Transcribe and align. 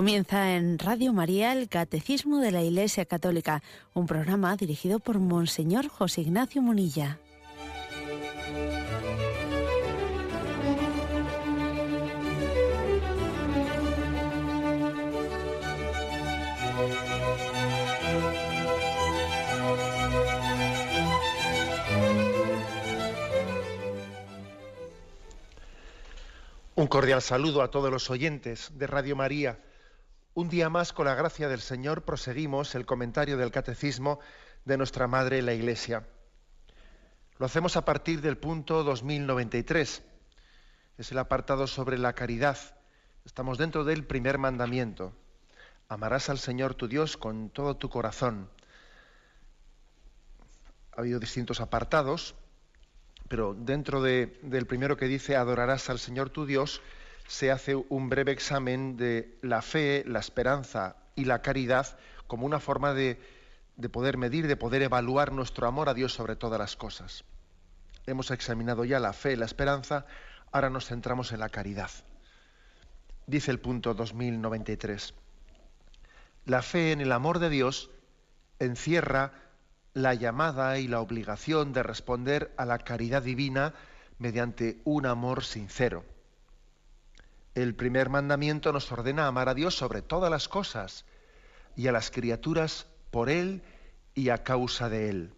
Comienza 0.00 0.56
en 0.56 0.78
Radio 0.78 1.12
María 1.12 1.52
el 1.52 1.68
Catecismo 1.68 2.38
de 2.38 2.50
la 2.50 2.62
Iglesia 2.62 3.04
Católica, 3.04 3.62
un 3.92 4.06
programa 4.06 4.56
dirigido 4.56 4.98
por 4.98 5.18
Monseñor 5.18 5.88
José 5.88 6.22
Ignacio 6.22 6.62
Munilla. 6.62 7.18
Un 26.74 26.86
cordial 26.86 27.20
saludo 27.20 27.60
a 27.60 27.70
todos 27.70 27.90
los 27.90 28.08
oyentes 28.08 28.70
de 28.78 28.86
Radio 28.86 29.14
María 29.14 29.58
un 30.40 30.48
día 30.48 30.70
más, 30.70 30.94
con 30.94 31.04
la 31.04 31.14
gracia 31.14 31.48
del 31.48 31.60
Señor, 31.60 32.02
proseguimos 32.02 32.74
el 32.74 32.86
comentario 32.86 33.36
del 33.36 33.50
Catecismo 33.50 34.20
de 34.64 34.78
nuestra 34.78 35.06
Madre 35.06 35.42
la 35.42 35.52
Iglesia. 35.52 36.06
Lo 37.38 37.44
hacemos 37.44 37.76
a 37.76 37.84
partir 37.84 38.22
del 38.22 38.38
punto 38.38 38.82
2093. 38.82 40.02
Es 40.96 41.12
el 41.12 41.18
apartado 41.18 41.66
sobre 41.66 41.98
la 41.98 42.14
caridad. 42.14 42.56
Estamos 43.26 43.58
dentro 43.58 43.84
del 43.84 44.06
primer 44.06 44.38
mandamiento. 44.38 45.12
Amarás 45.88 46.30
al 46.30 46.38
Señor 46.38 46.74
tu 46.74 46.88
Dios 46.88 47.18
con 47.18 47.50
todo 47.50 47.76
tu 47.76 47.90
corazón. 47.90 48.48
Ha 50.96 51.02
habido 51.02 51.20
distintos 51.20 51.60
apartados, 51.60 52.34
pero 53.28 53.54
dentro 53.54 54.00
del 54.00 54.66
primero 54.66 54.96
que 54.96 55.06
dice 55.06 55.36
adorarás 55.36 55.90
al 55.90 55.98
Señor 55.98 56.30
tu 56.30 56.46
Dios, 56.46 56.80
se 57.30 57.52
hace 57.52 57.76
un 57.76 58.08
breve 58.08 58.32
examen 58.32 58.96
de 58.96 59.38
la 59.40 59.62
fe, 59.62 60.02
la 60.04 60.18
esperanza 60.18 60.96
y 61.14 61.26
la 61.26 61.42
caridad 61.42 61.96
como 62.26 62.44
una 62.44 62.58
forma 62.58 62.92
de, 62.92 63.20
poder 63.92 64.18
medir, 64.18 64.48
de 64.48 64.56
poder 64.56 64.82
evaluar 64.82 65.30
nuestro 65.30 65.68
amor 65.68 65.88
a 65.88 65.94
Dios 65.94 66.12
sobre 66.12 66.34
todas 66.34 66.58
las 66.58 66.74
cosas. 66.74 67.22
Hemos 68.04 68.32
examinado 68.32 68.84
ya 68.84 68.98
la 68.98 69.12
fe, 69.12 69.36
la 69.36 69.44
esperanza, 69.44 70.06
ahora 70.50 70.70
nos 70.70 70.86
centramos 70.86 71.30
en 71.30 71.38
la 71.38 71.50
caridad. 71.50 71.90
Dice 73.28 73.52
el 73.52 73.60
punto 73.60 73.94
2093. 73.94 75.14
La 76.46 76.62
fe 76.62 76.90
en 76.90 77.00
el 77.00 77.12
amor 77.12 77.38
de 77.38 77.48
Dios 77.48 77.90
encierra 78.58 79.34
la 79.94 80.14
llamada 80.14 80.80
y 80.80 80.88
la 80.88 80.98
obligación 80.98 81.72
de 81.74 81.84
responder 81.84 82.52
a 82.56 82.66
la 82.66 82.78
caridad 82.78 83.22
divina 83.22 83.72
mediante 84.18 84.80
un 84.82 85.06
amor 85.06 85.44
sincero 85.44 86.04
el 87.54 87.74
primer 87.74 88.08
mandamiento 88.08 88.72
nos 88.72 88.90
ordena 88.92 89.26
amar 89.26 89.48
a 89.48 89.54
Dios 89.54 89.74
sobre 89.74 90.02
todas 90.02 90.30
las 90.30 90.48
cosas 90.48 91.04
y 91.76 91.88
a 91.88 91.92
las 91.92 92.10
criaturas 92.10 92.86
por 93.10 93.28
Él 93.28 93.62
y 94.14 94.28
a 94.28 94.42
causa 94.42 94.88
de 94.88 95.10
Él. 95.10 95.32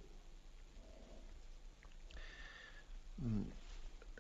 Mm, 3.19 3.43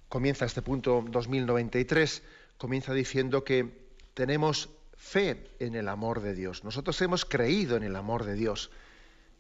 comienza 0.09 0.45
este 0.45 0.63
punto 0.63 1.05
2093, 1.09 2.23
comienza 2.59 2.95
diciendo 2.95 3.45
que 3.45 3.83
tenemos 4.15 4.71
fe 4.97 5.51
en 5.59 5.75
el 5.75 5.89
amor 5.89 6.21
de 6.21 6.35
Dios. 6.35 6.65
Nosotros 6.65 7.01
hemos 7.03 7.25
creído 7.25 7.77
en 7.77 7.83
el 7.83 7.97
amor 7.97 8.25
de 8.25 8.35
Dios, 8.35 8.71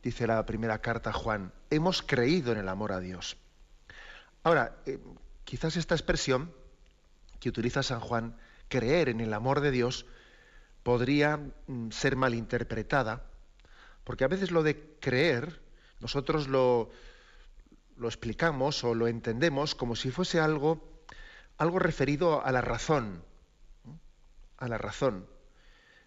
dice 0.03 0.27
la 0.27 0.44
primera 0.44 0.81
carta 0.81 1.11
a 1.11 1.12
Juan. 1.12 1.53
Hemos 1.70 2.03
creído 2.03 2.53
en 2.53 2.59
el 2.59 2.69
amor 2.69 2.92
a 2.92 3.00
Dios. 3.00 3.37
Ahora, 4.42 4.77
eh, 4.87 4.98
quizás 5.44 5.77
esta 5.77 5.94
expresión 5.94 6.53
que 7.38 7.49
utiliza 7.49 7.82
San 7.82 8.00
Juan, 8.00 8.37
creer 8.69 9.09
en 9.09 9.21
el 9.21 9.33
amor 9.34 9.61
de 9.61 9.71
Dios, 9.71 10.06
podría 10.83 11.39
mm, 11.67 11.91
ser 11.91 12.17
malinterpretada, 12.17 13.25
porque 14.05 14.25
a 14.25 14.28
veces 14.28 14.50
lo 14.50 14.62
de 14.62 14.97
creer, 15.00 15.61
nosotros 16.00 16.49
lo, 16.49 16.91
lo 17.97 18.09
explicamos 18.09 18.83
o 18.84 18.95
lo 18.95 19.06
entendemos 19.06 19.75
como 19.75 19.95
si 19.97 20.11
fuese 20.11 20.41
algo, 20.41 21.05
algo 21.56 21.78
referido 21.78 22.45
a 22.45 22.50
la 22.53 22.61
razón, 22.61 23.23
a 24.59 24.69
la 24.69 24.79
razón, 24.79 25.27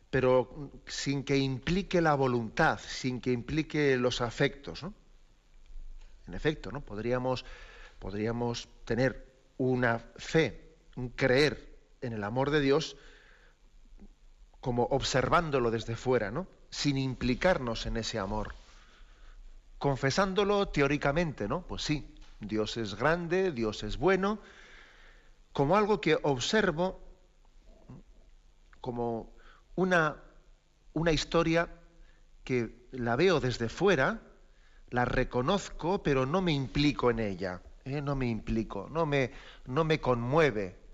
pero 0.10 0.72
sin 0.86 1.24
que 1.24 1.38
implique 1.38 2.02
la 2.02 2.16
voluntad, 2.16 2.80
sin 2.80 3.22
que 3.22 3.32
implique 3.32 3.98
los 3.98 4.22
afectos. 4.22 4.84
En 6.28 6.34
efecto, 6.34 6.72
¿no? 6.72 6.82
podríamos, 6.82 7.46
podríamos 8.00 8.68
tener 8.86 9.26
una 9.58 10.00
fe 10.00 10.66
un 10.96 11.10
creer 11.10 11.75
en 12.06 12.14
el 12.14 12.24
amor 12.24 12.52
de 12.52 12.62
Dios 12.62 12.96
como 14.62 14.84
observándolo 14.86 15.70
desde 15.70 15.96
fuera, 15.96 16.32
¿no? 16.32 16.48
Sin 16.70 16.98
implicarnos 16.98 17.86
en 17.86 17.98
ese 17.98 18.18
amor. 18.18 18.56
Confesándolo 19.78 20.70
teóricamente, 20.70 21.48
¿no? 21.48 21.62
Pues 21.62 21.84
sí, 21.84 22.16
Dios 22.40 22.78
es 22.78 22.96
grande, 22.96 23.52
Dios 23.52 23.84
es 23.84 23.98
bueno, 23.98 24.40
como 25.54 25.78
algo 25.78 26.02
que 26.02 26.18
observo 26.24 27.00
como 28.82 29.32
una, 29.76 30.18
una 30.94 31.12
historia 31.12 31.70
que 32.44 32.88
la 32.92 33.16
veo 33.16 33.40
desde 33.40 33.70
fuera, 33.70 34.22
la 34.90 35.06
reconozco, 35.06 36.02
pero 36.04 36.26
no 36.26 36.42
me 36.42 36.52
implico 36.52 37.10
en 37.10 37.20
ella. 37.20 37.62
¿eh? 37.84 38.02
No 38.02 38.16
me 38.16 38.28
implico, 38.28 38.88
no 38.92 39.06
me, 39.06 39.32
no 39.66 39.84
me 39.84 40.00
conmueve 40.00 40.85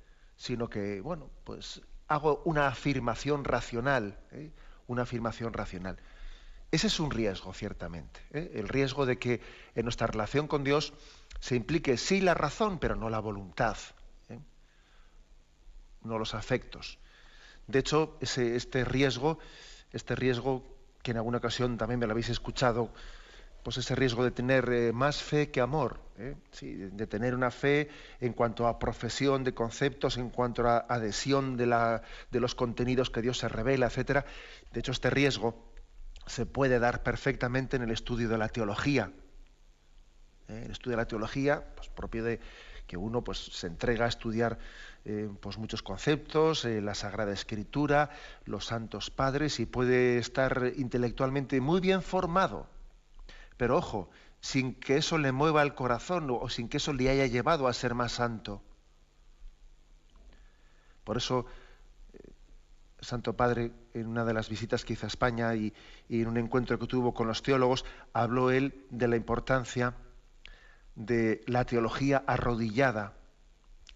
sino 0.41 0.71
que, 0.71 1.01
bueno, 1.01 1.29
pues 1.43 1.83
hago 2.07 2.41
una 2.45 2.65
afirmación 2.65 3.43
racional, 3.43 4.17
¿eh? 4.31 4.49
una 4.87 5.03
afirmación 5.03 5.53
racional. 5.53 5.97
Ese 6.71 6.87
es 6.87 6.99
un 6.99 7.11
riesgo, 7.11 7.53
ciertamente, 7.53 8.21
¿eh? 8.31 8.49
el 8.55 8.67
riesgo 8.67 9.05
de 9.05 9.19
que 9.19 9.39
en 9.75 9.83
nuestra 9.83 10.07
relación 10.07 10.47
con 10.47 10.63
Dios 10.63 10.93
se 11.39 11.55
implique 11.55 11.95
sí 11.95 12.21
la 12.21 12.33
razón, 12.33 12.79
pero 12.79 12.95
no 12.95 13.11
la 13.11 13.19
voluntad, 13.19 13.77
¿eh? 14.29 14.39
no 16.01 16.17
los 16.17 16.33
afectos. 16.33 16.97
De 17.67 17.77
hecho, 17.77 18.17
ese, 18.19 18.55
este 18.55 18.83
riesgo, 18.83 19.37
este 19.91 20.15
riesgo 20.15 20.63
que 21.03 21.11
en 21.11 21.17
alguna 21.17 21.37
ocasión 21.37 21.77
también 21.77 21.99
me 21.99 22.07
lo 22.07 22.13
habéis 22.13 22.29
escuchado, 22.29 22.91
pues 23.63 23.77
ese 23.77 23.95
riesgo 23.95 24.23
de 24.23 24.31
tener 24.31 24.69
eh, 24.71 24.91
más 24.91 25.21
fe 25.21 25.51
que 25.51 25.61
amor, 25.61 25.99
¿eh? 26.17 26.35
de 26.61 27.07
tener 27.07 27.35
una 27.35 27.51
fe 27.51 27.89
en 28.19 28.33
cuanto 28.33 28.67
a 28.67 28.79
profesión 28.79 29.43
de 29.43 29.53
conceptos, 29.53 30.17
en 30.17 30.29
cuanto 30.29 30.67
a 30.67 30.79
adhesión 30.89 31.57
de, 31.57 31.67
los 32.39 32.55
contenidos 32.55 33.09
que 33.09 33.21
Dios 33.21 33.37
se 33.37 33.49
revela, 33.49 33.87
etc. 33.87 34.25
De 34.71 34.79
hecho, 34.79 34.91
este 34.91 35.09
riesgo 35.09 35.71
se 36.25 36.45
puede 36.45 36.79
dar 36.79 37.03
perfectamente 37.03 37.75
en 37.75 37.83
el 37.83 37.91
estudio 37.91 38.29
de 38.29 38.37
la 38.37 38.49
teología. 38.49 39.11
¿eh? 40.47 40.63
El 40.65 40.71
estudio 40.71 40.97
de 40.97 41.03
la 41.03 41.07
teología, 41.07 41.63
pues 41.75 41.89
propio 41.89 42.23
de 42.23 42.39
que 42.87 42.97
uno 42.97 43.23
pues, 43.23 43.37
se 43.37 43.67
entrega 43.67 44.05
a 44.05 44.09
estudiar 44.09 44.57
pues, 45.39 45.57
muchos 45.57 45.81
conceptos, 45.81 46.65
la 46.65 46.93
Sagrada 46.93 47.31
Escritura, 47.31 48.09
los 48.43 48.65
santos 48.65 49.09
padres, 49.09 49.61
y 49.61 49.65
puede 49.65 50.17
estar 50.17 50.73
intelectualmente 50.75 51.61
muy 51.61 51.79
bien 51.79 52.01
formado 52.01 52.67
pero 53.61 53.77
ojo, 53.77 54.09
sin 54.39 54.73
que 54.73 54.97
eso 54.97 55.19
le 55.19 55.31
mueva 55.31 55.61
el 55.61 55.75
corazón 55.75 56.31
o 56.31 56.49
sin 56.49 56.67
que 56.67 56.77
eso 56.77 56.93
le 56.93 57.11
haya 57.11 57.27
llevado 57.27 57.67
a 57.67 57.73
ser 57.73 57.93
más 57.93 58.13
santo. 58.13 58.63
Por 61.03 61.17
eso, 61.17 61.45
eh, 62.11 62.17
Santo 63.01 63.37
Padre, 63.37 63.71
en 63.93 64.07
una 64.07 64.25
de 64.25 64.33
las 64.33 64.49
visitas 64.49 64.83
que 64.83 64.93
hizo 64.93 65.05
a 65.05 65.09
España 65.09 65.53
y, 65.53 65.75
en 66.09 66.27
un 66.27 66.37
encuentro 66.37 66.79
que 66.79 66.87
tuvo 66.87 67.13
con 67.13 67.27
los 67.27 67.43
teólogos, 67.43 67.85
habló 68.13 68.49
él 68.49 68.83
de 68.89 69.07
la 69.07 69.15
importancia 69.15 69.93
de 70.95 71.43
la 71.45 71.63
teología 71.63 72.23
arrodillada. 72.25 73.13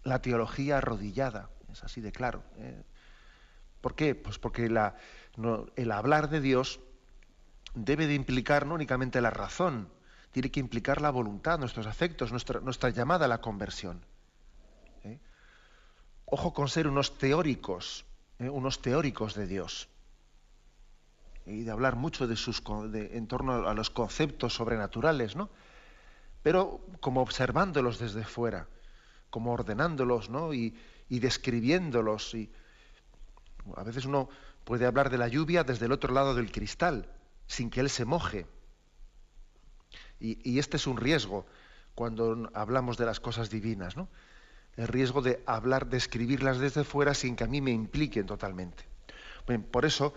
La 0.04 0.22
teología 0.22 0.78
arrodillada, 0.78 1.50
es 1.72 1.84
así 1.84 2.02
de 2.02 2.12
claro. 2.12 2.44
¿eh? 2.60 2.84
¿Por 3.82 3.96
qué? 3.96 4.14
Pues 4.14 4.38
porque 4.38 4.68
el 4.68 5.92
hablar 5.92 6.30
de 6.30 6.40
Dios 6.40 6.80
debe 7.76 8.08
de 8.08 8.16
implicar 8.16 8.66
no 8.66 8.74
únicamente 8.74 9.22
la 9.22 9.30
razón, 9.30 9.90
tiene 10.32 10.52
que 10.52 10.60
implicar 10.60 11.02
la 11.02 11.12
voluntad, 11.12 11.60
nuestros 11.60 11.88
afectos, 11.88 12.32
nuestra, 12.32 12.90
llamada 12.90 13.26
a 13.26 13.28
la 13.28 13.42
conversión. 13.42 14.04
¿eh? 15.04 15.20
Ojo 16.26 16.54
con 16.54 16.68
ser 16.68 16.88
unos 16.88 17.18
teóricos, 17.18 18.06
¿eh? 18.40 18.50
unos 18.50 18.82
teóricos 18.82 19.36
de 19.36 19.48
Dios. 19.48 19.88
Y 21.46 21.64
de 21.64 21.72
hablar 21.72 21.96
mucho 21.96 22.28
de 22.28 22.36
sus, 22.36 22.64
en 22.94 23.28
torno 23.28 23.68
a 23.68 23.74
los 23.74 23.92
conceptos 23.92 24.56
sobrenaturales, 24.56 25.36
¿no? 25.36 25.50
Pero 26.42 26.82
como 27.02 27.22
observándolos 27.22 28.00
desde 28.00 28.24
fuera, 28.24 28.68
como 29.30 29.54
ordenándolos, 29.54 30.30
¿no? 30.30 30.54
Y, 30.54 30.76
y 31.08 31.20
describiéndolos. 31.20 32.34
Y, 32.34 32.52
a 33.76 33.84
veces 33.84 34.06
uno 34.06 34.30
puede 34.64 34.86
hablar 34.86 35.10
de 35.10 35.18
la 35.18 35.28
lluvia 35.28 35.64
desde 35.64 35.86
el 35.86 35.92
otro 35.92 36.14
lado 36.14 36.36
del 36.36 36.52
cristal, 36.52 37.08
sin 37.48 37.70
que 37.70 37.80
Él 37.80 37.90
se 37.90 38.06
moje. 38.06 38.48
Y, 40.20 40.60
este 40.60 40.78
es 40.78 40.88
un 40.88 40.98
riesgo 40.98 41.46
cuando 41.94 42.50
hablamos 42.54 42.98
de 42.98 43.06
las 43.06 43.20
cosas 43.20 43.50
divinas, 43.50 43.96
¿no? 43.96 44.10
El 44.76 44.88
riesgo 44.88 45.22
de 45.22 45.44
hablar, 45.46 45.88
de 45.88 45.98
escribirlas 45.98 46.60
desde 46.60 46.84
fuera 46.84 47.14
sin 47.14 47.36
que 47.36 47.44
a 47.44 47.48
mí 47.48 47.62
me 47.62 47.72
impliquen 47.72 48.26
totalmente. 48.26 48.86
por 49.72 49.86
eso, 49.86 50.14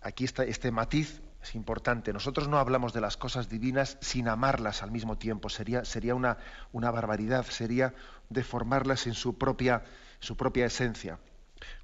aquí 0.00 0.24
está 0.24 0.44
este 0.44 0.70
matiz 0.70 1.22
es 1.42 1.54
importante. 1.54 2.12
Nosotros 2.12 2.48
no 2.48 2.58
hablamos 2.58 2.92
de 2.92 3.00
las 3.00 3.16
cosas 3.16 3.48
divinas 3.48 3.96
sin 4.00 4.28
amarlas 4.28 4.82
al 4.82 4.90
mismo 4.90 5.16
tiempo. 5.16 5.48
Sería, 5.48 5.84
sería 5.84 6.14
una, 6.14 6.38
una 6.72 6.90
barbaridad, 6.90 7.46
sería 7.46 7.94
deformarlas 8.28 9.06
en 9.06 9.14
su 9.14 9.38
propia, 9.38 9.84
su 10.18 10.36
propia 10.36 10.66
esencia. 10.66 11.18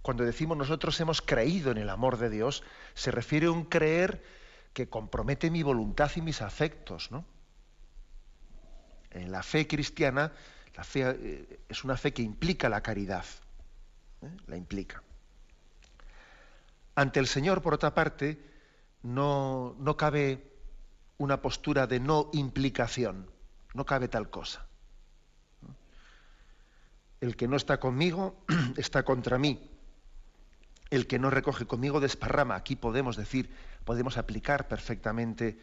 Cuando 0.03 0.25
decimos 0.25 0.57
nosotros 0.57 1.01
hemos 1.01 1.23
creído 1.23 1.71
en 1.71 1.79
el 1.79 1.91
amor 1.91 2.19
de 2.19 2.31
Dios, 2.31 2.63
se 2.95 3.11
refiere 3.11 3.47
a 3.47 3.51
un 3.51 3.65
creer 3.65 4.23
que 4.77 4.91
compromete 4.91 5.51
mi 5.51 5.63
voluntad 5.63 6.11
y 6.17 6.21
mis 6.21 6.43
afectos. 6.43 7.11
¿no? 7.11 7.25
En 9.11 9.33
la 9.33 9.43
fe 9.43 9.67
cristiana, 9.67 10.31
la 10.75 10.85
fe 10.85 11.17
eh, 11.19 11.61
es 11.67 11.83
una 11.83 11.97
fe 11.97 12.13
que 12.13 12.21
implica 12.21 12.69
la 12.69 12.83
caridad. 12.83 13.25
¿eh? 14.21 14.29
La 14.47 14.59
implica. 14.59 15.03
Ante 16.95 17.21
el 17.21 17.27
Señor, 17.27 17.63
por 17.63 17.73
otra 17.73 17.95
parte, 17.95 18.39
no, 19.03 19.75
no 19.79 19.97
cabe 19.97 20.53
una 21.17 21.41
postura 21.41 21.87
de 21.87 21.99
no 21.99 22.29
implicación, 22.35 23.31
no 23.73 23.87
cabe 23.87 24.09
tal 24.09 24.29
cosa. 24.29 24.67
El 27.23 27.35
que 27.35 27.49
no 27.49 27.57
está 27.57 27.81
conmigo 27.81 28.45
está 28.77 29.05
contra 29.05 29.39
mí. 29.39 29.71
El 30.91 31.07
que 31.07 31.19
no 31.19 31.31
recoge 31.31 31.65
conmigo 31.65 31.99
desparrama. 31.99 32.55
Aquí 32.57 32.77
podemos 32.77 33.17
decir, 33.17 33.51
podemos 33.87 34.19
aplicar 34.19 34.67
perfectamente 34.67 35.57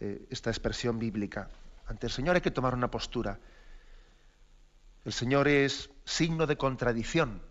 eh, 0.00 0.26
esta 0.30 0.48
expresión 0.50 0.98
bíblica. 0.98 1.50
Ante 1.86 2.06
el 2.06 2.12
Señor 2.12 2.34
hay 2.34 2.40
que 2.40 2.50
tomar 2.50 2.74
una 2.74 2.90
postura. 2.90 3.38
El 5.04 5.12
Señor 5.12 5.46
es 5.46 5.90
signo 6.04 6.46
de 6.46 6.56
contradicción. 6.56 7.42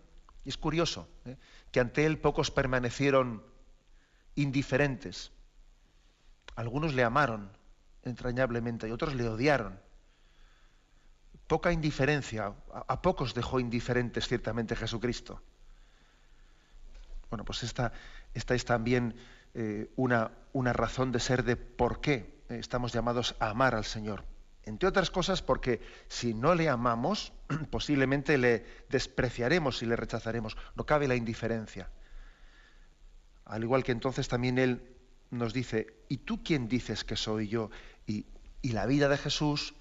Y 0.43 0.49
es 0.49 0.57
curioso 0.57 1.07
¿eh? 1.25 1.37
que 1.71 1.79
ante 1.79 2.07
Él 2.07 2.17
pocos 2.17 2.49
permanecieron 2.49 3.43
indiferentes. 4.33 5.31
Algunos 6.55 6.95
le 6.95 7.03
amaron 7.03 7.51
entrañablemente 8.01 8.87
y 8.87 8.91
otros 8.91 9.13
le 9.13 9.29
odiaron. 9.29 9.79
Poca 11.45 11.71
indiferencia, 11.71 12.51
a, 12.73 13.01
pocos 13.03 13.35
dejó 13.35 13.59
indiferentes 13.59 14.27
ciertamente 14.27 14.75
Jesucristo. 14.75 15.39
Bueno, 17.29 17.45
pues 17.45 17.61
esta, 17.61 17.93
esta 18.33 18.55
es 18.55 18.65
también 18.65 19.15
eh, 19.55 19.89
una, 19.95 20.31
una, 20.53 20.73
razón 20.73 21.11
de 21.11 21.19
ser 21.19 21.43
de 21.43 21.55
por 21.55 22.01
qué 22.01 22.43
estamos 22.49 22.91
llamados 22.91 23.35
a 23.39 23.49
amar 23.49 23.73
al 23.73 23.85
Señor. 23.85 24.25
Entre 24.65 24.89
otras 24.89 25.11
cosas 25.11 25.41
porque 25.41 25.79
si 26.07 26.33
no 26.33 26.55
le 26.55 26.67
amamos, 26.69 27.31
posiblemente 27.71 28.37
le 28.37 28.65
despreciaremos 28.89 29.81
y 29.81 29.85
le 29.85 29.95
rechazaremos. 29.95 30.57
No 30.75 30.85
cabe 30.85 31.07
la 31.07 31.15
indiferencia. 31.15 31.89
Al 33.45 33.63
igual 33.63 33.83
que 33.83 33.91
entonces 33.91 34.27
también 34.27 34.57
Él 34.57 34.95
nos 35.29 35.53
dice, 35.53 36.03
¿y 36.09 36.17
tú 36.17 36.43
quién 36.43 36.67
dices 36.67 37.03
que 37.03 37.15
soy 37.15 37.47
yo? 37.47 37.69
Y, 38.05 38.25
la 38.63 38.87
vida 38.87 39.07
de 39.07 39.17
Jesús 39.17 39.75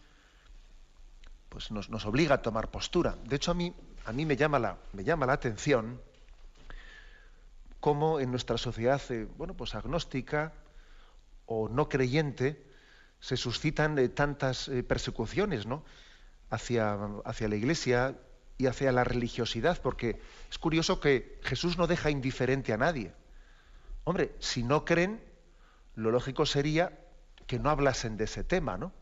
pues 1.49 1.71
nos, 1.71 1.89
obliga 2.05 2.37
a 2.37 2.43
tomar 2.43 2.71
postura. 2.71 3.17
De 3.25 3.37
hecho, 3.37 3.51
a 3.51 3.55
mí, 3.55 3.75
a 4.05 4.13
mí 4.13 4.27
me, 4.27 4.37
llama 4.37 4.59
la, 4.59 4.79
me 4.93 5.03
llama 5.03 5.25
la 5.25 5.33
atención 5.33 6.01
cómo 7.85 8.19
en 8.19 8.31
nuestra 8.31 8.57
sociedad, 8.57 9.03
eh, 9.11 9.29
bueno, 9.37 9.53
pues 9.53 9.75
agnóstica 9.75 10.55
o 11.45 11.69
no 11.69 11.91
creyente, 11.91 12.65
se 13.21 13.37
suscitan 13.37 13.99
eh, 13.99 14.09
tantas 14.09 14.69
eh, 14.69 14.83
persecuciones 14.83 15.67
¿no? 15.67 15.85
hacia, 16.49 16.99
hacia 17.27 17.47
la 17.47 17.57
iglesia 17.57 18.17
y 18.57 18.69
hacia 18.69 18.91
la 18.91 19.05
religiosidad, 19.05 19.83
porque 19.83 20.19
es 20.51 20.59
curioso 20.59 20.99
que 20.99 21.39
Jesús 21.43 21.77
no 21.77 21.87
deja 21.87 22.09
indiferente 22.09 22.73
a 22.73 22.79
nadie. 22.79 23.13
Hombre, 24.05 24.35
si 24.39 24.63
no 24.63 24.87
creen, 24.87 25.23
lo 25.95 26.11
lógico 26.11 26.47
sería 26.47 26.99
que 27.47 27.59
no 27.59 27.69
hablasen 27.69 28.17
de 28.17 28.25
ese 28.25 28.45
tema, 28.45 28.79
¿no? 28.79 28.93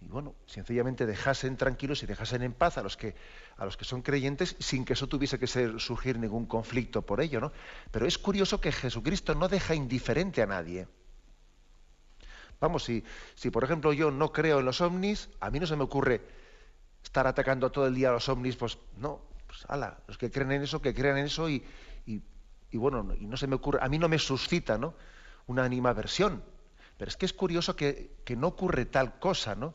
Y 0.00 0.08
bueno, 0.08 0.34
sencillamente 0.46 1.04
dejasen 1.04 1.56
tranquilos 1.56 2.02
y 2.02 2.06
dejasen 2.06 2.42
en 2.42 2.54
paz 2.54 2.78
a 2.78 2.82
los 2.82 2.96
que, 2.96 3.14
a 3.56 3.64
los 3.64 3.76
que 3.76 3.84
son 3.84 4.00
creyentes 4.02 4.56
sin 4.58 4.84
que 4.84 4.94
eso 4.94 5.08
tuviese 5.08 5.38
que 5.38 5.46
ser, 5.46 5.78
surgir 5.78 6.18
ningún 6.18 6.46
conflicto 6.46 7.02
por 7.02 7.20
ello, 7.20 7.40
¿no? 7.40 7.52
Pero 7.90 8.06
es 8.06 8.16
curioso 8.16 8.60
que 8.60 8.72
Jesucristo 8.72 9.34
no 9.34 9.48
deja 9.48 9.74
indiferente 9.74 10.42
a 10.42 10.46
nadie. 10.46 10.88
Vamos, 12.60 12.84
si, 12.84 13.04
si 13.34 13.50
por 13.50 13.64
ejemplo 13.64 13.92
yo 13.92 14.10
no 14.10 14.32
creo 14.32 14.60
en 14.60 14.64
los 14.64 14.80
ovnis, 14.80 15.28
a 15.40 15.50
mí 15.50 15.60
no 15.60 15.66
se 15.66 15.76
me 15.76 15.84
ocurre 15.84 16.22
estar 17.02 17.26
atacando 17.26 17.70
todo 17.70 17.86
el 17.86 17.94
día 17.94 18.08
a 18.08 18.12
los 18.12 18.28
ovnis, 18.28 18.56
pues 18.56 18.78
no, 18.96 19.22
pues 19.46 19.64
ala, 19.68 19.98
los 20.06 20.16
que 20.16 20.30
creen 20.30 20.52
en 20.52 20.62
eso, 20.62 20.80
que 20.80 20.94
crean 20.94 21.18
en 21.18 21.26
eso 21.26 21.48
y, 21.48 21.62
y, 22.06 22.22
y 22.70 22.76
bueno, 22.78 23.14
y 23.18 23.26
no 23.26 23.36
se 23.36 23.46
me 23.46 23.56
ocurre, 23.56 23.80
a 23.82 23.88
mí 23.88 23.98
no 23.98 24.08
me 24.08 24.18
suscita, 24.18 24.78
¿no? 24.78 24.94
una 25.50 25.64
animaversión. 25.64 26.42
Pero 26.96 27.08
es 27.08 27.16
que 27.16 27.26
es 27.26 27.32
curioso 27.32 27.76
que, 27.76 28.16
no 28.36 28.48
ocurre 28.48 28.86
tal 28.86 29.18
cosa, 29.18 29.54
¿no? 29.54 29.74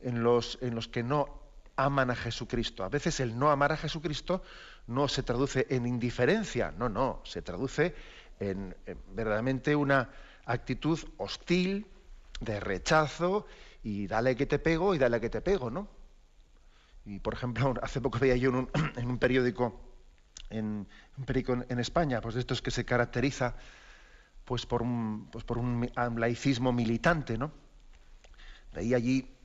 En 0.00 0.22
los, 0.22 0.58
en 0.62 0.74
los 0.74 0.88
que 0.88 1.02
no 1.02 1.38
aman 1.78 2.10
a 2.10 2.16
Jesucristo. 2.16 2.84
A 2.84 2.88
veces 2.88 3.20
el 3.20 3.38
no 3.38 3.50
amar 3.50 3.72
a 3.72 3.76
Jesucristo 3.76 4.42
no 4.88 5.06
se 5.06 5.22
traduce 5.22 5.66
en 5.70 5.86
indiferencia, 5.86 6.72
no, 6.76 6.88
no, 6.88 7.20
se 7.24 7.40
traduce 7.40 7.94
en, 8.40 8.76
verdaderamente 9.14 9.76
una 9.76 10.10
actitud 10.44 10.98
hostil, 11.18 11.86
de 12.40 12.60
rechazo, 12.60 13.46
y 13.82 14.06
dale 14.06 14.34
que 14.36 14.46
te 14.46 14.58
pego 14.58 14.94
y 14.94 14.98
dale 14.98 15.20
que 15.20 15.30
te 15.30 15.40
pego, 15.40 15.70
¿no? 15.70 15.88
Y 17.04 17.20
por 17.20 17.34
ejemplo, 17.34 17.74
hace 17.82 18.00
poco 18.00 18.18
veía 18.18 18.36
yo 18.36 18.50
en 18.50 18.56
un, 18.56 18.70
en 18.96 19.08
un 19.08 19.18
periódico, 19.18 19.80
en, 20.50 20.88
periódico 21.26 21.64
en 21.68 21.78
España, 21.78 22.20
pues 22.20 22.34
de 22.34 22.40
estos 22.40 22.60
que 22.60 22.70
se 22.70 22.84
caracteriza 22.84 23.54
pues 24.44 24.66
por 24.66 24.82
un, 24.82 25.28
pues 25.30 25.44
por 25.44 25.58
un 25.58 25.90
laicismo 26.16 26.72
militante, 26.72 27.36
¿no? 27.36 27.52
Veía 28.72 28.96
allí 28.96 29.37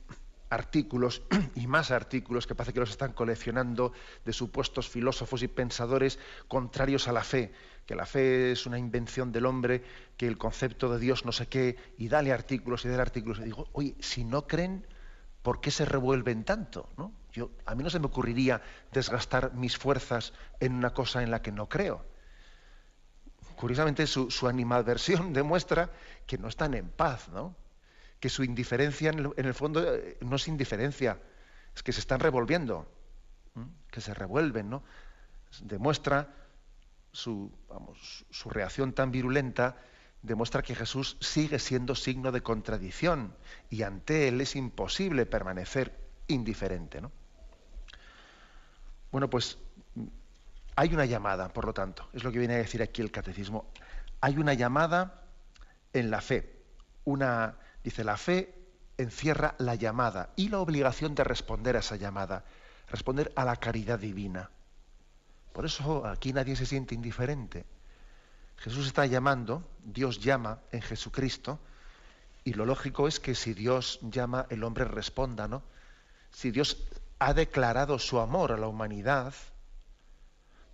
artículos 0.50 1.22
y 1.54 1.66
más 1.66 1.90
artículos 1.90 2.46
que 2.46 2.54
parece 2.54 2.72
que 2.72 2.80
los 2.80 2.90
están 2.90 3.12
coleccionando 3.12 3.92
de 4.24 4.32
supuestos 4.32 4.88
filósofos 4.88 5.42
y 5.42 5.48
pensadores 5.48 6.18
contrarios 6.48 7.08
a 7.08 7.12
la 7.12 7.24
fe, 7.24 7.52
que 7.86 7.94
la 7.94 8.06
fe 8.06 8.52
es 8.52 8.66
una 8.66 8.78
invención 8.78 9.32
del 9.32 9.46
hombre, 9.46 9.82
que 10.16 10.26
el 10.26 10.38
concepto 10.38 10.92
de 10.92 10.98
Dios 10.98 11.24
no 11.24 11.32
sé 11.32 11.46
qué, 11.46 11.76
y 11.98 12.08
dale 12.08 12.32
artículos 12.32 12.84
y 12.84 12.88
dale 12.88 13.02
artículos. 13.02 13.38
Y 13.40 13.44
digo, 13.44 13.68
oye, 13.72 13.94
si 14.00 14.24
no 14.24 14.46
creen, 14.46 14.86
¿por 15.42 15.60
qué 15.60 15.70
se 15.70 15.84
revuelven 15.84 16.44
tanto? 16.44 16.88
¿no? 16.96 17.12
Yo, 17.32 17.50
a 17.66 17.74
mí 17.74 17.82
no 17.82 17.90
se 17.90 17.98
me 17.98 18.06
ocurriría 18.06 18.62
desgastar 18.92 19.54
mis 19.54 19.76
fuerzas 19.76 20.32
en 20.60 20.74
una 20.74 20.94
cosa 20.94 21.22
en 21.22 21.30
la 21.30 21.42
que 21.42 21.52
no 21.52 21.68
creo 21.68 22.04
curiosamente 23.56 24.06
su, 24.06 24.48
animadversión 24.48 25.32
demuestra 25.32 25.90
que 26.26 26.38
no 26.38 26.48
están 26.48 26.74
en 26.74 26.88
paz, 26.90 27.28
¿no? 27.30 27.54
Que 28.24 28.30
su 28.30 28.42
indiferencia 28.42 29.10
en 29.10 29.44
el, 29.44 29.52
fondo 29.52 29.84
eh, 29.84 30.16
no 30.22 30.36
es 30.36 30.48
indiferencia, 30.48 31.20
es 31.76 31.82
que 31.82 31.92
se 31.92 32.00
están 32.00 32.20
revolviendo, 32.20 32.90
que 33.90 34.00
se 34.00 34.14
revuelven, 34.14 34.70
¿no? 34.70 34.82
Demuestra 35.60 36.34
su, 37.12 37.52
vamos, 37.68 38.24
su 38.30 38.48
reacción 38.48 38.94
tan 38.94 39.10
virulenta, 39.10 39.76
demuestra 40.22 40.62
que 40.62 40.74
Jesús 40.74 41.18
sigue 41.20 41.58
siendo 41.58 41.94
signo 41.94 42.32
de 42.32 42.40
contradicción 42.40 43.36
y 43.68 43.82
ante 43.82 44.28
él 44.28 44.40
es 44.40 44.56
imposible 44.56 45.26
permanecer 45.26 45.94
indiferente. 46.26 47.02
¿no? 47.02 47.12
Bueno, 49.12 49.28
pues 49.28 49.58
hay 50.76 50.94
una 50.94 51.04
llamada, 51.04 51.52
por 51.52 51.66
lo 51.66 51.74
tanto, 51.74 52.08
es 52.14 52.24
lo 52.24 52.32
que 52.32 52.38
viene 52.38 52.54
a 52.54 52.56
decir 52.56 52.80
aquí 52.80 53.02
el 53.02 53.10
catecismo. 53.10 53.70
Hay 54.22 54.38
una 54.38 54.54
llamada 54.54 55.24
en 55.92 56.10
la 56.10 56.22
fe. 56.22 56.64
Una, 57.04 57.58
dice, 57.84 58.02
la 58.02 58.16
fe 58.16 58.54
encierra 58.98 59.54
la 59.58 59.74
llamada 59.74 60.30
y 60.36 60.48
la 60.48 60.58
obligación 60.58 61.14
de 61.14 61.22
responder 61.22 61.76
a 61.76 61.80
esa 61.80 61.96
llamada, 61.96 62.44
responder 62.88 63.32
a 63.36 63.44
la 63.44 63.56
caridad 63.56 63.98
divina. 63.98 64.50
Por 65.52 65.66
eso 65.66 66.06
aquí 66.06 66.32
nadie 66.32 66.56
se 66.56 66.66
siente 66.66 66.94
indiferente. 66.94 67.64
Jesús 68.56 68.86
está 68.86 69.06
llamando, 69.06 69.68
Dios 69.84 70.20
llama 70.20 70.60
en 70.72 70.82
Jesucristo, 70.82 71.60
y 72.42 72.54
lo 72.54 72.66
lógico 72.66 73.06
es 73.06 73.20
que 73.20 73.34
si 73.34 73.54
Dios 73.54 74.00
llama, 74.02 74.46
el 74.50 74.64
hombre 74.64 74.84
responda, 74.84 75.46
¿no? 75.46 75.62
Si 76.30 76.50
Dios 76.50 76.88
ha 77.18 77.32
declarado 77.32 77.98
su 77.98 78.18
amor 78.18 78.52
a 78.52 78.56
la 78.56 78.66
humanidad, 78.66 79.34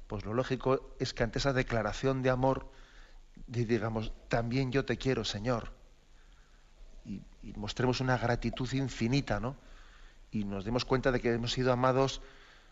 pues 0.06 0.24
lo 0.24 0.34
lógico 0.34 0.94
es 0.98 1.12
que 1.12 1.22
ante 1.22 1.38
esa 1.38 1.52
declaración 1.52 2.22
de 2.22 2.30
amor 2.30 2.70
digamos, 3.46 4.12
también 4.28 4.72
yo 4.72 4.84
te 4.84 4.96
quiero, 4.96 5.24
Señor. 5.24 5.72
Y, 7.42 7.52
mostremos 7.54 8.00
una 8.00 8.16
gratitud 8.18 8.70
infinita, 8.72 9.40
¿no? 9.40 9.56
Y 10.30 10.44
nos 10.44 10.64
demos 10.64 10.84
cuenta 10.84 11.10
de 11.12 11.20
que 11.20 11.32
hemos 11.32 11.52
sido 11.52 11.72
amados 11.72 12.20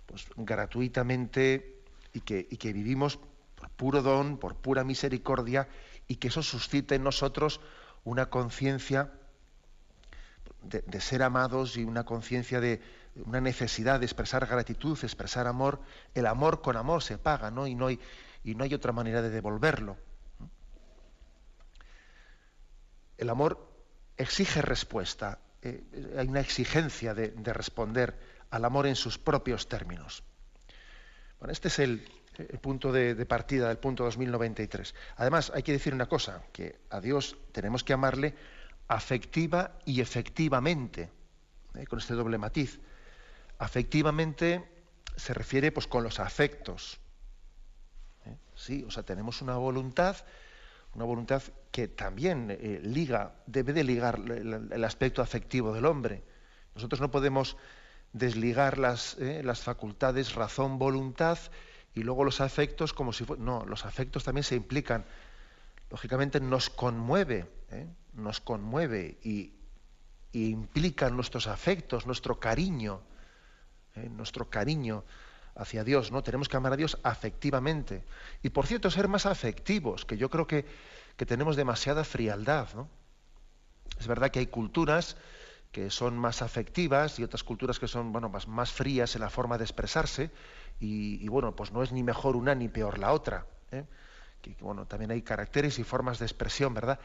pues, 0.06 0.26
gratuitamente 0.36 1.82
y 2.12 2.20
que, 2.20 2.46
que 2.46 2.72
vivimos 2.72 3.18
por 3.56 3.70
puro 3.70 4.02
don, 4.02 4.38
por 4.38 4.54
pura 4.56 4.84
misericordia, 4.84 5.68
y 6.06 6.16
que 6.16 6.28
eso 6.28 6.42
suscite 6.42 6.94
en 6.94 7.02
nosotros 7.02 7.60
una 8.04 8.26
conciencia 8.30 9.12
de, 10.62 11.00
ser 11.00 11.22
amados 11.22 11.76
y 11.76 11.84
una 11.84 12.04
conciencia 12.04 12.60
de, 12.60 12.80
una 13.26 13.40
necesidad 13.40 14.00
de 14.00 14.06
expresar 14.06 14.46
gratitud, 14.46 14.98
expresar 15.02 15.46
amor, 15.46 15.80
el 16.14 16.26
amor 16.26 16.62
con 16.62 16.76
amor 16.76 17.02
se 17.02 17.18
paga, 17.18 17.50
¿no? 17.50 17.66
Y 17.66 17.74
no 17.74 17.86
hay, 17.86 18.00
y 18.44 18.54
no 18.54 18.64
hay 18.64 18.74
otra 18.74 18.92
manera 18.92 19.22
de 19.22 19.30
devolverlo. 19.30 19.96
El 23.16 23.30
amor 23.30 23.67
exige 24.18 24.60
respuesta, 24.60 25.38
eh, 25.62 25.82
hay 26.18 26.26
una 26.26 26.40
exigencia 26.40 27.14
de, 27.14 27.32
responder 27.52 28.18
al 28.50 28.64
amor 28.64 28.86
en 28.86 28.96
sus 28.96 29.18
propios 29.18 29.68
términos. 29.68 30.22
Bueno, 31.38 31.52
este 31.52 31.68
es 31.68 31.78
el, 31.78 32.06
punto 32.60 32.92
de, 32.92 33.14
partida 33.26 33.68
del 33.68 33.78
punto 33.78 34.04
2093. 34.04 34.94
Además, 35.16 35.52
hay 35.54 35.62
que 35.62 35.72
decir 35.72 35.94
una 35.94 36.06
cosa, 36.06 36.42
que 36.52 36.78
a 36.90 37.00
Dios 37.00 37.36
tenemos 37.52 37.84
que 37.84 37.92
amarle 37.92 38.34
afectiva 38.88 39.78
y 39.84 40.00
efectivamente, 40.00 41.10
eh, 41.74 41.86
con 41.86 41.98
este 41.98 42.14
doble 42.14 42.38
matiz. 42.38 42.80
Afectivamente 43.58 44.64
se 45.16 45.34
refiere 45.34 45.72
pues 45.72 45.86
con 45.86 46.02
los 46.02 46.20
afectos. 46.20 46.98
¿eh? 48.24 48.36
Sí, 48.54 48.84
o 48.86 48.90
sea, 48.90 49.02
tenemos 49.02 49.42
una 49.42 49.56
voluntad, 49.56 50.16
una 50.98 51.04
voluntad 51.04 51.42
que 51.70 51.86
también 51.86 52.50
eh, 52.50 52.80
liga, 52.82 53.36
debe 53.46 53.72
de 53.72 53.84
ligar 53.84 54.18
el, 54.18 54.84
aspecto 54.84 55.22
afectivo 55.22 55.72
del 55.72 55.86
hombre. 55.86 56.24
Nosotros 56.74 57.00
no 57.00 57.10
podemos 57.10 57.56
desligar 58.12 58.78
las, 58.78 59.16
eh, 59.18 59.42
las 59.44 59.60
facultades 59.60 60.34
razón, 60.34 60.78
voluntad 60.78 61.38
y 61.94 62.02
luego 62.02 62.24
los 62.24 62.40
afectos 62.40 62.92
como 62.92 63.12
si 63.12 63.24
fueran... 63.24 63.44
No, 63.44 63.64
los 63.64 63.86
afectos 63.86 64.24
también 64.24 64.42
se 64.42 64.56
implican. 64.56 65.04
Lógicamente 65.90 66.40
nos 66.40 66.68
conmueve, 66.68 67.46
nos 68.14 68.40
conmueve 68.40 69.18
y, 69.22 69.54
y 70.32 70.48
implican 70.48 71.14
nuestros 71.14 71.46
afectos, 71.46 72.06
nuestro 72.06 72.40
cariño 72.40 73.02
nuestro 74.10 74.48
cariño 74.48 75.02
hacia 75.58 75.84
Dios, 75.84 76.12
¿no? 76.12 76.22
Tenemos 76.22 76.48
que 76.48 76.56
amar 76.56 76.72
a 76.72 76.76
Dios 76.76 76.98
afectivamente. 77.02 78.04
Y 78.42 78.50
por 78.50 78.66
cierto, 78.66 78.90
ser 78.90 79.08
más 79.08 79.26
afectivos, 79.26 80.04
que 80.04 80.16
yo 80.16 80.30
creo 80.30 80.46
que, 80.46 80.64
tenemos 81.26 81.56
demasiada 81.56 82.04
frialdad, 82.04 82.68
¿no? 82.74 82.88
Es 83.98 84.06
verdad 84.06 84.30
que 84.30 84.38
hay 84.38 84.46
culturas 84.46 85.16
que 85.72 85.90
son 85.90 86.16
más 86.16 86.42
afectivas 86.42 87.18
y 87.18 87.24
otras 87.24 87.42
culturas 87.42 87.80
que 87.80 87.88
son 87.88 88.12
bueno, 88.12 88.28
más, 88.28 88.46
más 88.46 88.70
frías 88.70 89.16
en 89.16 89.22
la 89.22 89.28
forma 89.28 89.58
de 89.58 89.64
expresarse 89.64 90.30
y, 90.78 91.26
bueno, 91.28 91.56
pues 91.56 91.72
no 91.72 91.82
es 91.82 91.90
ni 91.90 92.04
mejor 92.04 92.36
una 92.36 92.54
ni 92.54 92.68
peor 92.68 92.98
la 92.98 93.12
otra. 93.12 93.46
¿eh? 93.72 93.84
Que, 94.40 94.56
bueno, 94.60 94.86
también 94.86 95.10
hay 95.10 95.22
caracteres 95.22 95.80
y 95.80 95.84
formas 95.84 96.20
de 96.20 96.26
expresión, 96.26 96.72
¿verdad? 96.72 97.00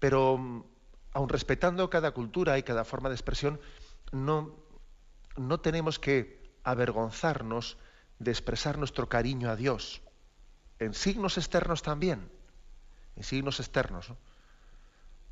Pero 0.00 0.66
aun 1.12 1.28
respetando 1.28 1.88
cada 1.88 2.10
cultura 2.10 2.58
y 2.58 2.64
cada 2.64 2.84
forma 2.84 3.08
de 3.08 3.14
expresión, 3.14 3.60
no, 4.10 4.56
no 5.36 5.60
tenemos 5.60 6.00
que 6.00 6.42
avergonzarnos 6.64 7.78
de 8.18 8.30
expresar 8.30 8.78
nuestro 8.78 9.08
cariño 9.08 9.50
a 9.50 9.56
Dios, 9.56 10.02
en 10.78 10.94
signos 10.94 11.38
externos 11.38 11.82
también, 11.82 12.30
en 13.16 13.22
signos 13.22 13.60
externos, 13.60 14.12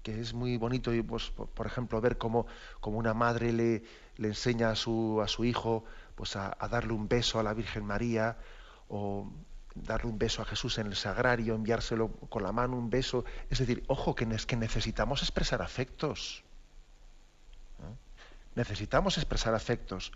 que 0.02 0.20
es 0.20 0.34
muy 0.34 0.56
bonito, 0.56 0.90
pues, 1.06 1.30
por 1.30 1.66
ejemplo, 1.66 2.00
ver 2.00 2.18
cómo, 2.18 2.46
una 2.82 3.14
madre 3.14 3.52
le, 3.52 3.84
le, 4.16 4.28
enseña 4.28 4.70
a 4.70 4.74
su, 4.74 5.20
a 5.22 5.28
su 5.28 5.44
hijo 5.44 5.84
pues, 6.14 6.36
a, 6.36 6.56
darle 6.70 6.92
un 6.92 7.08
beso 7.08 7.38
a 7.38 7.42
la 7.42 7.54
Virgen 7.54 7.84
María, 7.84 8.36
o 8.88 9.30
darle 9.74 10.10
un 10.10 10.18
beso 10.18 10.42
a 10.42 10.44
Jesús 10.44 10.78
en 10.78 10.86
el 10.86 10.96
sagrario, 10.96 11.54
enviárselo 11.54 12.08
con 12.28 12.42
la 12.42 12.52
mano, 12.52 12.76
un 12.76 12.90
beso. 12.90 13.24
Es 13.48 13.58
decir, 13.58 13.84
ojo, 13.86 14.14
que, 14.14 14.26
que 14.46 14.56
necesitamos 14.56 15.22
expresar 15.22 15.62
afectos. 15.62 16.44
Necesitamos 18.54 19.16
expresar 19.16 19.54
afectos. 19.54 20.12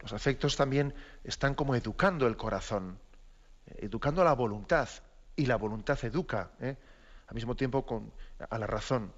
Los 0.00 0.12
afectos 0.12 0.56
también 0.56 0.94
están 1.24 1.54
como 1.54 1.74
educando 1.74 2.26
el 2.26 2.36
corazón, 2.36 2.98
educando 3.66 4.22
a 4.22 4.24
la 4.24 4.32
voluntad, 4.32 4.88
y 5.40 5.46
la 5.46 5.56
voluntad 5.56 5.98
educa, 6.04 6.50
¿eh? 6.60 6.76
al 7.26 7.34
mismo 7.34 7.54
tiempo 7.54 8.12
a 8.50 8.58
la 8.58 8.66
razón. 8.66 9.10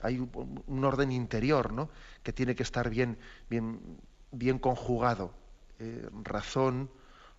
Hay 0.00 0.18
un, 0.18 0.84
orden 0.84 1.12
interior 1.12 1.72
¿no? 1.72 1.90
que 2.22 2.32
tiene 2.32 2.56
que 2.56 2.64
estar 2.64 2.90
bien, 2.90 3.16
bien, 3.48 4.00
bien 4.32 4.58
conjugado. 4.58 5.32
Eh, 5.78 6.08
razón, 6.24 6.90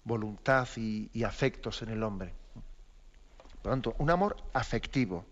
voluntad 0.05 0.67
y, 0.77 1.23
afectos 1.23 1.81
en 1.81 1.89
el 1.89 2.03
hombre. 2.03 2.33
Por 3.61 3.65
lo 3.65 3.71
tanto, 3.71 3.95
un 3.97 4.09
amor 4.09 4.37
afectivo 4.53 5.25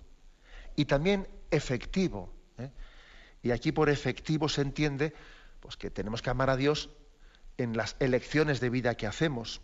y 0.76 0.84
también 0.84 1.28
efectivo. 1.52 2.34
¿eh? 2.58 2.70
Y 3.42 3.52
aquí 3.52 3.72
por 3.72 3.90
efectivo 3.90 4.50
se 4.50 4.62
entiende 4.62 5.14
pues, 5.62 5.78
que 5.78 5.90
tenemos 5.90 6.22
que 6.22 6.30
amar 6.30 6.50
a 6.50 6.58
Dios 6.58 6.90
en 7.58 7.78
las 7.78 7.96
elecciones 8.00 8.60
de 8.60 8.70
vida 8.70 8.96
que 8.96 9.08
hacemos, 9.08 9.62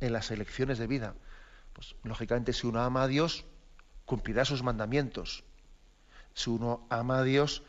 en 0.00 0.12
las 0.12 0.30
elecciones 0.30 0.78
de 0.78 0.86
vida. 0.86 1.14
Pues 1.72 1.94
lógicamente 2.04 2.52
si 2.52 2.66
uno 2.66 2.80
ama 2.80 3.04
a 3.04 3.08
Dios, 3.08 3.44
cumplirá 4.04 4.44
sus 4.44 4.62
mandamientos. 4.62 5.44
Si 6.34 6.50
uno 6.50 6.86
ama 6.90 7.18
a 7.18 7.22
Dios, 7.22 7.62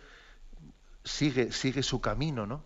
sigue, 1.04 1.52
sigue 1.52 1.84
su 1.84 2.02
camino, 2.02 2.46
¿no? 2.46 2.64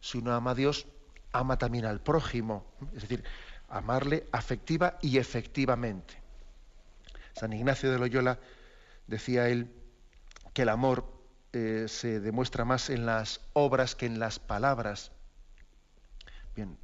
Si 0.00 0.18
uno 0.18 0.34
ama 0.34 0.52
a 0.52 0.54
Dios, 0.54 0.86
ama 1.32 1.58
también 1.58 1.84
al 1.84 2.00
prójimo. 2.00 2.66
Es 2.94 3.02
decir, 3.02 3.24
amarle 3.68 4.26
afectiva 4.32 4.98
y 5.02 5.18
efectivamente. 5.18 6.14
San 7.34 7.52
Ignacio 7.52 7.90
de 7.90 7.98
Loyola 7.98 8.38
decía 9.06 9.48
él 9.48 9.70
que 10.52 10.62
el 10.62 10.68
amor 10.70 11.04
eh, 11.52 11.86
se 11.88 12.20
demuestra 12.20 12.64
más 12.64 12.90
en 12.90 13.06
las 13.06 13.40
obras 13.52 13.94
que 13.94 14.06
en 14.06 14.18
las 14.18 14.38
palabras. 14.38 15.12
Bien, 16.56 16.76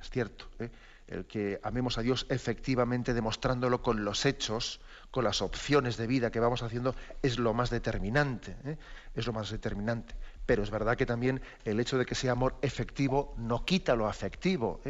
es 0.00 0.10
cierto, 0.10 0.46
¿eh? 0.58 0.70
el 1.06 1.24
que 1.24 1.60
amemos 1.62 1.98
a 1.98 2.02
Dios 2.02 2.26
efectivamente 2.28 3.14
demostrándolo 3.14 3.80
con 3.80 4.04
los 4.04 4.26
hechos, 4.26 4.80
con 5.12 5.22
las 5.22 5.40
opciones 5.40 5.96
de 5.96 6.08
vida 6.08 6.32
que 6.32 6.40
vamos 6.40 6.64
haciendo, 6.64 6.96
es 7.22 7.38
lo 7.38 7.54
más 7.54 7.70
determinante, 7.70 8.56
¿eh? 8.64 8.76
es 9.14 9.24
lo 9.24 9.32
más 9.32 9.50
determinante. 9.50 10.16
Pero 10.44 10.64
es 10.64 10.70
verdad 10.70 10.96
que 10.96 11.06
también 11.06 11.40
el 11.64 11.78
hecho 11.78 11.96
de 11.96 12.04
que 12.04 12.16
sea 12.16 12.32
amor 12.32 12.56
efectivo 12.60 13.34
no 13.38 13.64
quita 13.64 13.94
lo 13.94 14.08
afectivo, 14.08 14.80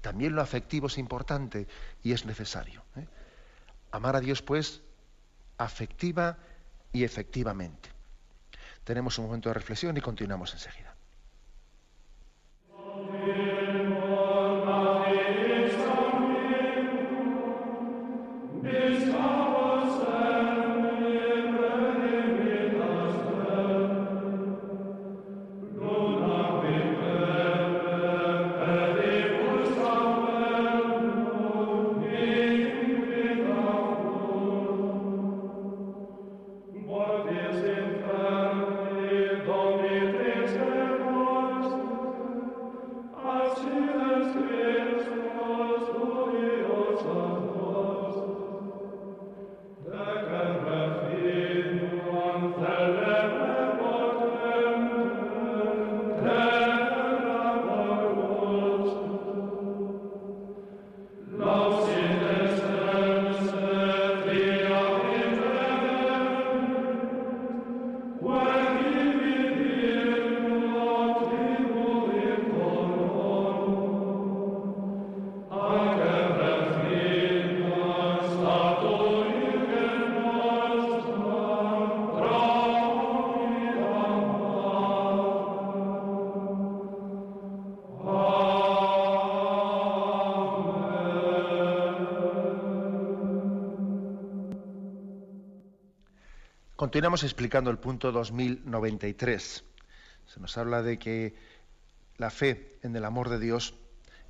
también 0.00 0.34
lo 0.34 0.42
afectivo 0.42 0.86
es 0.86 0.96
importante 0.98 1.66
y 2.02 2.12
es 2.12 2.24
necesario. 2.24 2.84
Amar 3.90 4.14
a 4.16 4.20
Dios, 4.20 4.42
pues, 4.42 4.82
afectiva 5.58 6.38
y 6.92 7.02
efectivamente. 7.02 7.90
Tenemos 8.84 9.18
un 9.18 9.26
momento 9.26 9.48
de 9.48 9.54
reflexión 9.54 9.96
y 9.96 10.00
continuamos 10.00 10.52
enseguida. 10.52 10.95
Continuamos 96.86 97.24
explicando 97.24 97.68
el 97.70 97.78
punto 97.78 98.12
2093. 98.12 99.64
Se 100.24 100.38
nos 100.38 100.56
habla 100.56 100.82
de 100.82 101.00
que 101.00 101.34
la 102.16 102.30
fe 102.30 102.78
en 102.84 102.94
el 102.94 103.04
amor 103.04 103.28
de 103.28 103.40
Dios 103.40 103.74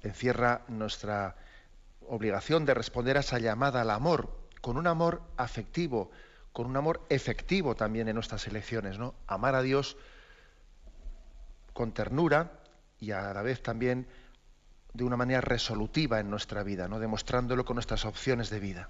encierra 0.00 0.62
nuestra, 0.68 1.36
obligación 2.08 2.64
de 2.64 2.72
responder 2.72 3.18
a 3.18 3.20
esa 3.20 3.38
llamada 3.38 3.82
al 3.82 3.90
amor, 3.90 4.48
con 4.62 4.78
un 4.78 4.86
amor 4.86 5.20
afectivo, 5.36 6.10
con 6.54 6.64
un 6.64 6.78
amor 6.78 7.04
efectivo 7.10 7.76
también 7.76 8.08
en 8.08 8.14
nuestras 8.14 8.46
elecciones, 8.46 8.98
¿no? 8.98 9.14
Amar 9.26 9.54
a 9.54 9.60
Dios 9.60 9.98
con 11.74 11.92
ternura 11.92 12.52
y 12.98 13.10
a 13.10 13.34
la 13.34 13.42
vez 13.42 13.62
también 13.62 14.06
de 14.94 15.04
una 15.04 15.18
manera 15.18 15.42
resolutiva 15.42 16.20
en 16.20 16.30
nuestra 16.30 16.62
vida, 16.62 16.88
¿no? 16.88 17.00
demostrándolo 17.00 17.66
con 17.66 17.74
nuestras 17.74 18.06
opciones 18.06 18.48
de 18.48 18.60
vida. 18.60 18.88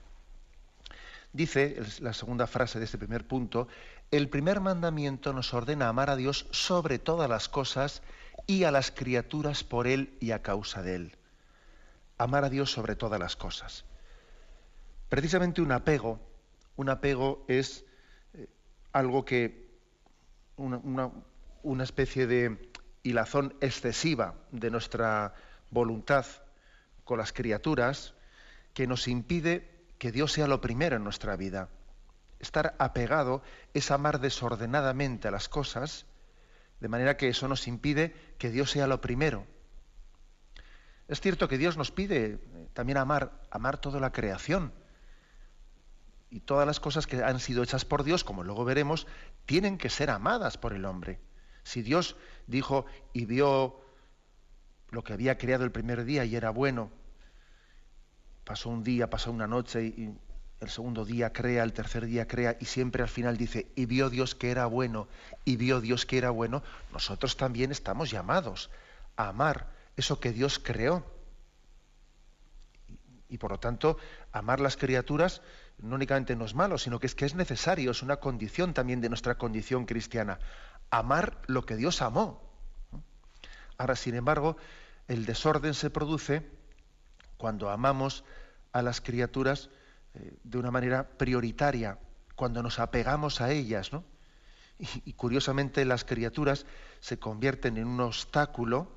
Dice 1.32 1.76
la 2.00 2.12
segunda 2.12 2.46
frase 2.46 2.78
de 2.78 2.84
este 2.84 2.98
primer 2.98 3.26
punto, 3.26 3.68
el 4.10 4.28
primer 4.28 4.60
mandamiento 4.60 5.32
nos 5.32 5.52
ordena 5.52 5.88
amar 5.88 6.10
a 6.10 6.16
Dios 6.16 6.46
sobre 6.50 6.98
todas 6.98 7.28
las 7.28 7.48
cosas 7.48 8.02
y 8.46 8.64
a 8.64 8.70
las 8.70 8.90
criaturas 8.90 9.64
por 9.64 9.86
Él 9.86 10.16
y 10.20 10.30
a 10.30 10.42
causa 10.42 10.82
de 10.82 10.94
Él. 10.94 11.16
Amar 12.18 12.44
a 12.44 12.50
Dios 12.50 12.70
sobre 12.70 12.96
todas 12.96 13.20
las 13.20 13.36
cosas. 13.36 13.84
Precisamente 15.08 15.60
un 15.60 15.72
apego, 15.72 16.20
un 16.76 16.88
apego 16.88 17.44
es 17.48 17.84
eh, 18.34 18.48
algo 18.92 19.24
que, 19.24 19.68
una, 20.56 21.10
una 21.62 21.84
especie 21.84 22.26
de 22.26 22.70
hilazón 23.02 23.54
excesiva 23.60 24.34
de 24.52 24.70
nuestra 24.70 25.34
voluntad 25.70 26.26
con 27.04 27.18
las 27.18 27.32
criaturas 27.32 28.14
que 28.74 28.86
nos 28.86 29.08
impide 29.08 29.75
que 29.98 30.12
Dios 30.12 30.32
sea 30.32 30.46
lo 30.46 30.60
primero 30.60 30.96
en 30.96 31.04
nuestra 31.04 31.36
vida. 31.36 31.68
Estar 32.38 32.74
apegado 32.78 33.42
es 33.72 33.90
amar 33.90 34.20
desordenadamente 34.20 35.28
a 35.28 35.30
las 35.30 35.48
cosas, 35.48 36.06
de 36.80 36.88
manera 36.88 37.16
que 37.16 37.28
eso 37.28 37.48
nos 37.48 37.66
impide 37.66 38.14
que 38.38 38.50
Dios 38.50 38.70
sea 38.70 38.86
lo 38.86 39.00
primero. 39.00 39.46
Es 41.08 41.20
cierto 41.20 41.48
que 41.48 41.58
Dios 41.58 41.76
nos 41.76 41.90
pide 41.90 42.24
eh, 42.34 42.68
también 42.74 42.98
amar, 42.98 43.40
amar 43.50 43.78
toda 43.78 44.00
la 44.00 44.12
creación. 44.12 44.72
Y 46.28 46.40
todas 46.40 46.66
las 46.66 46.80
cosas 46.80 47.06
que 47.06 47.22
han 47.22 47.38
sido 47.38 47.62
hechas 47.62 47.84
por 47.84 48.02
Dios, 48.02 48.24
como 48.24 48.42
luego 48.42 48.64
veremos, 48.64 49.06
tienen 49.46 49.78
que 49.78 49.88
ser 49.88 50.10
amadas 50.10 50.58
por 50.58 50.72
el 50.72 50.84
hombre. 50.84 51.20
Si 51.62 51.82
Dios 51.82 52.16
dijo 52.46 52.84
y 53.12 53.24
vio 53.24 53.80
lo 54.90 55.04
que 55.04 55.12
había 55.12 55.38
creado 55.38 55.64
el 55.64 55.72
primer 55.72 56.04
día 56.04 56.24
y 56.24 56.36
era 56.36 56.50
bueno, 56.50 56.90
pasó 58.46 58.70
un 58.70 58.84
día, 58.84 59.10
pasó 59.10 59.32
una 59.32 59.48
noche 59.48 59.84
y, 59.84 60.16
el 60.58 60.70
segundo 60.70 61.04
día 61.04 61.34
crea, 61.34 61.64
el 61.64 61.74
tercer 61.74 62.06
día 62.06 62.26
crea 62.26 62.56
y 62.58 62.64
siempre 62.64 63.02
al 63.02 63.10
final 63.10 63.36
dice, 63.36 63.66
y 63.74 63.84
vio 63.84 64.08
Dios 64.08 64.34
que 64.34 64.50
era 64.50 64.64
bueno, 64.64 65.06
y 65.44 65.56
vio 65.56 65.82
Dios 65.82 66.06
que 66.06 66.16
era 66.16 66.30
bueno, 66.30 66.62
nosotros 66.92 67.36
también 67.36 67.72
estamos 67.72 68.10
llamados 68.10 68.70
a 69.16 69.28
amar 69.28 69.66
eso 69.96 70.18
que 70.18 70.32
Dios 70.32 70.58
creó. 70.58 71.04
Y, 73.28 73.36
por 73.36 73.50
lo 73.50 73.58
tanto, 73.58 73.98
amar 74.32 74.60
las 74.60 74.76
criaturas 74.76 75.42
no 75.78 75.96
únicamente 75.96 76.36
no 76.36 76.46
es 76.46 76.54
malo, 76.54 76.78
sino 76.78 77.00
que 77.00 77.06
es 77.06 77.14
que 77.14 77.26
es 77.26 77.34
necesario, 77.34 77.90
es 77.90 78.02
una 78.02 78.16
condición 78.16 78.72
también 78.72 79.00
de 79.02 79.08
nuestra 79.08 79.36
condición 79.36 79.84
cristiana. 79.84 80.38
Amar 80.90 81.42
lo 81.48 81.66
que 81.66 81.76
Dios 81.76 82.00
amó. 82.00 82.40
Ahora, 83.76 83.96
sin 83.96 84.14
embargo, 84.14 84.56
el 85.08 85.26
desorden 85.26 85.74
se 85.74 85.90
produce 85.90 86.48
cuando 87.36 87.70
amamos 87.70 88.24
a 88.72 88.82
las 88.82 89.00
criaturas 89.00 89.70
eh, 90.14 90.36
de 90.44 90.58
una 90.58 90.70
manera 90.70 91.08
prioritaria, 91.08 91.98
cuando 92.34 92.62
nos 92.62 92.78
apegamos 92.78 93.40
a 93.40 93.50
ellas, 93.50 93.92
¿no? 93.92 94.04
Y, 95.04 95.14
curiosamente 95.14 95.86
las 95.86 96.04
criaturas 96.04 96.66
se 97.00 97.18
convierten 97.18 97.78
en 97.78 97.86
un 97.86 98.00
obstáculo 98.00 98.90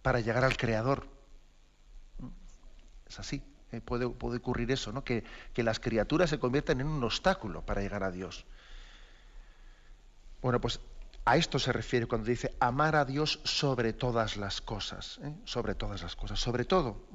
para 0.00 0.20
llegar 0.20 0.44
al 0.44 0.56
Creador. 0.56 1.06
Es 3.06 3.18
así, 3.18 3.42
eh, 3.72 3.82
puede, 3.82 4.06
ocurrir 4.06 4.70
eso, 4.70 4.90
¿no? 4.90 5.04
Que, 5.04 5.24
que 5.52 5.62
las 5.62 5.80
criaturas 5.80 6.30
se 6.30 6.38
convierten 6.38 6.80
en 6.80 6.86
un 6.86 7.04
obstáculo 7.04 7.60
para 7.66 7.82
llegar 7.82 8.04
a 8.04 8.10
Dios. 8.10 8.46
Bueno, 10.40 10.60
pues 10.60 10.80
a 11.24 11.36
esto 11.36 11.58
se 11.58 11.72
refiere 11.72 12.06
cuando 12.06 12.26
dice 12.26 12.54
amar 12.58 12.96
a 12.96 13.04
Dios 13.04 13.40
sobre 13.44 13.92
todas 13.92 14.36
las 14.36 14.60
cosas, 14.60 15.20
¿eh? 15.22 15.34
sobre 15.44 15.74
todas 15.74 16.02
las 16.02 16.16
cosas, 16.16 16.40
sobre 16.40 16.64
todo 16.64 17.06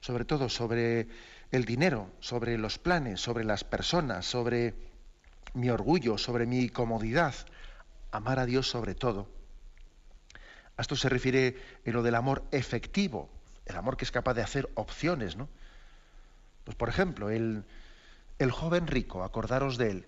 sobre 0.00 0.24
todo 0.24 0.48
sobre 0.48 1.08
el 1.50 1.64
dinero, 1.64 2.10
sobre 2.20 2.58
los 2.58 2.78
planes, 2.78 3.20
sobre 3.20 3.44
las 3.44 3.64
personas, 3.64 4.26
sobre 4.26 4.74
mi 5.54 5.70
orgullo, 5.70 6.18
sobre 6.18 6.46
mi 6.46 6.68
comodidad. 6.68 7.34
Amar 8.10 8.38
a 8.38 8.46
Dios 8.46 8.68
sobre 8.68 8.94
todo. 8.94 9.28
A 10.76 10.82
esto 10.82 10.96
se 10.96 11.08
refiere 11.08 11.56
en 11.84 11.92
lo 11.92 12.02
del 12.02 12.14
amor 12.14 12.44
efectivo, 12.50 13.28
el 13.66 13.76
amor 13.76 13.96
que 13.96 14.04
es 14.04 14.12
capaz 14.12 14.34
de 14.34 14.42
hacer 14.42 14.68
opciones, 14.74 15.36
¿no? 15.36 15.48
Pues 16.64 16.76
por 16.76 16.88
ejemplo, 16.88 17.30
el, 17.30 17.64
el 18.38 18.50
joven 18.50 18.86
rico, 18.86 19.24
acordaros 19.24 19.78
de 19.78 19.90
él. 19.90 20.06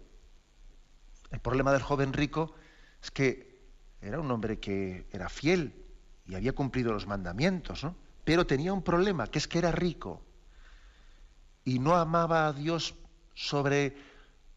El 1.31 1.41
problema 1.41 1.73
del 1.73 1.83
joven 1.83 2.13
rico 2.13 2.55
es 3.03 3.11
que 3.11 3.59
era 4.03 4.21
un 4.21 4.31
hombre 4.31 4.59
que 4.59 5.07
era 5.13 5.29
fiel 5.29 5.75
y 6.27 6.35
había 6.35 6.53
cumplido 6.53 6.93
los 6.93 7.07
mandamientos, 7.07 7.83
¿no? 7.83 7.97
Pero 8.31 8.47
tenía 8.47 8.73
un 8.73 8.83
problema, 8.83 9.27
que 9.27 9.41
es 9.41 9.49
que 9.49 9.59
era 9.59 9.73
rico 9.73 10.23
y 11.65 11.81
no 11.81 11.97
amaba 11.97 12.47
a 12.47 12.53
Dios 12.53 12.95
sobre, 13.35 13.97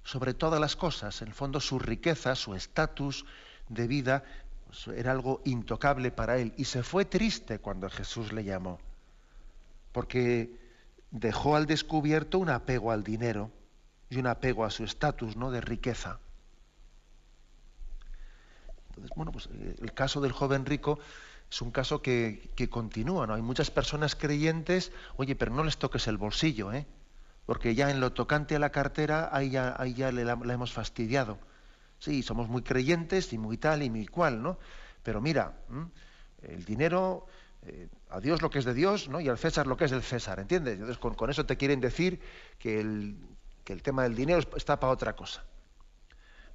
sobre 0.04 0.36
todas 0.36 0.62
las 0.62 0.76
cosas. 0.76 1.24
En 1.24 1.30
el 1.30 1.34
fondo 1.34 1.60
su 1.60 1.80
riqueza, 1.80 2.36
su 2.36 2.54
estatus 2.54 3.26
de 3.70 3.88
vida 3.88 4.24
pues, 4.68 4.96
era 4.96 5.12
algo 5.12 5.42
intocable 5.44 6.12
para 6.12 6.38
él 6.38 6.54
y 6.56 6.66
se 6.66 6.84
fue 6.84 7.06
triste 7.06 7.58
cuando 7.58 7.90
Jesús 7.90 8.32
le 8.32 8.44
llamó, 8.44 8.80
porque 9.92 10.56
dejó 11.10 11.56
al 11.56 11.66
descubierto 11.66 12.38
un 12.38 12.52
apego 12.52 12.92
al 12.92 13.04
dinero 13.04 13.50
y 14.08 14.20
un 14.20 14.28
apego 14.28 14.66
a 14.66 14.70
su 14.70 14.84
estatus 14.84 15.36
¿no? 15.36 15.50
de 15.50 15.62
riqueza. 15.62 16.20
Entonces, 18.90 19.12
bueno, 19.16 19.32
pues 19.32 19.50
eh, 19.52 19.78
el 19.82 19.94
caso 19.96 20.22
del 20.22 20.32
joven 20.32 20.68
rico 20.68 21.00
es 21.54 21.62
un 21.62 21.70
caso 21.70 22.02
que, 22.02 22.50
continúa, 22.72 23.28
¿no? 23.28 23.36
Hay 23.36 23.44
muchas 23.44 23.70
personas 23.70 24.16
creyentes, 24.16 24.92
oye, 25.18 25.36
pero 25.36 25.54
no 25.54 25.63
les 25.63 25.78
toques 25.78 26.08
el 26.08 26.18
bolsillo, 26.18 26.74
¿eh? 26.74 26.88
Porque 27.46 27.76
ya 27.76 27.92
en 27.92 28.00
lo 28.00 28.12
tocante 28.12 28.56
a 28.56 28.60
la 28.60 28.72
cartera, 28.72 29.30
ahí 29.32 29.52
ya, 29.52 30.12
le, 30.12 30.26
la, 30.26 30.34
hemos 30.34 30.74
fastidiado. 30.74 31.38
Sí, 32.00 32.24
somos 32.24 32.50
muy 32.50 32.63
creyentes 32.63 33.34
y 33.34 33.38
muy 33.38 33.60
tal 33.60 33.84
y 33.84 33.92
muy 33.92 34.08
cual, 34.08 34.42
¿no? 34.42 34.58
Pero 35.04 35.22
mira, 35.22 35.54
el 36.42 36.66
dinero, 36.66 37.28
eh, 37.62 37.88
a 38.10 38.20
Dios 38.20 38.42
lo 38.42 38.50
que 38.50 38.58
es 38.58 38.66
de 38.66 38.74
Dios, 38.74 39.08
¿no? 39.08 39.22
Y 39.22 39.30
al 39.30 39.38
César 39.38 39.68
lo 39.68 39.78
que 39.78 39.86
es 39.86 39.92
del 39.92 40.02
César, 40.02 40.39
¿entiendes? 40.39 40.74
Entonces 40.74 40.98
con, 40.98 41.13
con 41.13 41.30
eso 41.30 41.46
te 41.46 41.56
quieren 41.56 41.80
decir 41.80 42.20
que 42.58 42.80
el, 42.80 43.16
que 43.63 43.74
el 43.74 43.84
tema 43.84 44.02
del 44.02 44.16
dinero 44.16 44.42
está 44.58 44.80
para 44.80 44.92
otra 44.92 45.16
cosa. 45.16 45.44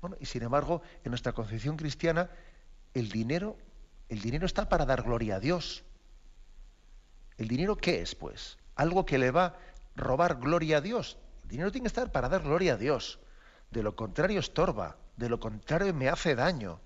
Bueno, 0.00 0.16
y 0.18 0.26
sin 0.26 0.42
embargo, 0.42 0.82
en 1.04 1.12
nuestra 1.12 1.34
concepción 1.34 1.76
cristiana, 1.76 2.30
el 2.94 3.10
dinero 3.10 3.56
el 4.08 4.20
dinero 4.20 4.46
está 4.46 4.68
para 4.68 4.86
dar 4.86 5.02
gloria 5.02 5.36
a 5.36 5.40
Dios. 5.40 5.84
¿El 7.36 7.48
dinero 7.48 7.76
qué 7.76 8.00
es, 8.00 8.14
pues? 8.14 8.58
Algo 8.74 9.04
que 9.04 9.18
le 9.18 9.30
va 9.30 9.46
a 9.46 9.56
robar 9.96 10.36
gloria 10.36 10.78
a 10.78 10.80
Dios. 10.80 11.18
El 11.44 11.48
dinero 11.50 11.70
tiene 11.70 11.84
que 11.84 11.88
estar 11.88 12.10
para 12.10 12.28
dar 12.28 12.42
gloria 12.42 12.74
a 12.74 12.76
Dios. 12.76 13.20
De 13.70 13.82
lo 13.82 13.94
contrario 13.94 14.40
estorba, 14.40 14.96
de 15.16 15.28
lo 15.28 15.38
contrario 15.38 15.92
me 15.92 16.08
hace 16.08 16.34
daño. 16.34 16.80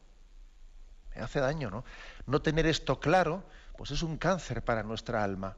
Me 1.15 1.23
hace 1.23 1.41
daño, 1.41 1.71
¿no? 1.71 1.85
No 2.27 2.43
tener 2.43 2.67
esto 2.67 2.99
claro, 2.99 3.45
pues 3.77 3.91
es 3.93 4.03
un 4.03 4.17
cáncer 4.17 4.65
para 4.65 4.83
nuestra 4.83 5.23
alma. 5.23 5.57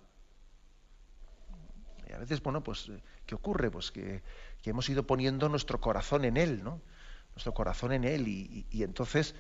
Y 2.09 2.13
a 2.13 2.19
veces, 2.19 2.43
bueno, 2.43 2.63
pues, 2.63 2.91
¿qué 3.25 3.35
ocurre? 3.35 3.71
Pues 3.71 3.91
que, 3.91 4.23
hemos 4.65 4.89
ido 4.89 5.07
poniendo 5.07 5.49
nuestro 5.49 5.81
corazón 5.81 6.25
en 6.25 6.37
Él, 6.37 6.63
¿no? 6.63 6.83
Nuestro 7.35 7.55
corazón 7.55 7.93
en 7.93 8.05
Él. 8.05 8.29
y 8.29 8.83
entonces, 8.83 9.35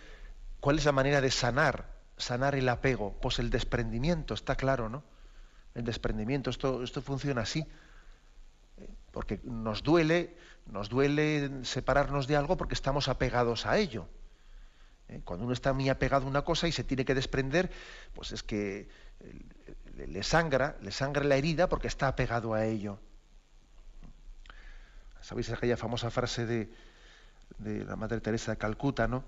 ¿cuál 0.60 0.78
es 0.78 0.84
la 0.84 0.92
manera 0.92 1.20
de 1.20 1.30
sanar 1.30 1.93
sanar 2.16 2.54
el 2.54 2.68
apego? 2.68 3.12
Pues 3.20 3.38
el 3.38 3.50
desprendimiento, 3.50 4.34
está 4.34 4.56
claro, 4.56 4.88
¿no? 4.88 5.02
El 5.74 5.84
desprendimiento, 5.84 6.50
esto, 6.50 6.82
esto 6.82 7.02
funciona 7.02 7.42
así. 7.42 7.66
Porque 9.10 9.40
nos 9.44 9.82
duele, 9.82 10.36
nos 10.66 10.88
duele 10.88 11.64
separarnos 11.64 12.26
de 12.26 12.36
algo 12.36 12.56
porque 12.56 12.74
estamos 12.74 13.08
apegados 13.08 13.66
a 13.66 13.78
ello. 13.78 14.08
¿Eh? 15.08 15.20
Cuando 15.24 15.44
uno 15.44 15.52
está 15.52 15.72
muy 15.72 15.88
apegado 15.88 16.26
a 16.26 16.28
una 16.28 16.42
cosa 16.42 16.66
y 16.66 16.72
se 16.72 16.84
tiene 16.84 17.04
que 17.04 17.14
desprender, 17.14 17.70
pues 18.14 18.32
es 18.32 18.42
que 18.42 18.88
le 19.96 20.22
sangra, 20.22 20.76
le 20.80 20.90
sangra 20.90 21.24
la 21.24 21.36
herida 21.36 21.68
porque 21.68 21.88
está 21.88 22.08
apegado 22.08 22.54
a 22.54 22.64
ello. 22.64 22.98
¿Sabéis 25.20 25.50
aquella 25.50 25.76
famosa 25.76 26.10
frase 26.10 26.44
de, 26.44 26.70
de 27.58 27.84
la 27.84 27.96
Madre 27.96 28.20
Teresa 28.20 28.52
de 28.52 28.58
Calcuta, 28.58 29.08
¿no? 29.08 29.24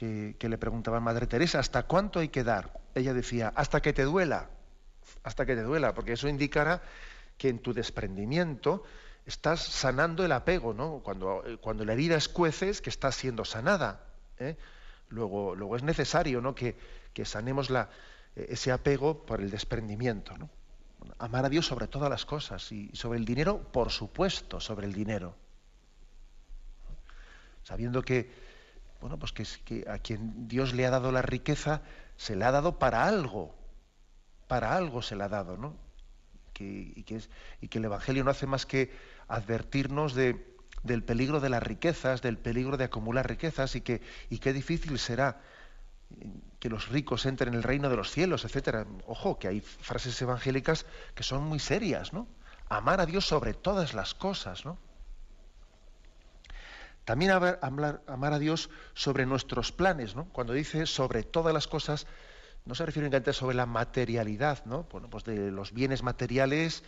Que, 0.00 0.48
le 0.48 0.56
preguntaban, 0.56 1.02
Madre 1.02 1.26
Teresa, 1.26 1.58
¿hasta 1.58 1.82
cuánto 1.82 2.20
hay 2.20 2.30
que 2.30 2.42
dar? 2.42 2.72
Ella 2.94 3.12
decía, 3.12 3.52
hasta 3.54 3.82
que 3.82 3.92
te 3.92 4.04
duela, 4.04 4.48
hasta 5.22 5.44
que 5.44 5.54
te 5.54 5.62
duela, 5.62 5.92
porque 5.92 6.14
eso 6.14 6.26
indicará 6.26 6.80
que 7.36 7.50
en 7.50 7.58
tu 7.58 7.74
desprendimiento 7.74 8.82
estás 9.26 9.60
sanando 9.60 10.24
el 10.24 10.32
apego, 10.32 10.72
¿no? 10.72 11.00
Cuando, 11.00 11.44
eh, 11.44 11.58
cuando 11.58 11.84
la 11.84 11.92
herida 11.92 12.16
escueces, 12.16 12.80
que 12.80 12.88
está 12.88 13.12
siendo 13.12 13.44
sanada. 13.44 14.06
¿eh? 14.38 14.56
Luego, 15.10 15.54
luego 15.54 15.76
es 15.76 15.82
necesario 15.82 16.40
¿no? 16.40 16.54
que, 16.54 16.76
sanemos 17.24 17.68
la, 17.68 17.90
eh, 18.36 18.46
ese 18.48 18.72
apego 18.72 19.26
por 19.26 19.42
el 19.42 19.50
desprendimiento. 19.50 20.36
¿no? 20.38 20.48
amar 21.18 21.44
a 21.44 21.50
Dios 21.50 21.66
sobre 21.66 21.88
todas 21.88 22.08
las 22.08 22.24
cosas 22.24 22.72
y 22.72 22.90
sobre 22.94 23.18
el 23.18 23.26
dinero, 23.26 23.70
por 23.70 23.90
supuesto, 23.90 24.60
sobre 24.60 24.86
el 24.86 24.94
dinero. 24.94 25.36
Sabiendo 27.62 28.00
que, 28.00 28.49
bueno, 29.00 29.18
pues 29.18 29.32
que, 29.32 29.84
a 29.88 29.98
quien 29.98 30.48
Dios 30.48 30.74
le 30.74 30.86
ha 30.86 30.90
dado 30.90 31.12
la 31.12 31.22
riqueza, 31.22 31.82
se 32.16 32.36
le 32.36 32.44
ha 32.44 32.50
dado 32.50 32.78
para 32.78 33.06
algo, 33.06 33.54
para 34.46 34.76
algo 34.76 35.02
se 35.02 35.16
le 35.16 35.24
ha 35.24 35.28
dado, 35.28 35.56
¿no? 35.56 35.74
y, 36.60 37.02
que 37.04 37.20
y 37.60 37.68
que 37.68 37.78
el 37.78 37.84
Evangelio 37.86 38.24
no 38.24 38.30
hace 38.30 38.46
más 38.46 38.66
que 38.66 38.92
advertirnos 39.28 40.14
de, 40.14 40.54
del 40.82 41.02
peligro 41.02 41.40
de 41.40 41.48
las 41.48 41.62
riquezas, 41.62 42.22
del 42.22 42.38
peligro 42.38 42.76
de 42.76 42.84
acumular 42.84 43.28
riquezas 43.28 43.74
y 43.76 43.80
que 43.80 44.00
y 44.28 44.38
qué 44.38 44.52
difícil 44.52 44.98
será 44.98 45.40
que 46.58 46.68
los 46.68 46.88
ricos 46.88 47.24
entren 47.26 47.50
en 47.50 47.54
el 47.54 47.62
reino 47.62 47.88
de 47.88 47.96
los 47.96 48.10
cielos, 48.10 48.44
etcétera. 48.44 48.86
Ojo, 49.06 49.38
que 49.38 49.48
hay 49.48 49.60
frases 49.60 50.20
evangélicas 50.20 50.84
que 51.14 51.22
son 51.22 51.44
muy 51.44 51.60
serias, 51.60 52.12
¿no? 52.12 52.26
Amar 52.68 53.00
a 53.00 53.06
Dios 53.06 53.26
sobre 53.26 53.54
todas 53.54 53.94
las 53.94 54.14
cosas, 54.14 54.64
¿no? 54.64 54.76
También 57.10 57.32
amar 57.32 58.32
a 58.32 58.38
Dios 58.38 58.70
sobre 58.94 59.26
nuestros 59.26 59.72
planes, 59.72 60.14
¿no? 60.14 60.26
Cuando 60.26 60.52
dice 60.52 60.86
sobre 60.86 61.24
todas 61.24 61.52
las 61.52 61.66
cosas, 61.66 62.06
no 62.64 62.76
se 62.76 62.86
refiere 62.86 63.06
únicamente 63.06 63.32
sobre 63.32 63.56
la 63.56 63.66
materialidad, 63.66 64.64
¿no? 64.64 64.84
Bueno, 64.84 65.10
pues 65.10 65.24
de 65.24 65.50
los 65.50 65.72
bienes 65.72 66.04
materiales 66.04 66.84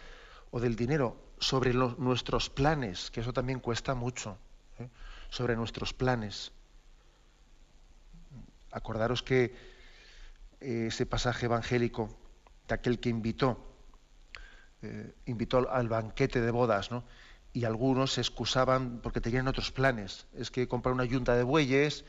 o 0.53 0.61
del 0.61 0.77
dinero, 0.77 1.17
sobre 1.41 1.75
nuestros 1.75 2.51
planes, 2.51 3.11
que 3.11 3.19
eso 3.19 3.33
también 3.33 3.59
cuesta 3.59 3.97
mucho, 3.97 4.39
¿eh? 4.79 4.89
sobre 5.29 5.57
nuestros 5.57 5.93
planes. 5.93 6.53
Acordaros 8.71 9.25
que 9.25 9.57
eh, 10.61 10.85
ese 10.87 11.05
pasaje 11.05 11.47
evangélico 11.47 12.17
de 12.69 12.75
aquel 12.75 13.01
que 13.01 13.09
invitó, 13.09 13.75
eh, 14.83 15.17
invitó 15.27 15.69
al 15.69 15.89
banquete 15.89 16.41
de 16.41 16.53
bodas, 16.53 16.93
¿no? 16.93 17.03
Y 17.53 17.65
algunos 17.65 18.13
se 18.13 18.21
excusaban 18.21 19.01
porque 19.03 19.21
tenían 19.21 19.49
otros 19.49 19.71
planes. 19.71 20.27
Es 20.35 20.51
que 20.51 20.69
comprar 20.69 20.95
una 20.95 21.05
yunta 21.05 21.37
de 21.37 21.43
bueyes, 21.43 22.05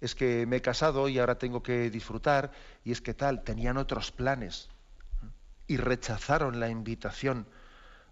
es 0.00 0.14
que 0.14 0.46
me 0.46 0.56
he 0.56 0.62
casado 0.62 1.08
y 1.08 1.18
ahora 1.18 1.38
tengo 1.38 1.62
que 1.62 1.90
disfrutar, 1.90 2.52
y 2.84 2.92
es 2.92 3.00
que 3.00 3.14
tal, 3.14 3.42
tenían 3.42 3.76
otros 3.76 4.12
planes. 4.12 4.68
Y 5.66 5.78
rechazaron 5.78 6.60
la 6.60 6.68
invitación 6.68 7.46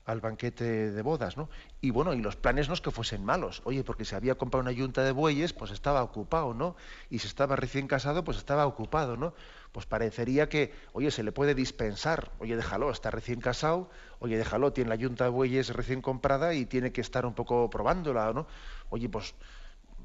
al 0.05 0.21
banquete 0.21 0.91
de 0.91 1.03
bodas, 1.03 1.37
¿no? 1.37 1.49
Y 1.81 1.91
bueno, 1.91 2.13
y 2.13 2.21
los 2.21 2.37
planes 2.37 2.69
no 2.69 2.75
es 2.75 2.81
que 2.81 2.91
fuesen 2.91 3.25
malos, 3.25 3.63
oye, 3.65 3.85
porque 3.85 4.05
si 4.05 4.15
había 4.15 4.35
comprado 4.35 4.63
una 4.63 4.73
yunta 4.73 5.05
de 5.05 5.13
bueyes, 5.13 5.53
pues 5.53 5.71
estaba 5.71 6.03
ocupado, 6.03 6.55
¿no? 6.55 6.77
Y 7.09 7.21
si 7.21 7.29
estaba 7.29 7.55
recién 7.57 7.87
casado, 7.87 8.25
pues 8.25 8.37
estaba 8.39 8.67
ocupado, 8.67 9.17
¿no? 9.17 9.35
Pues 9.71 9.87
parecería 9.87 10.49
que, 10.49 10.75
oye, 10.93 11.11
se 11.11 11.23
le 11.23 11.33
puede 11.33 11.55
dispensar, 11.55 12.33
oye, 12.41 12.57
déjalo, 12.57 12.91
está 12.91 13.11
recién 13.11 13.41
casado, 13.41 13.91
oye, 14.19 14.37
déjalo, 14.37 14.73
tiene 14.73 14.91
la 14.91 14.97
yunta 14.97 15.25
de 15.25 15.31
bueyes 15.31 15.71
recién 15.71 16.03
comprada 16.03 16.55
y 16.55 16.67
tiene 16.67 16.93
que 16.93 17.01
estar 17.01 17.25
un 17.25 17.35
poco 17.35 17.71
probándola, 17.71 18.33
¿no? 18.33 18.47
Oye, 18.91 19.09
pues 19.09 19.35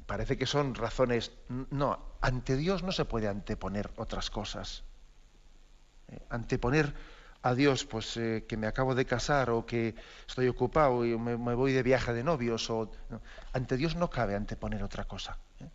parece 0.06 0.38
que 0.38 0.46
son 0.46 0.74
razones, 0.74 1.32
no, 1.48 1.98
ante 2.20 2.56
Dios 2.56 2.82
no 2.82 2.92
se 2.92 3.04
puede 3.04 3.28
anteponer 3.28 3.90
otras 3.96 4.30
cosas. 4.30 4.84
¿eh? 6.08 6.18
Anteponer 6.30 6.94
a 7.42 7.54
Dios, 7.54 7.84
pues 7.84 8.16
eh, 8.16 8.44
que 8.48 8.56
me 8.56 8.66
acabo 8.66 8.94
de 8.94 9.04
casar 9.04 9.50
o 9.50 9.64
que 9.64 9.94
estoy 10.26 10.48
ocupado 10.48 11.04
y 11.04 11.16
me, 11.16 11.36
voy 11.36 11.72
de 11.72 11.82
viaje 11.82 12.12
de 12.12 12.24
novios, 12.24 12.68
o 12.70 12.90
ante 13.52 13.76
Dios 13.76 13.96
no 13.96 14.10
cabe 14.10 14.34
anteponer 14.34 14.82
otra 14.82 15.04
cosa. 15.04 15.38
¿eh? 15.60 15.68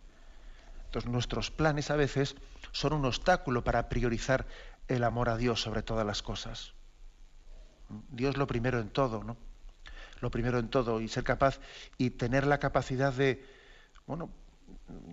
Entonces 0.86 1.10
nuestros 1.10 1.50
planes 1.50 1.90
a 1.90 1.96
veces 1.96 2.36
son 2.72 2.92
un 2.92 3.04
obstáculo 3.06 3.64
para 3.64 3.88
priorizar 3.88 4.46
el 4.88 5.04
amor 5.04 5.28
a 5.28 5.36
Dios 5.36 5.62
sobre 5.62 5.82
todas 5.82 6.06
las 6.06 6.22
cosas. 6.22 6.74
Dios 8.10 8.36
lo 8.36 8.46
primero 8.46 8.80
en 8.80 8.90
todo, 8.90 9.24
¿no? 9.24 9.36
Lo 10.20 10.30
primero 10.30 10.58
en 10.58 10.68
todo 10.68 11.00
y 11.00 11.08
ser 11.08 11.24
capaz 11.24 11.60
y 11.98 12.10
tener 12.10 12.46
la 12.46 12.58
capacidad 12.58 13.12
de, 13.12 13.44
bueno, 14.06 14.30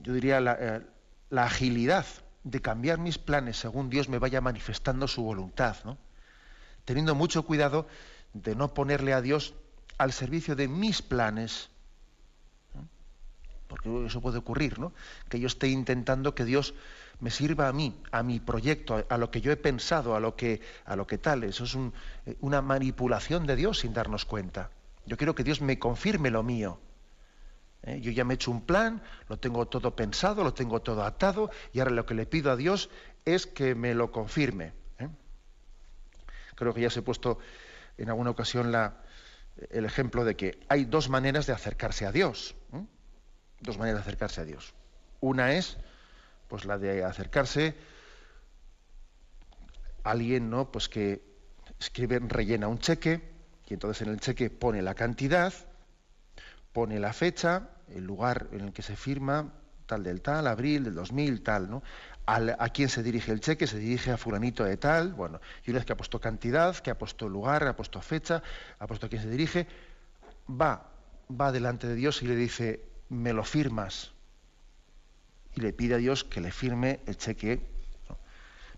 yo 0.04 0.14
diría 0.14 0.40
la, 0.40 0.58
eh, 0.60 0.82
la 1.30 1.46
agilidad 1.46 2.06
de 2.44 2.62
cambiar 2.62 2.98
mis 2.98 3.18
planes 3.18 3.58
según 3.58 3.90
Dios 3.90 4.10
me 4.10 4.20
vaya 4.20 4.42
manifestando 4.42 5.08
su 5.08 5.24
voluntad, 5.24 5.78
¿no? 5.86 5.98
Teniendo 6.86 7.16
mucho 7.16 7.44
cuidado 7.44 7.88
de 8.34 8.56
no 8.56 8.74
ponerle 8.74 9.14
a 9.14 9.22
Dios 9.22 9.54
al 9.98 10.12
servicio 10.12 10.56
de 10.56 10.68
mis 10.68 11.02
planes. 11.02 11.70
Porque 13.68 14.06
eso 14.06 14.22
puede 14.22 14.40
ocurrir, 14.40 14.80
¿no? 14.80 14.92
Que 15.30 15.40
yo 15.40 15.48
esté 15.48 15.68
intentando 15.68 16.36
que 16.36 16.44
Dios 16.44 16.74
me 17.20 17.30
sirva 17.30 17.68
a 17.68 17.74
mí, 17.74 17.96
a 18.12 18.24
mi 18.24 18.40
proyecto, 18.40 19.06
a, 19.08 19.18
lo 19.18 19.32
que 19.32 19.42
yo 19.42 19.52
he 19.52 19.58
pensado, 19.58 20.16
a 20.16 20.20
lo 20.20 20.36
que, 20.36 20.62
a 20.86 20.96
lo 20.96 21.08
que 21.08 21.18
tal. 21.18 21.44
Eso 21.44 21.64
es 21.64 21.76
eh, 22.26 22.36
una 22.42 22.62
manipulación 22.62 23.46
de 23.46 23.56
Dios 23.56 23.80
sin 23.80 23.94
darnos 23.94 24.26
cuenta. 24.26 24.72
Yo 25.06 25.18
quiero 25.18 25.36
que 25.36 25.44
Dios 25.44 25.62
me 25.62 25.80
confirme 25.80 26.32
lo 26.32 26.44
mío. 26.44 26.80
¿eh? 27.84 28.02
Yo 28.02 28.12
ya 28.12 28.26
me 28.26 28.34
he 28.34 28.36
hecho 28.36 28.52
un 28.52 28.62
plan, 28.62 29.02
lo 29.30 29.38
tengo 29.38 29.68
todo 29.68 29.96
pensado, 29.96 30.44
lo 30.44 30.54
tengo 30.54 30.82
todo 30.82 31.04
atado, 31.04 31.52
y 31.74 31.80
ahora 31.80 31.92
lo 31.92 32.06
que 32.06 32.16
le 32.16 32.26
pido 32.26 32.52
a 32.52 32.56
Dios 32.56 32.90
es 33.24 33.46
que 33.46 33.76
me 33.76 33.94
lo 33.94 34.12
confirme 34.12 34.81
creo 36.56 36.74
que 36.74 36.82
ya 36.82 36.90
se 36.90 37.00
he 37.00 37.04
puesto 37.04 37.40
en 37.98 38.10
alguna 38.10 38.30
ocasión 38.30 38.74
el 39.70 39.86
ejemplo 39.86 40.26
de 40.26 40.36
que 40.36 40.60
hay 40.70 40.86
dos 40.86 41.10
maneras 41.10 41.46
de 41.48 41.54
acercarse 41.54 42.06
a 42.06 42.12
Dios. 42.12 42.56
Dos 43.60 43.78
maneras 43.78 44.00
de 44.00 44.10
acercarse 44.10 44.42
a 44.42 44.46
Dios. 44.46 44.74
Una 45.20 45.54
es 45.54 45.78
pues 46.48 46.66
la 46.66 46.78
de 46.78 47.04
acercarse 47.04 47.76
a 50.04 50.12
alguien, 50.12 50.50
¿no? 50.50 50.72
Pues 50.72 50.90
que 50.90 51.24
escribe, 51.80 52.20
rellena 52.20 52.68
un 52.68 52.80
cheque, 52.80 53.32
y 53.72 53.74
entonces 53.74 54.06
en 54.06 54.14
el 54.14 54.20
cheque 54.20 54.50
pone 54.50 54.82
la 54.82 54.96
cantidad, 54.96 55.54
pone 56.74 57.00
la 57.00 57.14
fecha, 57.14 57.70
el 57.88 58.04
lugar 58.04 58.50
en 58.52 58.60
el 58.60 58.74
que 58.74 58.82
se 58.82 58.98
firma, 58.98 59.54
tal 59.86 60.04
del 60.04 60.22
tal, 60.22 60.48
abril 60.48 60.84
del 60.84 60.96
2000, 60.96 61.42
tal, 61.42 61.70
¿no? 61.70 61.84
A 62.26 62.70
quién 62.70 62.90
se 62.90 63.04
dirige 63.04 63.32
el 63.32 63.42
cheque, 63.42 63.68
se 63.68 63.78
dirige 63.78 64.12
a 64.12 64.18
fulanito 64.18 64.64
de 64.64 64.78
tal, 64.78 65.14
bueno, 65.14 65.42
y 65.66 65.72
una 65.72 65.80
vez 65.80 65.86
que 65.86 65.94
ha 65.94 65.98
puesto 65.98 66.20
cantidad, 66.20 66.76
que 66.78 66.92
ha 66.92 66.98
puesto 66.98 67.28
lugar, 67.28 67.68
ha 67.68 67.76
puesto 67.76 68.02
fecha, 68.02 68.42
ha 68.80 68.88
puesto 68.88 69.08
a 69.08 69.10
quién 69.10 69.22
se 69.22 69.30
dirige, 69.30 69.68
va, 70.50 70.92
va 71.30 71.52
delante 71.52 71.88
de 71.88 71.96
Dios 71.96 72.22
y 72.22 72.28
le 72.28 72.36
dice, 72.36 72.86
me 73.10 73.34
lo 73.34 73.44
firmas. 73.44 74.12
Y 75.56 75.62
le 75.62 75.74
pide 75.74 75.96
a 75.96 75.98
Dios 75.98 76.24
que 76.24 76.40
le 76.40 76.52
firme 76.52 77.02
el 77.06 77.18
cheque. 77.18 77.62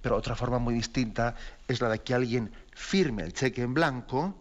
Pero 0.01 0.17
otra 0.17 0.35
forma 0.35 0.57
muy 0.57 0.73
distinta 0.73 1.35
es 1.67 1.79
la 1.79 1.89
de 1.89 1.99
que 1.99 2.13
alguien 2.13 2.51
firme 2.73 3.23
el 3.23 3.33
cheque 3.33 3.61
en 3.61 3.73
blanco, 3.73 4.35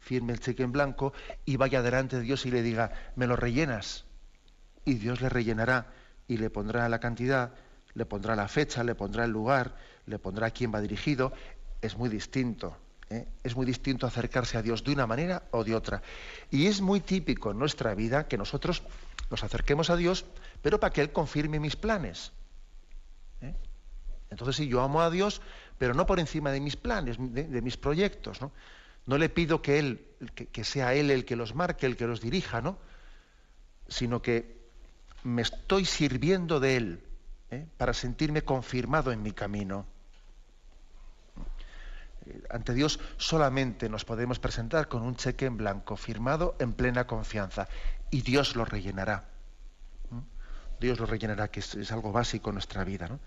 firme 0.00 0.32
el 0.32 0.40
cheque 0.40 0.62
en 0.62 0.72
blanco 0.72 1.12
y 1.44 1.56
vaya 1.56 1.80
delante 1.80 2.16
de 2.16 2.22
Dios 2.22 2.44
y 2.44 2.50
le 2.50 2.62
diga, 2.62 2.92
me 3.14 3.26
lo 3.26 3.36
rellenas. 3.36 4.04
Y 4.84 4.94
Dios 4.94 5.20
le 5.20 5.28
rellenará 5.28 5.86
y 6.26 6.36
le 6.36 6.50
pondrá 6.50 6.88
la 6.88 7.00
cantidad 7.00 7.54
le 7.94 8.06
pondrá 8.06 8.34
la 8.34 8.48
fecha, 8.48 8.82
le 8.84 8.94
pondrá 8.94 9.24
el 9.24 9.30
lugar, 9.30 9.76
le 10.06 10.18
pondrá 10.18 10.48
a 10.48 10.50
quién 10.50 10.72
va 10.74 10.80
dirigido, 10.80 11.32
es 11.80 11.96
muy 11.96 12.08
distinto. 12.08 12.76
¿eh? 13.10 13.26
Es 13.42 13.54
muy 13.56 13.66
distinto 13.66 14.06
acercarse 14.06 14.58
a 14.58 14.62
Dios 14.62 14.84
de 14.84 14.92
una 14.92 15.06
manera 15.06 15.44
o 15.52 15.64
de 15.64 15.74
otra. 15.74 16.02
Y 16.50 16.66
es 16.66 16.80
muy 16.80 17.00
típico 17.00 17.50
en 17.50 17.58
nuestra 17.58 17.94
vida 17.94 18.26
que 18.26 18.36
nosotros 18.36 18.82
nos 19.30 19.44
acerquemos 19.44 19.90
a 19.90 19.96
Dios, 19.96 20.24
pero 20.62 20.80
para 20.80 20.92
que 20.92 21.00
Él 21.00 21.12
confirme 21.12 21.60
mis 21.60 21.76
planes. 21.76 22.32
¿eh? 23.40 23.54
Entonces, 24.30 24.56
sí, 24.56 24.68
yo 24.68 24.80
amo 24.82 25.00
a 25.00 25.10
Dios, 25.10 25.40
pero 25.78 25.94
no 25.94 26.06
por 26.06 26.18
encima 26.18 26.50
de 26.50 26.60
mis 26.60 26.76
planes, 26.76 27.16
de, 27.18 27.62
mis 27.62 27.76
proyectos. 27.76 28.40
¿no? 28.40 29.18
le 29.18 29.28
pido 29.28 29.62
que 29.62 29.78
Él, 29.78 30.06
que, 30.34 30.64
sea 30.64 30.94
Él 30.94 31.10
el 31.10 31.24
que 31.24 31.36
los 31.36 31.54
marque, 31.54 31.86
el 31.86 31.96
que 31.96 32.06
los 32.06 32.20
dirija, 32.20 32.60
¿no? 32.60 32.78
sino 33.86 34.20
que 34.20 34.64
me 35.22 35.42
estoy 35.42 35.84
sirviendo 35.84 36.58
de 36.58 36.76
Él 36.76 37.00
¿eh? 37.54 37.66
para 37.76 37.94
sentirme 37.94 38.42
confirmado 38.42 39.12
en 39.12 39.22
mi 39.22 39.32
camino. 39.32 39.86
Eh, 42.26 42.42
ante 42.50 42.74
Dios 42.74 43.00
solamente 43.16 43.88
nos 43.88 44.04
podemos 44.04 44.38
presentar 44.38 44.88
con 44.88 45.02
un 45.02 45.16
cheque 45.16 45.46
en 45.46 45.56
blanco, 45.56 45.96
firmado 45.96 46.56
en 46.58 46.72
plena 46.72 47.06
confianza, 47.06 47.68
y 48.10 48.22
Dios 48.22 48.56
lo 48.56 48.64
rellenará. 48.64 49.28
Dios 50.80 50.98
lo 50.98 51.06
rellenará, 51.06 51.48
que 51.48 51.60
es, 51.60 51.92
algo 51.92 52.12
básico 52.12 52.50
en 52.50 52.54
nuestra 52.54 52.84
vida. 52.84 53.18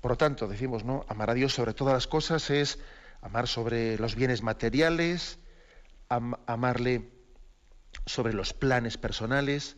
Por 0.00 0.12
lo 0.12 0.16
tanto, 0.16 0.48
decimos, 0.48 0.84
¿no? 0.84 1.04
Amar 1.08 1.30
a 1.30 1.34
Dios 1.34 1.54
sobre 1.54 1.74
todas 1.74 1.94
las 1.94 2.06
cosas 2.06 2.50
es 2.50 2.78
amar 3.22 3.48
sobre 3.48 3.98
los 3.98 4.14
bienes 4.14 4.42
materiales, 4.42 5.38
amarle 6.08 7.10
sobre 8.06 8.32
los 8.32 8.52
planes 8.52 8.96
personales, 8.96 9.76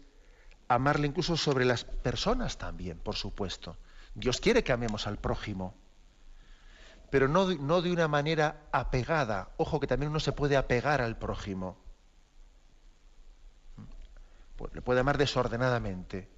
amarle 0.70 1.08
incluso 1.08 1.36
sobre 1.36 1.64
las 1.64 1.82
personas 1.84 2.56
también, 2.56 2.96
por 3.00 3.16
supuesto. 3.16 3.76
Dios 4.14 4.40
quiere 4.40 4.62
que 4.62 4.70
amemos 4.70 5.08
al 5.08 5.18
prójimo, 5.18 5.74
pero 7.10 7.26
no, 7.26 7.52
no 7.54 7.82
de 7.82 7.90
una 7.90 8.06
manera 8.06 8.68
apegada. 8.70 9.50
Ojo 9.56 9.80
que 9.80 9.88
también 9.88 10.10
uno 10.10 10.20
se 10.20 10.30
puede 10.30 10.56
apegar 10.56 11.02
al 11.02 11.18
prójimo. 11.18 11.76
Pues 14.56 14.72
le 14.72 14.80
puede 14.80 15.00
amar 15.00 15.18
desordenadamente. 15.18 16.28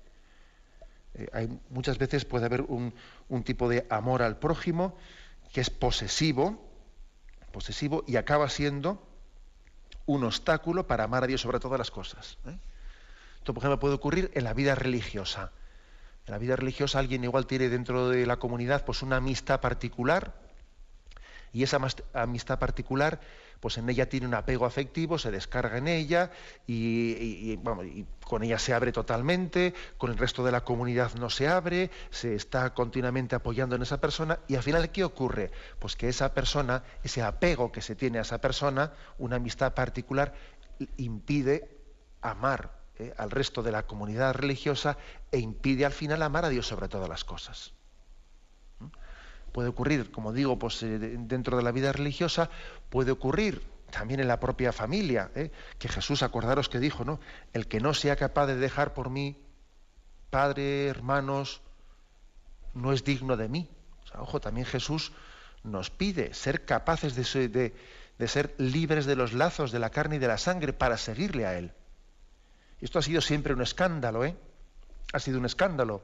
Eh, 1.12 1.29
hay, 1.35 1.61
muchas 1.68 1.99
veces 1.99 2.25
puede 2.25 2.47
haber 2.47 2.62
un, 2.62 2.95
un 3.29 3.45
tipo 3.45 3.68
de 3.68 3.87
amor 3.90 4.23
al 4.23 4.38
prójimo 4.38 4.97
que 5.53 5.61
es 5.61 5.68
posesivo, 5.68 6.73
posesivo 7.53 8.03
y 8.07 8.16
acaba 8.16 8.49
siendo 8.49 9.07
un 10.07 10.25
obstáculo 10.25 10.87
para 10.87 11.05
amar 11.05 11.25
a 11.25 11.27
Dios 11.27 11.42
sobre 11.42 11.61
todas 11.61 11.79
las 11.79 11.90
cosas. 11.90 12.38
¿eh? 12.47 12.57
Esto, 13.42 13.55
por 13.55 13.62
ejemplo, 13.62 13.81
puede 13.81 13.94
ocurrir 13.94 14.31
en 14.35 14.44
la 14.44 14.55
vida 14.55 14.76
religiosa. 14.76 15.50
En 16.28 16.31
la 16.31 16.38
vida 16.38 16.55
religiosa 16.55 17.00
alguien 17.00 17.24
igual 17.24 17.48
tiene 17.48 17.68
dentro 17.68 18.09
de 18.09 18.24
la 18.24 18.37
comunidad 18.37 18.85
pues 18.85 19.02
una 19.02 19.16
amistad 19.16 19.61
particular 19.61 20.33
y 21.52 21.64
esa 21.64 21.81
amistad 22.14 22.61
particular 22.61 23.18
pues 23.59 23.78
en 23.78 23.90
ella 23.90 24.09
tiene 24.09 24.28
un 24.28 24.35
apego 24.35 24.64
afectivo, 24.64 25.18
se 25.18 25.33
descarga 25.33 25.76
en 25.78 25.88
ella 25.88 26.31
y, 26.68 27.59
con 28.24 28.44
ella 28.44 28.61
se 28.61 28.74
abre 28.74 28.92
totalmente, 28.92 29.74
con 29.98 30.12
el 30.12 30.18
resto 30.18 30.44
de 30.44 30.52
la 30.52 30.62
comunidad 30.62 31.12
no 31.14 31.28
se 31.28 31.48
abre, 31.48 31.90
se 32.11 32.37
está 32.37 32.72
continuamente 32.74 33.35
apoyando 33.35 33.74
en 33.74 33.83
esa 33.83 34.00
persona 34.00 34.38
y 34.46 34.55
al 34.55 34.62
final 34.62 34.92
¿qué 34.92 35.02
ocurre? 35.02 35.50
Pues 35.81 35.96
que 35.96 36.09
esa 36.09 36.33
persona, 36.33 36.85
ese 37.02 37.22
apego 37.22 37.72
que 37.72 37.83
se 37.83 37.96
tiene 37.96 38.18
a 38.18 38.22
esa 38.22 38.40
persona, 38.40 38.92
una 39.18 39.35
amistad 39.35 39.74
particular, 39.74 40.33
impide 40.96 41.76
amar 42.20 42.82
eh, 43.06 43.14
al 43.16 43.30
resto 43.30 43.62
de 43.62 43.72
la 43.72 43.84
comunidad 43.84 44.34
religiosa 44.34 44.96
e 45.30 45.38
impide 45.38 45.84
al 45.84 45.92
final 45.92 46.22
amar 46.22 46.44
a 46.44 46.48
Dios 46.48 46.66
sobre 46.66 46.88
todas 46.88 47.08
las 47.08 47.24
cosas 47.24 47.72
puede 49.52 49.68
ocurrir, 49.68 50.10
como 50.10 50.32
digo, 50.32 50.58
pues, 50.58 50.82
eh, 50.82 50.98
dentro 50.98 51.56
de 51.56 51.62
la 51.62 51.72
vida 51.72 51.92
religiosa, 51.92 52.50
puede 52.88 53.12
ocurrir 53.12 53.62
también 53.90 54.20
en 54.20 54.28
la 54.28 54.40
propia 54.40 54.72
familia, 54.72 55.30
¿eh? 55.34 55.50
que 55.78 55.88
Jesús, 55.88 56.22
acordaros 56.22 56.68
que 56.68 56.80
dijo, 56.80 57.04
¿no? 57.04 57.20
El 57.52 57.68
que 57.68 57.78
no 57.78 57.92
sea 57.92 58.16
capaz 58.16 58.46
de 58.46 58.56
dejar 58.56 58.94
por 58.94 59.10
mí 59.10 59.36
padre, 60.30 60.86
hermanos, 60.86 61.60
no 62.72 62.92
es 62.94 63.04
digno 63.04 63.36
de 63.36 63.48
mí. 63.48 63.68
ojo, 64.14 64.40
también 64.40 64.66
Jesús 64.66 65.12
nos 65.62 65.90
pide 65.90 66.32
ser 66.32 66.64
capaces 66.64 67.14
de, 67.14 67.72
de, 68.18 68.28
ser 68.28 68.54
libres 68.56 69.04
de 69.04 69.14
los 69.14 69.34
lazos 69.34 69.72
de 69.72 69.78
la 69.78 69.90
carne 69.90 70.16
y 70.16 70.18
de 70.18 70.28
la 70.28 70.38
sangre 70.38 70.72
para 70.72 70.96
seguirle 70.96 71.44
a 71.44 71.58
Él. 71.58 71.72
Esto 72.83 72.99
ha 72.99 73.03
sido 73.03 73.23
siempre 73.23 73.55
un 73.55 73.62
escándalo, 73.62 74.25
¿eh? 74.25 74.37
Ha 75.14 75.18
sido 75.18 75.38
un 75.38 75.47
escándalo 75.47 76.03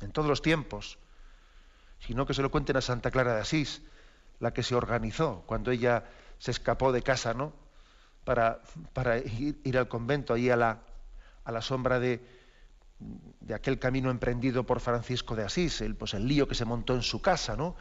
en 0.00 0.12
todos 0.12 0.28
los 0.28 0.42
tiempos 0.42 0.98
sino 2.00 2.26
que 2.26 2.34
se 2.34 2.42
lo 2.42 2.50
cuenten 2.50 2.76
a 2.76 2.80
Santa 2.80 3.10
Clara 3.10 3.34
de 3.34 3.40
Asís, 3.40 3.82
la 4.38 4.52
que 4.52 4.62
se 4.62 4.74
organizó 4.74 5.42
cuando 5.46 5.70
ella 5.70 6.04
se 6.38 6.50
escapó 6.50 6.92
de 6.92 7.02
casa, 7.02 7.34
¿no? 7.34 7.52
Para, 8.24 8.60
para 8.92 9.18
ir, 9.18 9.78
al 9.78 9.88
convento, 9.88 10.34
ahí 10.34 10.50
a 10.50 10.56
la, 10.56 10.80
a 11.44 11.52
la 11.52 11.62
sombra 11.62 11.98
de, 12.00 12.20
de 13.40 13.54
aquel 13.54 13.78
camino 13.78 14.10
emprendido 14.10 14.64
por 14.66 14.80
Francisco 14.80 15.36
de 15.36 15.44
Asís, 15.44 15.80
el, 15.80 15.94
pues 15.94 16.14
el 16.14 16.26
lío 16.26 16.48
que 16.48 16.54
se 16.54 16.64
montó 16.64 16.94
en 16.94 17.02
su 17.02 17.22
casa, 17.22 17.56
¿no? 17.56 17.76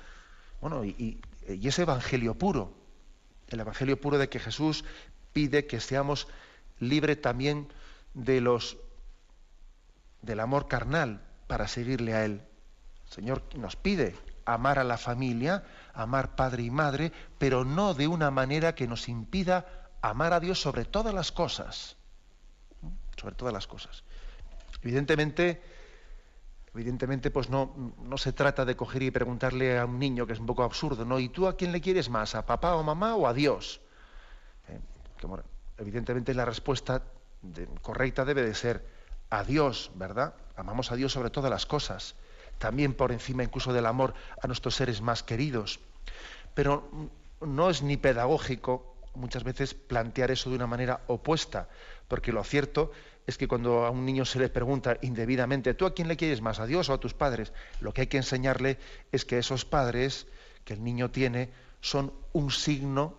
Bueno, 0.62 0.86
y, 0.86 1.20
y, 1.48 1.68
ese 1.68 1.82
evangelio 1.82 2.36
puro, 2.36 2.74
el 3.50 3.60
evangelio 3.60 4.00
puro 4.00 4.18
de 4.18 4.30
que 4.30 4.40
Jesús 4.40 4.86
pide 5.34 5.66
que 5.66 5.80
seamos 5.80 6.28
libres 6.80 7.22
también 7.22 7.68
de 8.14 8.42
los 8.42 8.78
del 10.22 10.40
amor 10.40 10.68
carnal 10.68 11.22
para 11.48 11.68
seguirle 11.68 12.14
a 12.14 12.26
Él. 12.26 12.42
Señor 13.06 13.44
nos 13.56 13.76
pide 13.76 14.16
amar 14.46 14.80
a 14.80 14.84
la 14.84 14.98
familia, 14.98 15.64
amar 15.94 16.36
padre 16.36 16.64
y 16.64 16.72
madre, 16.72 17.12
pero 17.38 17.66
no 17.66 17.94
de 17.94 18.08
una 18.08 18.32
manera 18.32 18.76
que 18.76 18.88
nos 18.88 19.08
impida 19.10 19.90
amar 20.02 20.34
a 20.34 20.40
Dios 20.40 20.60
sobre 20.62 20.86
todas 20.86 21.14
las 21.14 21.32
cosas. 21.32 21.98
Sobre 23.18 23.36
todas 23.36 23.54
las 23.54 23.68
cosas. 23.68 24.04
Evidentemente, 24.82 25.62
evidentemente, 26.74 27.32
pues 27.32 27.50
no, 27.50 27.96
no 28.04 28.18
se 28.18 28.34
trata 28.34 28.66
de 28.66 28.76
coger 28.76 29.04
y 29.04 29.12
preguntarle 29.12 29.80
a 29.80 29.86
un 29.86 29.98
niño, 29.98 30.28
que 30.28 30.34
es 30.34 30.40
un 30.40 30.46
poco 30.46 30.64
absurdo, 30.64 31.06
¿no? 31.06 31.20
¿Y 31.20 31.30
tú 31.30 31.48
a 31.48 31.56
quién 31.56 31.72
le 31.72 31.82
quieres 31.82 32.10
más? 32.10 32.36
¿A 32.36 32.46
papá 32.46 32.76
o 32.76 32.84
mamá 32.84 33.16
o 33.16 33.28
a 33.28 33.34
Dios? 33.34 33.82
Eh, 34.68 34.80
evidentemente 35.78 36.34
la 36.34 36.46
respuesta 36.46 37.04
correcta 37.82 38.26
debe 38.26 38.44
de 38.44 38.56
ser 38.56 38.86
a 39.30 39.44
Dios, 39.44 39.92
¿verdad? 39.96 40.36
Amamos 40.56 40.92
a 40.92 40.96
Dios 40.96 41.12
sobre 41.12 41.30
todas 41.30 41.52
las 41.52 41.66
cosas 41.66 42.16
también 42.58 42.94
por 42.94 43.12
encima 43.12 43.44
incluso 43.44 43.74
del 43.74 43.86
amor 43.86 44.14
a 44.42 44.48
nuestros 44.48 44.76
seres 44.76 45.02
más 45.02 45.24
queridos. 45.24 45.80
Pero 46.54 46.90
no 47.42 47.70
es 47.70 47.82
ni 47.82 47.98
pedagógico 47.98 48.96
muchas 49.14 49.44
veces 49.44 49.74
plantear 49.74 50.32
eso 50.32 50.50
de 50.50 50.56
una 50.56 50.68
manera 50.68 51.02
opuesta, 51.08 51.70
porque 52.08 52.32
lo 52.32 52.44
cierto 52.44 52.92
es 53.28 53.38
que 53.38 53.48
cuando 53.48 53.86
a 53.86 53.90
un 53.90 54.06
niño 54.06 54.26
se 54.26 54.40
le 54.40 54.50
pregunta 54.50 54.98
indebidamente, 55.02 55.74
¿tú 55.74 55.86
a 55.86 55.94
quién 55.94 56.08
le 56.08 56.18
quieres 56.18 56.42
más, 56.42 56.60
a 56.60 56.66
Dios 56.66 56.90
o 56.90 56.94
a 56.94 57.00
tus 57.00 57.14
padres? 57.14 57.54
Lo 57.82 57.94
que 57.94 58.02
hay 58.02 58.08
que 58.08 58.18
enseñarle 58.18 58.78
es 59.12 59.26
que 59.26 59.40
esos 59.40 59.66
padres 59.66 60.28
que 60.64 60.74
el 60.74 60.84
niño 60.84 61.12
tiene 61.12 61.50
son 61.82 62.14
un 62.34 62.52
signo 62.52 63.16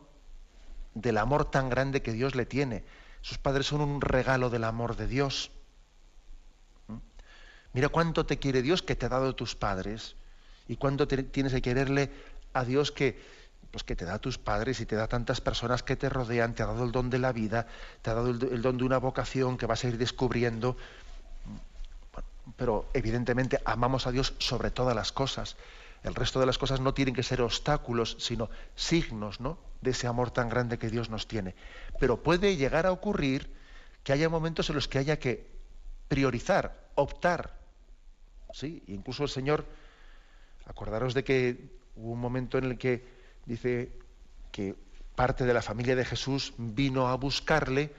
del 0.97 1.19
amor 1.19 1.51
tan 1.51 1.69
grande 1.69 2.01
que 2.01 2.13
Dios 2.13 2.35
le 2.35 2.47
tiene. 2.47 2.83
Sus 3.21 3.37
padres 3.39 3.67
son 3.67 3.83
un 3.83 4.01
regalo 4.01 4.49
del 4.49 4.65
amor 4.65 4.97
de 4.97 5.07
Dios. 5.07 5.51
Mira 7.75 7.91
cuánto 7.91 8.25
te 8.25 8.39
quiere 8.39 8.63
Dios 8.63 8.83
que 8.83 8.97
te 8.97 9.05
ha 9.05 9.11
dado 9.11 9.35
tus 9.35 9.55
padres 9.55 10.17
y 10.67 10.77
cuánto 10.77 11.07
tienes 11.07 11.53
que 11.53 11.61
quererle 11.61 12.11
a 12.55 12.65
Dios 12.65 12.93
que, 12.93 13.21
pues 13.71 13.85
que 13.85 13.95
te 13.95 14.07
da 14.07 14.15
a 14.15 14.19
tus 14.19 14.39
padres 14.39 14.81
y 14.81 14.87
te 14.87 14.97
da 14.97 15.07
tantas 15.07 15.43
personas 15.43 15.83
que 15.83 15.97
te 15.97 16.09
rodean, 16.09 16.55
te 16.55 16.63
ha 16.63 16.67
dado 16.67 16.85
el 16.85 16.93
don 16.93 17.11
de 17.11 17.19
la 17.19 17.33
vida, 17.33 17.67
te 18.01 18.09
ha 18.09 18.15
dado 18.15 18.31
el, 18.31 18.63
don 18.63 18.79
de 18.79 18.85
una 18.85 18.97
vocación 18.97 19.59
que 19.59 19.67
vas 19.67 19.85
a 19.85 19.89
ir 19.89 19.99
descubriendo. 19.99 20.79
pero 22.57 22.89
evidentemente 22.95 23.61
amamos 23.67 24.07
a 24.07 24.13
Dios 24.13 24.33
sobre 24.39 24.71
todas 24.71 24.97
las 24.97 25.13
cosas. 25.13 25.57
El 26.07 26.15
resto 26.15 26.41
de 26.41 26.47
las 26.47 26.57
cosas 26.57 26.81
no 26.81 26.95
tienen 26.95 27.15
que 27.15 27.23
ser 27.23 27.43
obstáculos, 27.43 28.17
sino 28.19 28.49
signos 28.75 29.41
¿no? 29.41 29.59
de 29.83 29.91
ese 29.91 30.07
amor 30.07 30.31
tan 30.31 30.49
grande 30.49 30.79
que 30.79 30.89
Dios 30.89 31.11
nos 31.11 31.27
tiene. 31.27 31.55
Pero 32.01 32.23
puede 32.23 32.57
llegar 32.57 32.87
a 32.87 32.93
ocurrir 32.93 33.53
que 34.03 34.15
haya 34.15 34.31
momentos 34.31 34.71
en 34.71 34.77
los 34.77 34.89
que 34.89 34.99
haya 34.99 35.19
que 35.19 35.47
priorizar, 36.09 36.89
optar 36.95 37.57
Sí, 38.57 38.83
incluso 38.87 39.23
el 39.23 39.29
Señor, 39.29 39.67
acordaros 40.65 41.13
de 41.13 41.25
que 41.25 41.59
hubo 41.97 42.13
un 42.13 42.21
momento 42.21 42.57
en 42.57 42.65
el 42.65 42.79
que 42.79 43.05
dice 43.45 43.93
que 44.51 44.75
parte 45.15 45.45
de 45.45 45.53
la 45.53 45.61
familia 45.61 45.95
de 45.95 46.07
Jesús 46.07 46.55
vino 46.57 47.09
a 47.09 47.17
buscarle 47.17 47.93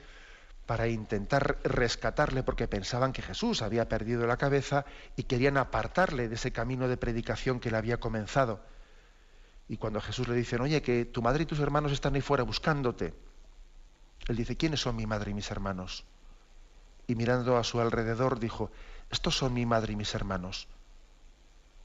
para 0.67 0.89
intentar 0.89 1.57
rescatarle 1.63 2.43
porque 2.43 2.67
pensaban 2.67 3.13
que 3.13 3.21
Jesús 3.21 3.61
había 3.61 3.87
perdido 3.87 4.27
la 4.27 4.35
cabeza 4.35 4.85
y 5.15 5.23
querían 5.23 5.55
apartarle 5.57 6.27
de 6.27 6.35
ese 6.35 6.51
camino 6.51 6.89
de 6.89 6.97
predicación 6.97 7.61
que 7.61 7.71
le 7.71 7.77
había 7.77 8.01
comenzado. 8.01 8.59
Y 9.69 9.77
cuando 9.77 10.01
Jesús 10.01 10.27
le 10.27 10.35
dice, 10.35 10.57
oye, 10.57 10.81
que 10.81 11.05
tu 11.05 11.21
madre 11.21 11.43
y 11.43 11.45
tus 11.45 11.59
hermanos 11.59 11.93
están 11.93 12.15
ahí 12.15 12.21
fuera 12.21 12.43
buscándote, 12.43 13.13
él 14.27 14.35
dice, 14.35 14.57
¿quiénes 14.57 14.81
son 14.81 14.97
mi 14.97 15.07
madre 15.07 15.31
y 15.31 15.33
mis 15.33 15.49
hermanos? 15.49 16.03
Y 17.07 17.15
mirando 17.15 17.57
a 17.57 17.63
su 17.63 17.79
alrededor 17.79 18.37
dijo, 18.37 18.69
estos 19.09 19.37
son 19.37 19.53
mi 19.53 19.65
madre 19.65 19.93
y 19.93 19.95
mis 19.95 20.13
hermanos, 20.13 20.67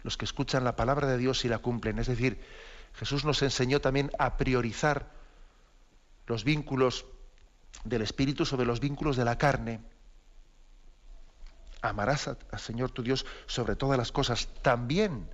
los 0.02 0.16
que 0.16 0.24
escuchan 0.24 0.64
la 0.64 0.74
palabra 0.74 1.06
de 1.06 1.18
Dios 1.18 1.44
y 1.44 1.48
la 1.48 1.58
cumplen. 1.58 2.00
Es 2.00 2.08
decir, 2.08 2.40
Jesús 2.94 3.24
nos 3.24 3.42
enseñó 3.42 3.80
también 3.80 4.10
a 4.18 4.36
priorizar 4.36 5.08
los 6.26 6.42
vínculos 6.42 7.06
del 7.84 8.02
Espíritu 8.02 8.44
sobre 8.44 8.66
los 8.66 8.80
vínculos 8.80 9.16
de 9.16 9.24
la 9.24 9.38
carne. 9.38 9.80
Amarás 11.80 12.28
al 12.28 12.60
Señor 12.60 12.90
tu 12.90 13.02
Dios 13.02 13.26
sobre 13.46 13.76
todas 13.76 13.98
las 13.98 14.12
cosas, 14.12 14.48
también 14.62 15.28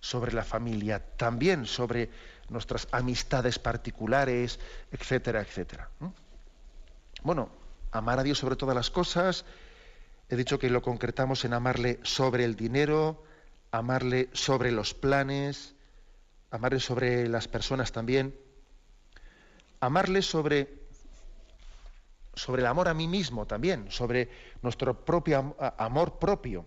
sobre 0.00 0.32
la 0.32 0.44
familia, 0.44 1.00
también 1.16 1.66
sobre 1.66 2.10
nuestras 2.48 2.86
amistades 2.92 3.58
particulares, 3.58 4.60
etcétera, 4.92 5.40
etcétera. 5.40 5.88
Bueno, 7.22 7.50
amar 7.90 8.20
a 8.20 8.22
Dios 8.22 8.38
sobre 8.38 8.56
todas 8.56 8.76
las 8.76 8.90
cosas 8.90 9.44
He 10.28 10.36
dicho 10.36 10.58
que 10.58 10.70
lo 10.70 10.82
concretamos 10.82 11.44
en 11.44 11.52
amarle 11.52 12.00
sobre 12.02 12.44
el 12.44 12.56
dinero, 12.56 13.22
amarle 13.70 14.30
sobre 14.32 14.72
los 14.72 14.94
planes, 14.94 15.74
amarle 16.50 16.80
sobre 16.80 17.28
las 17.28 17.46
personas 17.46 17.92
también, 17.92 18.34
amarle 19.80 20.22
sobre, 20.22 20.83
sobre 22.34 22.62
el 22.62 22.66
amor 22.66 22.88
a 22.88 22.94
mí 22.94 23.08
mismo 23.08 23.46
también, 23.46 23.90
sobre 23.90 24.28
nuestro 24.62 25.04
propio 25.04 25.56
amor 25.78 26.18
propio, 26.18 26.64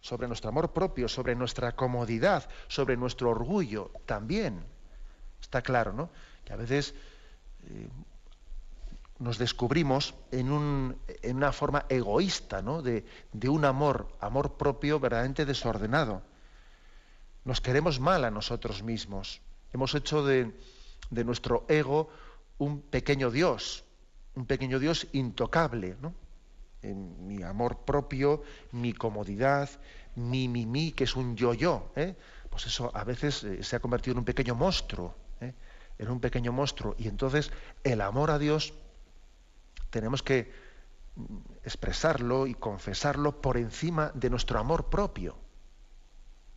sobre 0.00 0.26
nuestro 0.26 0.50
amor 0.50 0.72
propio, 0.72 1.08
sobre 1.08 1.34
nuestra 1.34 1.72
comodidad, 1.72 2.48
sobre 2.68 2.96
nuestro 2.96 3.30
orgullo 3.30 3.90
también. 4.06 4.64
Está 5.40 5.62
claro, 5.62 5.92
¿no? 5.92 6.10
Que 6.44 6.52
a 6.52 6.56
veces 6.56 6.94
eh, 7.64 7.88
nos 9.20 9.36
descubrimos 9.36 10.14
en, 10.30 10.50
una 10.50 11.52
forma 11.52 11.84
egoísta, 11.90 12.62
¿no? 12.62 12.80
de, 12.80 13.04
un 13.48 13.66
amor, 13.66 14.08
amor 14.18 14.56
propio 14.56 14.98
verdaderamente 14.98 15.44
desordenado. 15.44 16.22
Nos 17.44 17.60
queremos 17.60 18.00
mal 18.00 18.24
a 18.24 18.30
nosotros 18.30 18.82
mismos. 18.82 19.42
Hemos 19.74 19.94
hecho 19.94 20.24
de, 20.24 20.52
nuestro 21.10 21.66
ego 21.68 22.08
un 22.56 22.80
pequeño 22.80 23.30
Dios, 23.30 23.84
un 24.34 24.46
pequeño 24.46 24.78
Dios 24.78 25.06
intocable. 25.12 25.96
¿no? 26.00 26.14
En 26.82 27.26
mi 27.26 27.42
amor 27.42 27.84
propio, 27.84 28.42
mi 28.72 28.92
comodidad, 28.92 29.68
mi 30.16 30.48
mi, 30.48 30.66
mi 30.66 30.92
que 30.92 31.04
es 31.04 31.16
un 31.16 31.36
yo-yo. 31.36 31.92
¿eh? 31.96 32.16
Pues 32.48 32.66
eso 32.66 32.90
a 32.94 33.04
veces 33.04 33.44
eh, 33.44 33.62
se 33.62 33.76
ha 33.76 33.80
convertido 33.80 34.12
en 34.12 34.18
un 34.18 34.24
pequeño 34.24 34.54
monstruo. 34.54 35.14
¿eh? 35.40 35.54
en 36.00 36.10
un 36.10 36.18
pequeño 36.18 36.50
monstruo. 36.50 36.94
Y 36.98 37.08
entonces 37.08 37.52
el 37.84 38.00
amor 38.00 38.30
a 38.30 38.38
Dios 38.38 38.72
tenemos 39.90 40.22
que 40.22 40.50
expresarlo 41.62 42.46
y 42.46 42.54
confesarlo 42.54 43.42
por 43.42 43.58
encima 43.58 44.10
de 44.14 44.30
nuestro 44.30 44.58
amor 44.58 44.88
propio. 44.88 45.36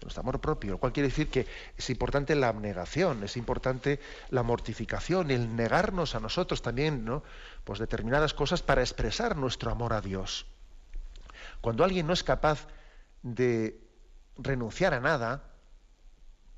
Nuestro 0.02 0.22
amor 0.22 0.42
propio, 0.42 0.72
lo 0.72 0.78
cual 0.80 0.92
quiere 0.92 1.08
decir 1.08 1.30
que 1.30 1.48
es 1.78 1.90
importante 1.90 2.36
la 2.36 2.50
abnegación, 2.50 3.24
es 3.24 3.38
importante 3.38 4.02
la 4.30 4.44
mortificación, 4.44 5.32
el 5.32 5.56
negarnos 5.56 6.14
a 6.16 6.20
nosotros 6.20 6.62
también, 6.62 7.06
¿no? 7.06 7.24
Pues 7.64 7.80
determinadas 7.80 8.34
cosas 8.34 8.62
para 8.62 8.82
expresar 8.82 9.38
nuestro 9.38 9.72
amor 9.72 9.94
a 9.94 10.02
Dios. 10.02 10.46
Cuando 11.62 11.86
alguien 11.86 12.06
no 12.06 12.14
es 12.14 12.24
capaz 12.24 12.68
de 13.22 13.80
renunciar 14.38 14.94
a 14.94 15.00
nada 15.00 15.44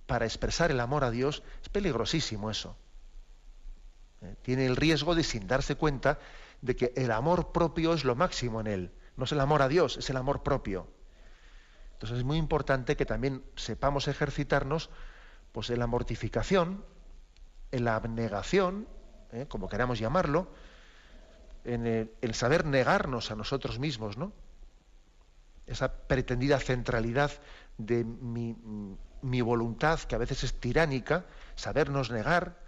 para 0.08 0.26
expresar 0.26 0.72
el 0.72 0.80
amor 0.80 1.04
a 1.04 1.12
Dios, 1.12 1.44
es 1.62 1.70
peligrosísimo 1.70 2.50
eso. 2.50 2.76
¿Eh? 4.22 4.36
Tiene 4.42 4.66
el 4.66 4.76
riesgo 4.76 5.14
de, 5.16 5.24
sin 5.24 5.48
darse 5.48 5.76
cuenta, 5.76 6.20
de 6.62 6.76
que 6.76 6.94
el 6.96 7.12
amor 7.12 7.52
propio 7.52 7.94
es 7.94 8.04
lo 8.04 8.16
máximo 8.16 8.60
en 8.62 8.68
él. 8.68 8.92
No 9.18 9.26
es 9.26 9.32
el 9.32 9.40
amor 9.40 9.62
a 9.62 9.68
Dios, 9.68 9.98
es 9.98 10.10
el 10.10 10.18
amor 10.18 10.44
propio. 10.44 10.88
Entonces 11.96 12.20
es 12.20 12.24
muy 12.24 12.38
importante 12.38 12.96
que 12.96 13.06
también 13.06 13.44
sepamos 13.56 14.08
ejercitarnos 14.08 14.90
pues, 15.52 15.70
en 15.70 15.80
la 15.80 15.88
mortificación, 15.88 16.86
en 17.72 17.86
la 17.86 17.96
abnegación, 17.96 18.88
¿eh? 19.32 19.46
como 19.48 19.70
queramos 19.70 20.00
llamarlo, 20.00 20.48
en 21.64 21.88
el, 22.22 22.36
saber 22.36 22.66
negarnos 22.66 23.32
a 23.32 23.36
nosotros 23.36 23.80
mismos, 23.80 24.18
¿no? 24.18 24.32
Esa 25.66 25.92
pretendida 25.92 26.60
centralidad 26.60 27.32
de 27.80 28.04
mi, 28.04 28.56
mi 29.24 29.42
voluntad, 29.42 30.00
que 30.02 30.14
a 30.14 30.20
veces 30.20 30.44
es 30.44 30.54
tiránica, 30.60 31.26
sabernos 31.56 32.12
negar 32.12 32.60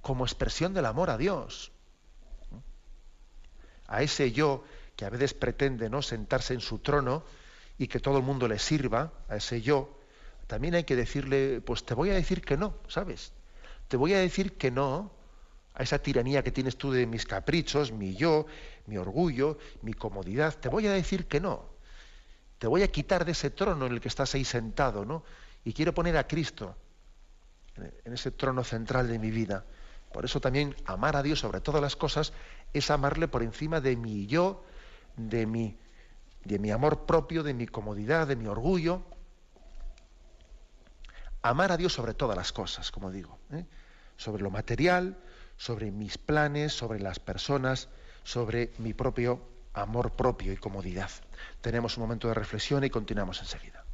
como 0.00 0.24
expresión 0.24 0.72
del 0.72 0.86
amor 0.86 1.10
a 1.10 1.18
Dios 1.18 1.72
a 3.88 4.02
ese 4.02 4.32
yo 4.32 4.64
que 4.96 5.04
a 5.04 5.10
veces 5.10 5.34
pretende 5.34 5.90
¿no? 5.90 6.02
sentarse 6.02 6.54
en 6.54 6.60
su 6.60 6.78
trono 6.78 7.24
y 7.78 7.88
que 7.88 8.00
todo 8.00 8.18
el 8.18 8.24
mundo 8.24 8.48
le 8.48 8.58
sirva, 8.58 9.12
a 9.28 9.36
ese 9.36 9.60
yo, 9.60 9.98
también 10.46 10.74
hay 10.74 10.84
que 10.84 10.96
decirle, 10.96 11.60
pues 11.60 11.84
te 11.84 11.94
voy 11.94 12.10
a 12.10 12.14
decir 12.14 12.40
que 12.40 12.56
no, 12.56 12.74
¿sabes? 12.88 13.32
Te 13.88 13.96
voy 13.96 14.14
a 14.14 14.18
decir 14.18 14.56
que 14.56 14.70
no 14.70 15.12
a 15.74 15.82
esa 15.82 15.98
tiranía 15.98 16.42
que 16.42 16.50
tienes 16.50 16.76
tú 16.76 16.90
de 16.90 17.06
mis 17.06 17.26
caprichos, 17.26 17.92
mi 17.92 18.14
yo, 18.14 18.46
mi 18.86 18.96
orgullo, 18.96 19.58
mi 19.82 19.92
comodidad, 19.92 20.54
te 20.54 20.68
voy 20.68 20.86
a 20.86 20.92
decir 20.92 21.26
que 21.26 21.40
no. 21.40 21.68
Te 22.58 22.66
voy 22.66 22.82
a 22.82 22.88
quitar 22.88 23.26
de 23.26 23.32
ese 23.32 23.50
trono 23.50 23.86
en 23.86 23.92
el 23.92 24.00
que 24.00 24.08
estás 24.08 24.34
ahí 24.34 24.44
sentado, 24.44 25.04
¿no? 25.04 25.22
Y 25.64 25.74
quiero 25.74 25.92
poner 25.92 26.16
a 26.16 26.26
Cristo 26.26 26.74
en 27.76 28.12
ese 28.14 28.30
trono 28.30 28.64
central 28.64 29.08
de 29.08 29.18
mi 29.18 29.30
vida. 29.30 29.66
Por 30.12 30.24
eso 30.24 30.40
también 30.40 30.74
amar 30.86 31.16
a 31.16 31.22
Dios 31.22 31.40
sobre 31.40 31.60
todas 31.60 31.82
las 31.82 31.94
cosas 31.94 32.32
es 32.72 32.90
amarle 32.90 33.28
por 33.28 33.42
encima 33.42 33.82
de 33.82 33.96
mi 33.96 34.26
yo, 34.26 34.64
de 35.16 35.44
mi, 35.44 35.76
de 36.46 36.58
mi 36.58 36.70
amor 36.70 37.06
propio, 37.06 37.42
de 37.42 37.54
mi 37.54 37.66
comodidad, 37.66 38.26
de 38.26 38.36
mi 38.36 38.46
orgullo. 38.46 39.02
Amar 41.42 41.72
a 41.72 41.76
Dios 41.76 41.92
sobre 41.92 42.14
todas 42.14 42.36
las 42.36 42.52
cosas, 42.52 42.90
como 42.90 43.10
digo, 43.10 43.38
¿eh? 43.52 43.64
sobre 44.16 44.42
lo 44.42 44.50
material, 44.50 45.16
sobre 45.56 45.90
mis 45.90 46.18
planes, 46.18 46.72
sobre 46.72 47.00
las 47.00 47.18
personas, 47.18 47.88
sobre 48.24 48.72
mi 48.78 48.94
propio 48.94 49.40
amor 49.74 50.12
propio 50.12 50.52
y 50.52 50.56
comodidad. 50.56 51.10
Tenemos 51.60 51.96
un 51.96 52.04
momento 52.04 52.28
de 52.28 52.34
reflexión 52.34 52.82
y 52.84 52.90
continuamos 52.90 53.40
enseguida. 53.40 53.84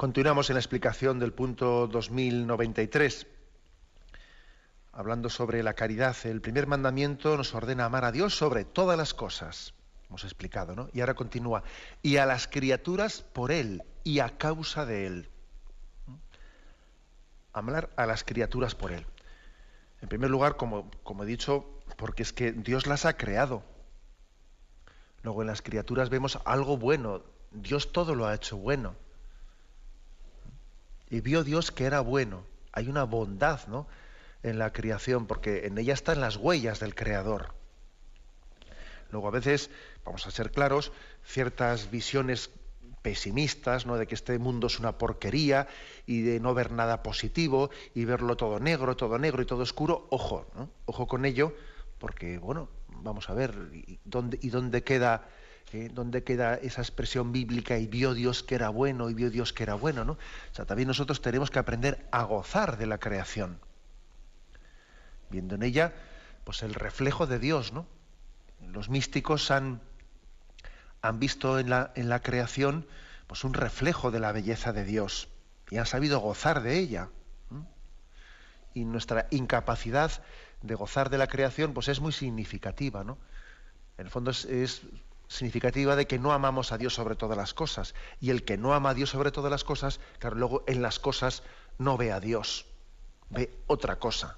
Continuamos 0.00 0.48
en 0.48 0.54
la 0.54 0.60
explicación 0.60 1.18
del 1.18 1.34
punto 1.34 1.86
2093, 1.86 3.26
hablando 4.92 5.28
sobre 5.28 5.62
la 5.62 5.74
caridad. 5.74 6.16
El 6.24 6.40
primer 6.40 6.66
mandamiento 6.66 7.36
nos 7.36 7.54
ordena 7.54 7.84
amar 7.84 8.06
a 8.06 8.10
Dios 8.10 8.34
sobre 8.34 8.64
todas 8.64 8.96
las 8.96 9.12
cosas. 9.12 9.74
Hemos 10.08 10.24
explicado, 10.24 10.74
¿no? 10.74 10.88
Y 10.94 11.00
ahora 11.00 11.12
continúa. 11.12 11.64
Y 12.00 12.16
a 12.16 12.24
las 12.24 12.48
criaturas 12.48 13.20
por 13.20 13.52
Él 13.52 13.82
y 14.02 14.20
a 14.20 14.38
causa 14.38 14.86
de 14.86 15.06
Él. 15.06 15.28
Amar 17.52 17.90
a 17.96 18.06
las 18.06 18.24
criaturas 18.24 18.74
por 18.74 18.92
Él. 18.92 19.04
En 20.00 20.08
primer 20.08 20.30
lugar, 20.30 20.56
como, 20.56 20.90
como 21.02 21.24
he 21.24 21.26
dicho, 21.26 21.66
porque 21.98 22.22
es 22.22 22.32
que 22.32 22.52
Dios 22.52 22.86
las 22.86 23.04
ha 23.04 23.18
creado. 23.18 23.62
Luego 25.24 25.42
en 25.42 25.48
las 25.48 25.60
criaturas 25.60 26.08
vemos 26.08 26.38
algo 26.46 26.78
bueno. 26.78 27.22
Dios 27.50 27.92
todo 27.92 28.14
lo 28.14 28.24
ha 28.24 28.34
hecho 28.34 28.56
bueno 28.56 28.96
y 31.10 31.20
vio 31.20 31.44
Dios 31.44 31.72
que 31.72 31.84
era 31.84 32.00
bueno. 32.00 32.44
Hay 32.72 32.88
una 32.88 33.04
bondad 33.04 33.66
¿no? 33.66 33.88
en 34.42 34.58
la 34.58 34.72
creación, 34.72 35.26
porque 35.26 35.66
en 35.66 35.76
ella 35.76 35.92
están 35.92 36.20
las 36.20 36.36
huellas 36.36 36.80
del 36.80 36.94
Creador. 36.94 37.52
Luego 39.10 39.28
a 39.28 39.32
veces, 39.32 39.70
vamos 40.04 40.26
a 40.26 40.30
ser 40.30 40.52
claros, 40.52 40.92
ciertas 41.24 41.90
visiones 41.90 42.50
pesimistas, 43.02 43.86
¿no? 43.86 43.96
de 43.96 44.06
que 44.06 44.14
este 44.14 44.38
mundo 44.38 44.68
es 44.68 44.78
una 44.78 44.98
porquería 44.98 45.66
y 46.06 46.20
de 46.20 46.38
no 46.38 46.54
ver 46.54 46.70
nada 46.70 47.02
positivo 47.02 47.70
y 47.94 48.04
verlo 48.04 48.36
todo 48.36 48.60
negro, 48.60 48.96
todo 48.96 49.18
negro 49.18 49.42
y 49.42 49.46
todo 49.46 49.62
oscuro, 49.62 50.06
ojo, 50.10 50.46
¿no? 50.54 50.70
ojo 50.84 51.06
con 51.06 51.24
ello, 51.24 51.54
porque 51.98 52.38
bueno, 52.38 52.68
vamos 52.88 53.28
a 53.30 53.34
ver, 53.34 53.54
dónde, 54.04 54.38
y 54.40 54.50
dónde 54.50 54.84
queda 54.84 55.28
¿eh? 55.72 55.90
¿Dónde 55.92 56.24
queda 56.24 56.54
esa 56.54 56.80
expresión 56.80 57.32
bíblica 57.32 57.78
y 57.78 57.86
vio 57.86 58.14
Dios 58.14 58.42
que 58.42 58.54
era 58.54 58.68
bueno 58.68 59.10
y 59.10 59.14
vio 59.14 59.30
Dios 59.30 59.52
que 59.52 59.62
era 59.62 59.74
bueno? 59.74 60.04
¿no? 60.04 60.12
O 60.12 60.54
sea, 60.54 60.64
también 60.64 60.88
nosotros 60.88 61.20
tenemos 61.20 61.50
que 61.50 61.58
aprender 61.58 62.06
a 62.10 62.22
gozar 62.24 62.78
de 62.78 62.86
la 62.86 62.98
creación, 62.98 63.58
viendo 65.30 65.54
en 65.54 65.62
ella 65.62 65.92
pues 66.44 66.62
el 66.62 66.74
reflejo 66.74 67.26
de 67.26 67.38
Dios. 67.38 67.72
¿no? 67.72 67.86
Los 68.72 68.88
místicos 68.88 69.50
han, 69.50 69.80
han 71.02 71.18
visto 71.18 71.58
en 71.58 71.70
la, 71.70 71.92
en 71.94 72.08
la 72.08 72.20
creación 72.20 72.86
pues 73.26 73.44
un 73.44 73.54
reflejo 73.54 74.10
de 74.10 74.20
la 74.20 74.32
belleza 74.32 74.72
de 74.72 74.84
Dios 74.84 75.28
y 75.70 75.78
han 75.78 75.86
sabido 75.86 76.20
gozar 76.20 76.62
de 76.62 76.78
ella. 76.78 77.08
Y 78.72 78.84
nuestra 78.84 79.26
incapacidad 79.30 80.22
de 80.62 80.74
gozar 80.76 81.10
de 81.10 81.18
la 81.18 81.26
creación 81.26 81.74
pues 81.74 81.88
es 81.88 82.00
muy 82.00 82.12
significativa. 82.12 83.02
¿no? 83.02 83.18
En 83.98 84.06
el 84.06 84.10
fondo 84.10 84.30
es 84.30 84.82
significativa 85.30 85.94
de 85.94 86.06
que 86.06 86.18
no 86.18 86.32
amamos 86.32 86.72
a 86.72 86.78
Dios 86.78 86.92
sobre 86.92 87.14
todas 87.14 87.38
las 87.38 87.54
cosas. 87.54 87.94
Y 88.20 88.30
el 88.30 88.44
que 88.44 88.58
no 88.58 88.74
ama 88.74 88.90
a 88.90 88.94
Dios 88.94 89.10
sobre 89.10 89.30
todas 89.30 89.50
las 89.50 89.62
cosas, 89.62 90.00
claro, 90.18 90.36
luego 90.36 90.64
en 90.66 90.82
las 90.82 90.98
cosas 90.98 91.44
no 91.78 91.96
ve 91.96 92.10
a 92.12 92.18
Dios, 92.18 92.66
ve 93.30 93.50
otra 93.68 93.96
cosa. 93.96 94.36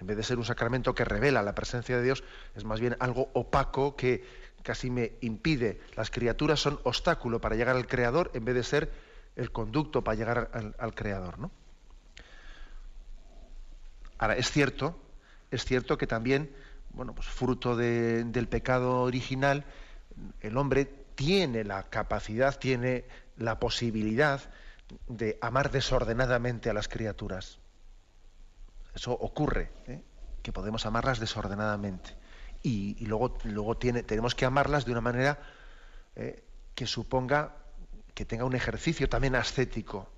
En 0.00 0.06
vez 0.06 0.18
de 0.18 0.22
ser 0.22 0.36
un 0.36 0.44
sacramento 0.44 0.94
que 0.94 1.04
revela 1.04 1.42
la 1.42 1.54
presencia 1.54 1.96
de 1.96 2.02
Dios, 2.02 2.24
es 2.54 2.64
más 2.64 2.78
bien 2.78 2.94
algo 3.00 3.30
opaco 3.32 3.96
que 3.96 4.22
casi 4.62 4.90
me 4.90 5.12
impide. 5.22 5.80
Las 5.96 6.10
criaturas 6.10 6.60
son 6.60 6.78
obstáculo 6.84 7.40
para 7.40 7.56
llegar 7.56 7.76
al 7.76 7.86
Creador 7.86 8.30
en 8.34 8.44
vez 8.44 8.54
de 8.54 8.64
ser 8.64 8.92
el 9.34 9.50
conducto 9.50 10.04
para 10.04 10.16
llegar 10.16 10.50
al, 10.52 10.76
al 10.78 10.94
Creador. 10.94 11.38
¿no? 11.38 11.50
Ahora, 14.18 14.36
es 14.36 14.50
cierto, 14.50 14.98
es 15.50 15.64
cierto 15.64 15.96
que 15.96 16.06
también 16.06 16.54
bueno, 16.94 17.14
pues 17.14 17.28
fruto 17.28 17.76
del 17.76 18.48
pecado 18.48 19.02
original, 19.02 19.64
el 20.40 20.56
hombre 20.56 20.84
tiene 21.14 21.64
la 21.64 21.84
capacidad, 21.84 22.58
tiene 22.58 23.04
la 23.36 23.58
posibilidad 23.58 24.40
de 25.08 25.38
amar 25.40 25.70
desordenadamente 25.70 26.70
a 26.70 26.74
las 26.74 26.88
criaturas. 26.88 27.58
Eso 28.94 29.12
ocurre, 29.12 29.72
¿eh? 29.86 30.02
que 30.42 30.52
podemos 30.52 30.86
amarlas 30.86 31.18
desordenadamente. 31.18 32.16
Y, 32.62 33.04
luego, 33.04 33.36
luego 33.44 33.76
tenemos 33.76 34.34
que 34.34 34.46
amarlas 34.46 34.86
de 34.86 34.92
una 34.92 35.02
manera 35.02 35.38
¿eh? 36.16 36.42
que 36.74 36.86
suponga 36.86 37.56
que 38.14 38.24
tenga 38.24 38.44
un 38.44 38.54
ejercicio 38.54 39.08
también 39.08 39.34
ascético, 39.34 40.08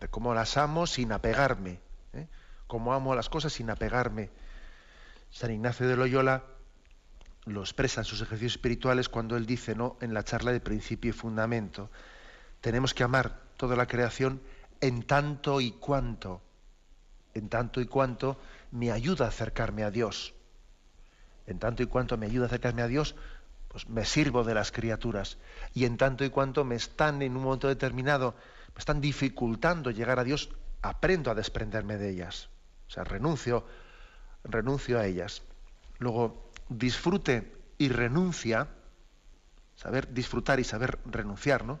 de 0.00 0.08
cómo 0.08 0.34
las 0.34 0.56
amo 0.56 0.86
sin 0.86 1.12
apegarme, 1.12 1.78
¿eh? 2.14 2.26
como 2.66 2.94
amo 2.94 3.12
a 3.12 3.16
las 3.16 3.28
cosas 3.28 3.52
sin 3.52 3.70
apegarme. 3.70 4.30
San 5.32 5.50
Ignacio 5.50 5.88
de 5.88 5.96
Loyola 5.96 6.44
lo 7.46 7.62
expresa 7.62 8.02
en 8.02 8.04
sus 8.04 8.20
ejercicios 8.20 8.52
espirituales 8.52 9.08
cuando 9.08 9.36
él 9.36 9.46
dice, 9.46 9.74
¿no? 9.74 9.96
en 10.02 10.12
la 10.12 10.24
charla 10.24 10.52
de 10.52 10.60
principio 10.60 11.08
y 11.08 11.12
fundamento, 11.12 11.90
tenemos 12.60 12.92
que 12.92 13.02
amar 13.02 13.40
toda 13.56 13.74
la 13.74 13.86
creación 13.86 14.42
en 14.82 15.02
tanto 15.04 15.62
y 15.62 15.72
cuanto, 15.72 16.42
en 17.32 17.48
tanto 17.48 17.80
y 17.80 17.86
cuanto 17.86 18.38
me 18.72 18.92
ayuda 18.92 19.24
a 19.24 19.28
acercarme 19.28 19.84
a 19.84 19.90
Dios. 19.90 20.34
En 21.46 21.58
tanto 21.58 21.82
y 21.82 21.86
cuanto 21.86 22.18
me 22.18 22.26
ayuda 22.26 22.44
a 22.44 22.48
acercarme 22.48 22.82
a 22.82 22.88
Dios, 22.88 23.16
pues 23.68 23.88
me 23.88 24.04
sirvo 24.04 24.44
de 24.44 24.52
las 24.52 24.70
criaturas. 24.70 25.38
Y 25.72 25.86
en 25.86 25.96
tanto 25.96 26.26
y 26.26 26.30
cuanto 26.30 26.62
me 26.64 26.74
están 26.74 27.22
en 27.22 27.36
un 27.36 27.44
momento 27.44 27.68
determinado, 27.68 28.34
me 28.74 28.78
están 28.78 29.00
dificultando 29.00 29.90
llegar 29.90 30.18
a 30.18 30.24
Dios, 30.24 30.50
aprendo 30.82 31.30
a 31.30 31.34
desprenderme 31.34 31.96
de 31.96 32.10
ellas. 32.10 32.50
O 32.86 32.90
sea, 32.90 33.04
renuncio, 33.04 33.64
renuncio 34.44 34.98
a 34.98 35.06
ellas. 35.06 35.42
Luego, 35.98 36.50
disfrute 36.68 37.52
y 37.78 37.88
renuncia, 37.88 38.68
saber 39.76 40.12
disfrutar 40.12 40.60
y 40.60 40.64
saber 40.64 40.98
renunciar, 41.04 41.64
¿no? 41.64 41.80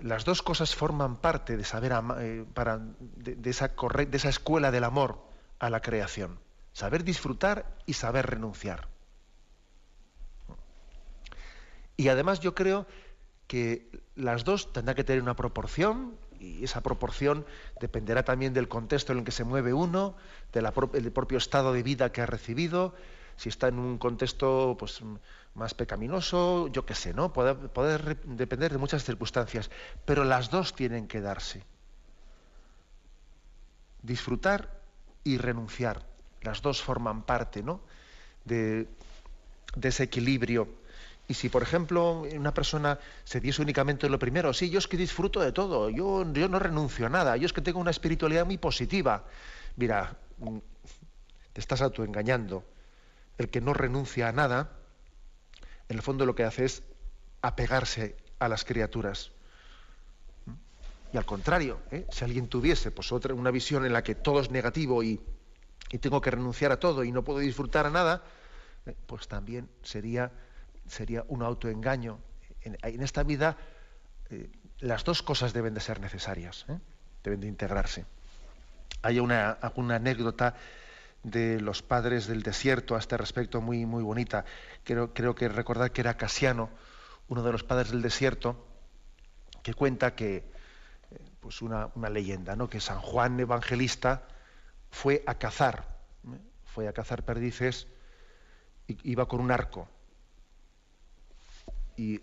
Las 0.00 0.24
dos 0.24 0.42
cosas 0.42 0.74
forman 0.74 1.16
parte 1.16 1.56
de 1.56 1.64
saber 1.64 1.92
eh, 2.18 2.44
para, 2.52 2.80
de, 3.00 3.50
esa 3.50 3.68
de 3.68 4.16
esa 4.16 4.28
escuela 4.28 4.70
del 4.70 4.84
amor 4.84 5.18
a 5.58 5.70
la 5.70 5.80
creación. 5.80 6.38
Saber 6.72 7.02
disfrutar 7.02 7.74
y 7.86 7.94
saber 7.94 8.26
renunciar. 8.26 8.88
Y 11.96 12.08
además 12.08 12.40
yo 12.40 12.54
creo 12.54 12.86
que 13.46 13.88
las 14.14 14.44
dos 14.44 14.72
tendrán 14.72 14.96
que 14.96 15.04
tener 15.04 15.22
una 15.22 15.36
proporción 15.36 16.18
y 16.40 16.64
esa 16.64 16.82
proporción 16.82 17.44
dependerá 17.80 18.24
también 18.24 18.52
del 18.52 18.68
contexto 18.68 19.12
en 19.12 19.18
el 19.18 19.24
que 19.24 19.32
se 19.32 19.44
mueve 19.44 19.72
uno, 19.72 20.14
del 20.52 21.12
propio 21.12 21.38
estado 21.38 21.72
de 21.72 21.82
vida 21.82 22.12
que 22.12 22.22
ha 22.22 22.26
recibido, 22.26 22.94
si 23.36 23.48
está 23.48 23.68
en 23.68 23.78
un 23.78 23.98
contexto 23.98 24.76
pues, 24.78 25.00
más 25.54 25.74
pecaminoso, 25.74 26.68
yo 26.68 26.86
qué 26.86 26.94
sé, 26.94 27.12
¿no? 27.12 27.32
Puede, 27.32 27.54
poder 27.54 28.20
depender 28.24 28.72
de 28.72 28.78
muchas 28.78 29.04
circunstancias, 29.04 29.70
pero 30.04 30.24
las 30.24 30.50
dos 30.50 30.74
tienen 30.74 31.06
que 31.06 31.20
darse. 31.20 31.62
Disfrutar 34.02 34.80
y 35.24 35.38
renunciar, 35.38 36.06
las 36.42 36.62
dos 36.62 36.82
forman 36.82 37.22
parte 37.22 37.62
¿no? 37.62 37.80
de, 38.44 38.88
de 39.74 39.88
ese 39.88 40.04
equilibrio 40.04 40.68
y 41.28 41.34
si, 41.34 41.48
por 41.48 41.62
ejemplo, 41.62 42.22
una 42.22 42.54
persona 42.54 42.98
se 43.24 43.40
diese 43.40 43.60
únicamente 43.60 44.08
lo 44.08 44.18
primero, 44.18 44.52
sí, 44.52 44.70
yo 44.70 44.78
es 44.78 44.86
que 44.86 44.96
disfruto 44.96 45.40
de 45.40 45.50
todo, 45.50 45.90
yo, 45.90 46.24
yo 46.32 46.48
no 46.48 46.58
renuncio 46.58 47.06
a 47.06 47.08
nada, 47.08 47.36
yo 47.36 47.46
es 47.46 47.52
que 47.52 47.60
tengo 47.60 47.80
una 47.80 47.90
espiritualidad 47.90 48.46
muy 48.46 48.58
positiva. 48.58 49.24
Mira, 49.74 50.16
mm, 50.38 50.58
te 51.52 51.60
estás 51.60 51.82
autoengañando. 51.82 52.64
El 53.38 53.50
que 53.50 53.60
no 53.60 53.74
renuncia 53.74 54.28
a 54.28 54.32
nada, 54.32 54.70
en 55.88 55.96
el 55.96 56.02
fondo 56.02 56.24
lo 56.26 56.34
que 56.34 56.44
hace 56.44 56.64
es 56.64 56.82
apegarse 57.42 58.16
a 58.38 58.48
las 58.48 58.64
criaturas. 58.64 59.32
Y 61.12 61.16
al 61.16 61.24
contrario, 61.24 61.80
¿eh? 61.90 62.06
si 62.10 62.24
alguien 62.24 62.48
tuviese 62.48 62.90
pues, 62.92 63.10
otra, 63.10 63.34
una 63.34 63.50
visión 63.50 63.84
en 63.84 63.92
la 63.92 64.02
que 64.02 64.14
todo 64.14 64.40
es 64.40 64.50
negativo 64.50 65.02
y, 65.02 65.20
y 65.90 65.98
tengo 65.98 66.20
que 66.20 66.30
renunciar 66.30 66.72
a 66.72 66.78
todo 66.78 67.04
y 67.04 67.10
no 67.10 67.24
puedo 67.24 67.40
disfrutar 67.40 67.86
a 67.86 67.90
nada, 67.90 68.22
eh, 68.86 68.94
pues 69.06 69.28
también 69.28 69.68
sería 69.82 70.32
sería 70.88 71.24
un 71.28 71.42
autoengaño. 71.42 72.18
En, 72.62 73.02
esta 73.02 73.22
vida 73.22 73.56
eh, 74.30 74.50
las 74.80 75.04
dos 75.04 75.22
cosas 75.22 75.52
deben 75.52 75.74
de 75.74 75.80
ser 75.80 76.00
necesarias, 76.00 76.66
¿eh? 76.68 76.78
deben 77.22 77.40
de 77.40 77.46
integrarse. 77.46 78.04
Hay 79.02 79.20
una, 79.20 79.58
anécdota 79.62 80.54
de 81.22 81.60
los 81.60 81.82
padres 81.82 82.26
del 82.26 82.42
desierto 82.42 82.96
a 82.96 82.98
este 82.98 83.16
respecto 83.16 83.60
muy, 83.60 83.86
muy 83.86 84.02
bonita. 84.02 84.44
Creo, 84.84 85.12
creo 85.12 85.34
que 85.34 85.48
recordar 85.48 85.92
que 85.92 86.00
era 86.00 86.16
Casiano, 86.16 86.70
uno 87.28 87.42
de 87.42 87.52
los 87.52 87.62
padres 87.62 87.90
del 87.90 88.02
desierto, 88.02 88.66
que 89.62 89.74
cuenta 89.74 90.14
que, 90.14 90.36
eh, 90.36 90.44
pues 91.40 91.62
una, 91.62 91.90
una, 91.94 92.10
leyenda, 92.10 92.56
¿no? 92.56 92.68
que 92.68 92.80
San 92.80 93.00
Juan 93.00 93.38
Evangelista 93.38 94.26
fue 94.90 95.22
a 95.26 95.34
cazar, 95.34 95.96
fue 96.64 96.88
a 96.88 96.92
cazar 96.92 97.24
perdices, 97.24 97.86
iba 98.86 99.26
con 99.26 99.40
un 99.40 99.50
arco 99.50 99.88
y 101.96 102.20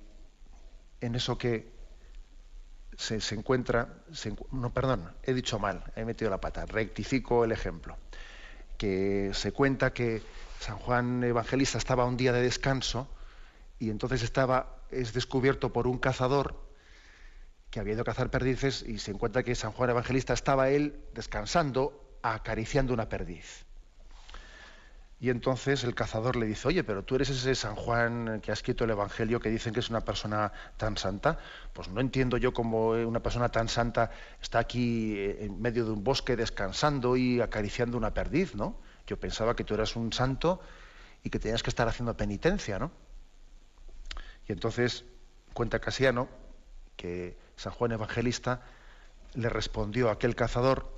en 1.01 1.15
eso 1.15 1.38
que 1.38 1.71
se, 2.97 3.36
encuentra, 3.36 3.89
no, 4.51 4.74
perdón, 4.74 5.11
he 5.24 5.34
dicho 5.34 5.59
mal, 5.59 5.84
he 5.95 6.05
metido 6.05 6.30
la 6.30 6.39
pata, 6.39 6.65
rectifico 6.65 7.43
el 7.43 7.51
ejemplo, 7.51 7.97
que 8.78 9.32
se 9.34 9.51
cuenta 9.51 9.93
que 9.93 10.21
San 10.59 10.78
Juan 10.78 11.24
Evangelista 11.24 11.78
estaba 11.78 12.05
un 12.05 12.17
día 12.17 12.32
de 12.32 12.41
descanso 12.41 13.07
y 13.80 13.89
entonces 13.89 14.24
estaba, 14.24 14.78
es 14.91 15.13
descubierto 15.13 15.74
por 15.74 15.88
un 15.88 15.97
cazador 15.97 16.55
que 17.69 17.80
había 17.80 17.93
ido 17.93 18.03
a 18.03 18.05
cazar 18.05 18.30
perdices 18.30 18.84
y 18.88 18.99
se 18.99 19.11
encuentra 19.11 19.43
que 19.43 19.55
San 19.55 19.71
Juan 19.71 19.89
Evangelista 19.89 20.34
estaba 20.34 20.69
él 20.69 21.03
descansando, 21.13 22.17
acariciando 22.21 22.93
una 22.93 23.09
perdiz. 23.09 23.65
Y 25.24 25.30
entonces 25.30 25.86
el 25.86 25.95
cazador 25.95 26.36
le 26.36 26.45
dice, 26.45 26.67
oye, 26.67 26.84
pero 26.84 27.05
tú 27.05 27.15
eres 27.15 27.30
ese 27.30 27.55
San 27.55 27.76
Juan 27.76 28.41
que 28.41 28.51
ha 28.51 28.53
escrito 28.53 28.84
el 28.84 28.89
Evangelio 28.89 29.39
que 29.39 29.49
dicen 29.49 29.74
que 29.74 29.80
es 29.80 29.89
una 29.89 30.01
persona 30.01 30.51
tan 30.76 30.97
santa. 30.97 31.39
Pues 31.71 31.88
no 31.88 32.01
entiendo 32.01 32.36
yo 32.36 32.51
cómo 32.51 32.89
una 32.89 33.24
persona 33.24 33.47
tan 33.47 33.69
santa 33.69 34.11
está 34.41 34.59
aquí 34.59 35.15
eh, 35.15 35.45
en 35.45 35.61
medio 35.61 35.86
de 35.86 35.91
un 35.91 36.03
bosque 36.03 36.36
descansando 36.36 37.15
y 37.15 37.39
acariciando 37.39 37.97
una 37.97 38.13
perdiz, 38.13 38.53
¿no? 38.53 38.76
Yo 39.07 39.17
pensaba 39.17 39.55
que 39.55 39.63
tú 39.63 39.76
eras 39.76 39.95
un 39.95 40.11
santo 40.11 40.59
y 41.24 41.30
que 41.30 41.39
tenías 41.39 41.63
que 41.63 41.69
estar 41.69 41.88
haciendo 41.88 42.17
penitencia, 42.17 42.78
¿no? 42.78 42.91
Y 44.45 44.51
entonces 44.51 45.05
cuenta 45.53 45.80
Casiano 45.80 46.28
que 46.97 47.38
San 47.55 47.71
Juan 47.71 47.93
Evangelista 47.93 48.59
le 49.36 49.47
respondió 49.47 50.09
a 50.09 50.11
aquel 50.11 50.36
cazador 50.36 50.92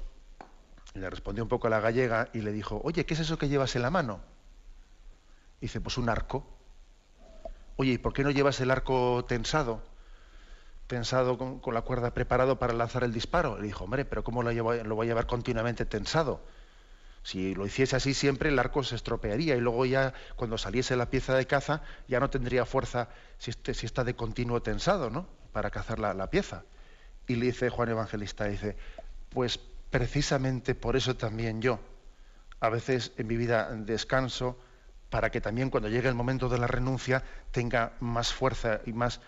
le 0.96 1.10
respondió 1.10 1.44
un 1.44 1.50
poco 1.50 1.68
a 1.68 1.70
la 1.70 1.80
gallega 1.80 2.30
y 2.34 2.42
le 2.42 2.52
dijo, 2.52 2.82
oye, 2.84 3.06
¿qué 3.06 3.14
es 3.14 3.20
eso 3.20 3.38
que 3.38 3.50
llevas 3.50 3.76
en 3.76 3.82
la 3.82 3.90
mano? 3.90 4.22
dice, 5.62 5.82
pues 5.82 5.98
un 5.98 6.10
arco. 6.10 6.46
Oye, 7.78 7.94
¿y 7.94 7.98
por 7.98 8.14
qué 8.14 8.24
no 8.24 8.30
llevas 8.30 8.60
el 8.62 8.70
arco 8.70 9.26
tensado? 9.28 9.82
Tensado 10.88 11.38
con, 11.38 11.74
la 11.74 11.82
cuerda 11.82 12.14
preparado 12.14 12.60
para 12.60 12.74
lanzar 12.74 13.04
el 13.04 13.12
disparo. 13.12 13.58
Le 13.58 13.64
dijo, 13.66 13.84
hombre, 13.84 14.06
pero 14.06 14.24
¿cómo 14.24 14.44
lo, 14.44 14.64
voy 14.64 14.78
a 14.80 15.08
llevar 15.08 15.26
continuamente 15.26 15.86
tensado? 15.86 16.42
Si 17.24 17.56
lo 17.56 17.66
hiciese 17.66 17.96
así 17.96 18.14
siempre, 18.14 18.50
el 18.50 18.60
arco 18.60 18.84
se 18.84 18.96
estropearía 18.96 19.56
y 19.56 19.60
luego 19.60 19.88
ya 19.88 20.14
cuando 20.36 20.60
saliese 20.60 20.96
la 20.96 21.10
pieza 21.10 21.34
de 21.34 21.48
caza 21.48 21.82
ya 22.08 22.20
no 22.20 22.30
tendría 22.30 22.66
fuerza 22.66 23.10
si, 23.40 23.50
este, 23.50 23.72
está 23.72 24.04
de 24.04 24.16
continuo 24.16 24.62
tensado, 24.62 25.10
¿no? 25.10 25.28
Para 25.52 25.72
cazar 25.72 25.98
la, 25.98 26.14
la 26.14 26.30
pieza. 26.30 26.64
Y 27.28 27.36
le 27.36 27.48
dice 27.48 27.70
Juan 27.70 27.90
Evangelista, 27.90 28.46
dice, 28.46 28.78
pues 29.30 29.60
precisamente 29.96 30.76
por 30.76 30.98
eso 30.98 31.16
también 31.16 31.62
yo, 31.62 31.80
a 32.60 32.68
veces 32.68 33.14
en 33.16 33.28
mi 33.28 33.38
vida 33.38 33.74
descanso, 33.74 34.60
para 35.10 35.32
que 35.32 35.40
también 35.40 35.70
cuando 35.70 35.88
llegue 35.88 36.10
el 36.10 36.16
momento 36.16 36.50
de 36.50 36.58
la 36.58 36.68
renuncia 36.68 37.24
tenga 37.52 37.94
más 38.02 38.34
fuerza 38.34 38.82
y 38.86 38.92
más, 38.92 39.22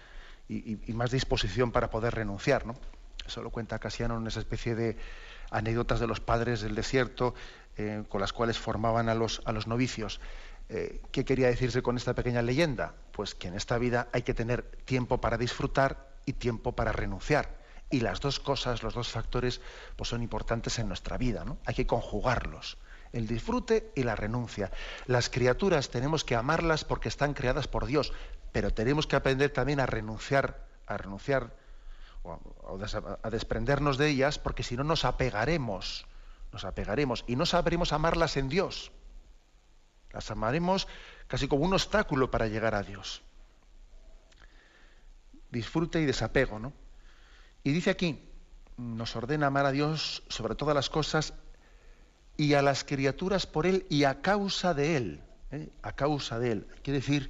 disposición 1.09 1.71
para 1.71 1.89
poder 1.89 2.15
renunciar. 2.15 2.65
¿no? 2.65 2.75
Eso 3.25 3.41
lo 3.41 3.49
cuenta 3.49 3.79
Casiano 3.79 4.17
en 4.17 4.27
esa 4.27 4.41
especie 4.41 4.75
de 4.75 4.97
anécdotas 5.51 6.01
de 6.01 6.07
los 6.07 6.19
padres 6.19 6.59
del 6.59 6.75
desierto 6.75 7.33
eh, 7.77 8.03
con 8.09 8.19
las 8.19 8.33
cuales 8.33 8.59
formaban 8.59 9.07
a 9.07 9.15
los, 9.15 9.41
a 9.45 9.53
los 9.53 9.67
novicios. 9.67 10.19
Eh, 10.67 10.99
¿Qué 11.13 11.23
quería 11.23 11.47
decirse 11.47 11.81
con 11.81 11.95
esta 11.95 12.13
pequeña 12.13 12.41
leyenda? 12.41 12.93
Pues 13.13 13.35
que 13.35 13.47
en 13.47 13.53
esta 13.53 13.77
vida 13.77 14.09
hay 14.11 14.23
que 14.23 14.33
tener 14.33 14.63
tiempo 14.83 15.21
para 15.21 15.37
disfrutar 15.37 16.09
y 16.25 16.33
tiempo 16.33 16.73
para 16.73 16.91
renunciar. 16.91 17.56
Y 17.89 18.01
las 18.01 18.19
dos 18.19 18.39
cosas, 18.39 18.83
los 18.83 18.93
dos 18.93 19.09
factores, 19.09 19.61
pues 19.95 20.09
son 20.09 20.21
importantes 20.21 20.77
en 20.79 20.87
nuestra 20.87 21.17
vida, 21.17 21.45
¿no? 21.45 21.57
Hay 21.65 21.73
que 21.73 21.87
conjugarlos. 21.87 22.77
El 23.13 23.27
disfrute 23.27 23.91
y 23.95 24.03
la 24.03 24.15
renuncia. 24.15 24.71
Las 25.05 25.29
criaturas 25.29 25.89
tenemos 25.89 26.25
que 26.25 26.35
amarlas 26.35 26.83
porque 26.83 27.07
están 27.07 27.33
creadas 27.33 27.67
por 27.67 27.85
Dios, 27.85 28.11
pero 28.51 28.73
tenemos 28.73 29.07
que 29.07 29.15
aprender 29.15 29.51
también 29.51 29.79
a 29.79 29.85
renunciar, 29.85 30.65
a 30.85 30.97
renunciar 30.97 31.55
o 32.23 32.79
a 33.23 33.29
desprendernos 33.29 33.97
de 33.97 34.09
ellas, 34.09 34.37
porque 34.37 34.63
si 34.63 34.75
no 34.75 34.83
nos 34.83 35.05
apegaremos, 35.05 36.05
nos 36.51 36.65
apegaremos 36.65 37.23
y 37.27 37.37
no 37.37 37.45
sabremos 37.45 37.93
amarlas 37.93 38.35
en 38.35 38.49
Dios. 38.49 38.91
Las 40.11 40.29
amaremos 40.31 40.87
casi 41.27 41.47
como 41.47 41.63
un 41.63 41.73
obstáculo 41.73 42.31
para 42.31 42.47
llegar 42.47 42.75
a 42.75 42.83
Dios. 42.83 43.21
Disfrute 45.51 46.01
y 46.01 46.05
desapego, 46.05 46.59
¿no? 46.59 46.73
Y 47.67 47.73
dice 47.73 47.89
aquí, 47.89 48.17
nos 48.77 49.17
ordena 49.17 49.47
amar 49.47 49.65
a 49.65 49.73
Dios 49.73 50.23
sobre 50.29 50.55
todas 50.55 50.73
las 50.73 50.89
cosas 50.89 51.33
y 52.37 52.53
a 52.53 52.61
las 52.61 52.85
criaturas 52.85 53.45
por 53.45 53.67
Él 53.67 53.85
y 53.89 54.05
a 54.05 54.21
causa 54.21 54.73
de 54.73 54.95
Él. 54.95 55.21
¿eh? 55.51 55.67
A 55.81 55.91
causa 55.91 56.39
de 56.39 56.53
Él. 56.53 56.67
Quiere 56.81 56.99
decir, 56.99 57.29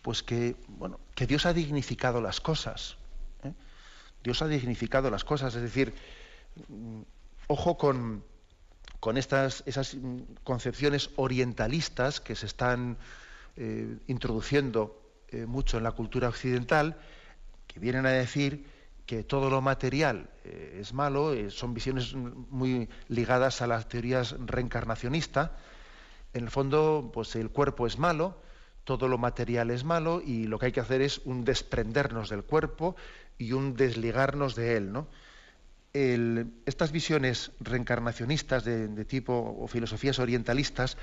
pues 0.00 0.22
que, 0.22 0.56
bueno, 0.68 0.98
que 1.14 1.26
Dios 1.26 1.44
ha 1.44 1.52
dignificado 1.52 2.22
las 2.22 2.40
cosas. 2.40 2.96
¿eh? 3.42 3.52
Dios 4.24 4.40
ha 4.40 4.48
dignificado 4.48 5.10
las 5.10 5.22
cosas. 5.22 5.54
Es 5.54 5.60
decir, 5.60 5.92
mm, 6.68 7.02
ojo 7.48 7.76
con, 7.76 8.24
con 9.00 9.18
estas, 9.18 9.64
esas 9.66 9.96
mm, 9.96 10.20
concepciones 10.44 11.10
orientalistas 11.16 12.22
que 12.22 12.36
se 12.36 12.46
están 12.46 12.96
eh, 13.56 13.98
introduciendo 14.06 14.98
mucho 15.46 15.76
en 15.76 15.84
la 15.84 15.92
cultura 15.92 16.30
occidental, 16.30 16.96
que 17.66 17.78
vienen 17.80 18.06
a 18.06 18.10
decir 18.12 18.77
que 19.08 19.24
todo 19.24 19.48
lo 19.48 19.62
material 19.62 20.28
eh, 20.44 20.80
es 20.82 20.92
malo, 20.92 21.32
son 21.48 21.72
visiones 21.72 22.14
muy 22.14 22.90
ligadas 23.08 23.62
a 23.62 23.66
las 23.66 23.88
teorías 23.88 24.36
reencarnacionistas. 24.38 25.50
En 26.34 26.44
el 26.44 26.50
fondo, 26.50 27.10
pues 27.10 27.34
el 27.34 27.48
cuerpo 27.48 27.86
es 27.86 27.98
malo, 27.98 28.36
todo 28.84 29.08
lo 29.08 29.16
material 29.16 29.70
es 29.70 29.82
malo 29.82 30.20
y 30.20 30.44
lo 30.44 30.58
que 30.58 30.66
hay 30.66 30.72
que 30.72 30.80
hacer 30.80 31.00
es 31.00 31.22
un 31.24 31.46
desprendernos 31.46 32.28
del 32.28 32.44
cuerpo 32.44 32.96
y 33.38 33.52
un 33.52 33.76
desligarnos 33.76 34.54
de 34.54 34.76
él, 34.76 34.92
¿no? 34.92 35.08
estas 35.94 36.92
visiones 36.92 37.50
reencarnacionistas 37.60 38.62
de, 38.62 39.04
tipo 39.06 39.56
o 39.58 39.66
filosofías 39.68 40.18
orientalistas, 40.18 40.98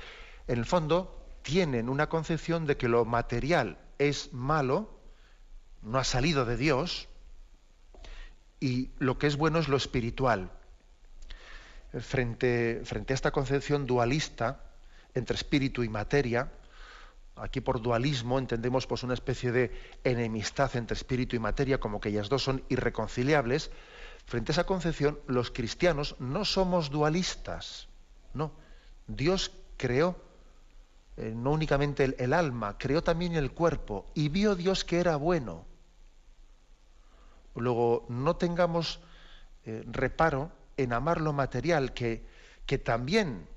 en 0.46 0.60
el 0.60 0.64
fondo 0.64 1.20
tienen 1.42 1.88
una 1.88 2.08
concepción 2.08 2.66
de 2.66 2.76
que 2.76 2.88
lo 2.88 3.04
material 3.04 3.78
es 3.98 4.32
malo, 4.32 5.00
no 5.82 5.98
ha 5.98 6.04
salido 6.04 6.44
de 6.44 6.56
Dios, 6.56 7.08
y 8.60 8.90
lo 8.98 9.18
que 9.18 9.26
es 9.26 9.36
bueno 9.36 9.58
es 9.58 9.68
lo 9.68 9.76
espiritual. 9.76 10.50
Frente, 12.00 12.82
a 12.84 13.12
esta 13.12 13.30
concepción 13.30 13.86
dualista 13.86 14.60
entre 15.14 15.36
espíritu 15.36 15.82
y 15.82 15.88
materia, 15.88 16.50
aquí 17.36 17.60
por 17.60 17.80
dualismo 17.80 18.38
entendemos 18.38 18.86
pues, 18.86 19.02
una 19.02 19.14
especie 19.14 19.52
de 19.52 19.72
enemistad 20.04 20.74
entre 20.76 20.94
espíritu 20.94 21.36
y 21.36 21.38
materia, 21.38 21.78
como 21.80 22.00
que 22.00 22.10
ellas 22.10 22.28
dos 22.28 22.42
son 22.42 22.62
irreconciliables, 22.68 23.70
Frente 24.26 24.50
a 24.50 24.54
esa 24.54 24.66
concepción, 24.66 25.20
los 25.28 25.52
cristianos 25.52 26.16
no 26.18 26.44
somos 26.44 26.90
dualistas. 26.90 27.86
No. 28.34 28.50
Dios 29.06 29.52
creó 29.76 30.16
eh, 31.16 31.32
no 31.34 31.52
únicamente 31.52 32.16
el, 32.18 32.32
alma, 32.32 32.76
creó 32.76 33.02
también 33.02 33.36
el 33.36 33.52
cuerpo 33.52 34.04
y 34.14 34.28
vio 34.28 34.56
Dios 34.56 34.84
que 34.84 34.98
era 34.98 35.14
bueno. 35.14 35.64
Luego, 37.56 38.06
no 38.08 38.36
tengamos 38.36 39.00
eh, 39.64 39.82
reparo 39.86 40.52
en 40.76 40.92
amar 40.92 41.20
lo 41.20 41.32
material, 41.32 41.92
que, 41.92 42.24
también 42.84 43.48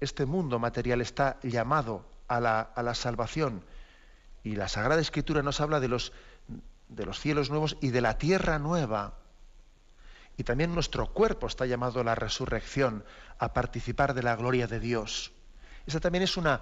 este 0.00 0.26
mundo 0.26 0.58
material 0.58 1.00
está 1.00 1.38
llamado 1.42 2.04
a 2.28 2.40
la, 2.40 2.94
salvación. 2.94 3.62
Y 4.42 4.56
la 4.56 4.68
Sagrada 4.68 5.00
Escritura 5.00 5.42
nos 5.42 5.60
habla 5.60 5.80
de 5.80 5.88
los, 5.88 6.12
de 6.88 7.06
los 7.06 7.20
cielos 7.20 7.50
nuevos 7.50 7.76
y 7.80 7.90
de 7.90 8.00
la 8.00 8.18
tierra 8.18 8.58
nueva. 8.58 9.14
Y 10.36 10.44
también 10.44 10.74
nuestro 10.74 11.12
cuerpo 11.12 11.46
está 11.46 11.66
llamado 11.66 12.00
a 12.00 12.04
la 12.04 12.14
resurrección, 12.14 13.04
a 13.38 13.52
participar 13.52 14.12
de 14.12 14.22
la 14.22 14.36
gloria 14.36 14.66
de 14.66 14.80
Dios. 14.80 15.32
Esa 15.86 16.00
también 16.00 16.24
es 16.24 16.36
una, 16.36 16.60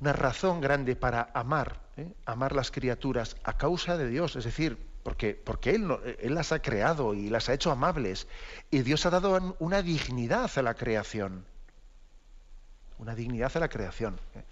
una 0.00 0.12
razón 0.12 0.60
grande 0.60 0.94
para 0.94 1.30
amar, 1.34 1.80
¿eh? 1.96 2.12
amar 2.26 2.54
las 2.54 2.70
criaturas 2.70 3.36
a 3.42 3.56
causa 3.56 3.96
de 3.96 4.08
Dios, 4.08 4.36
es 4.36 4.44
decir, 4.44 4.87
porque, 5.02 5.40
él, 5.64 6.34
las 6.34 6.52
ha 6.52 6.60
creado 6.60 7.14
y 7.14 7.30
las 7.30 7.48
ha 7.48 7.54
hecho 7.54 7.70
amables. 7.70 8.26
Y 8.70 8.80
Dios 8.80 9.06
ha 9.06 9.10
dado 9.10 9.56
una 9.58 9.82
dignidad 9.82 10.50
a 10.56 10.62
la 10.62 10.74
creación. 10.74 11.44
Una 12.98 13.14
dignidad 13.14 13.56
a 13.56 13.60
la 13.60 13.68
creación. 13.68 14.20
¿eh? 14.34 14.44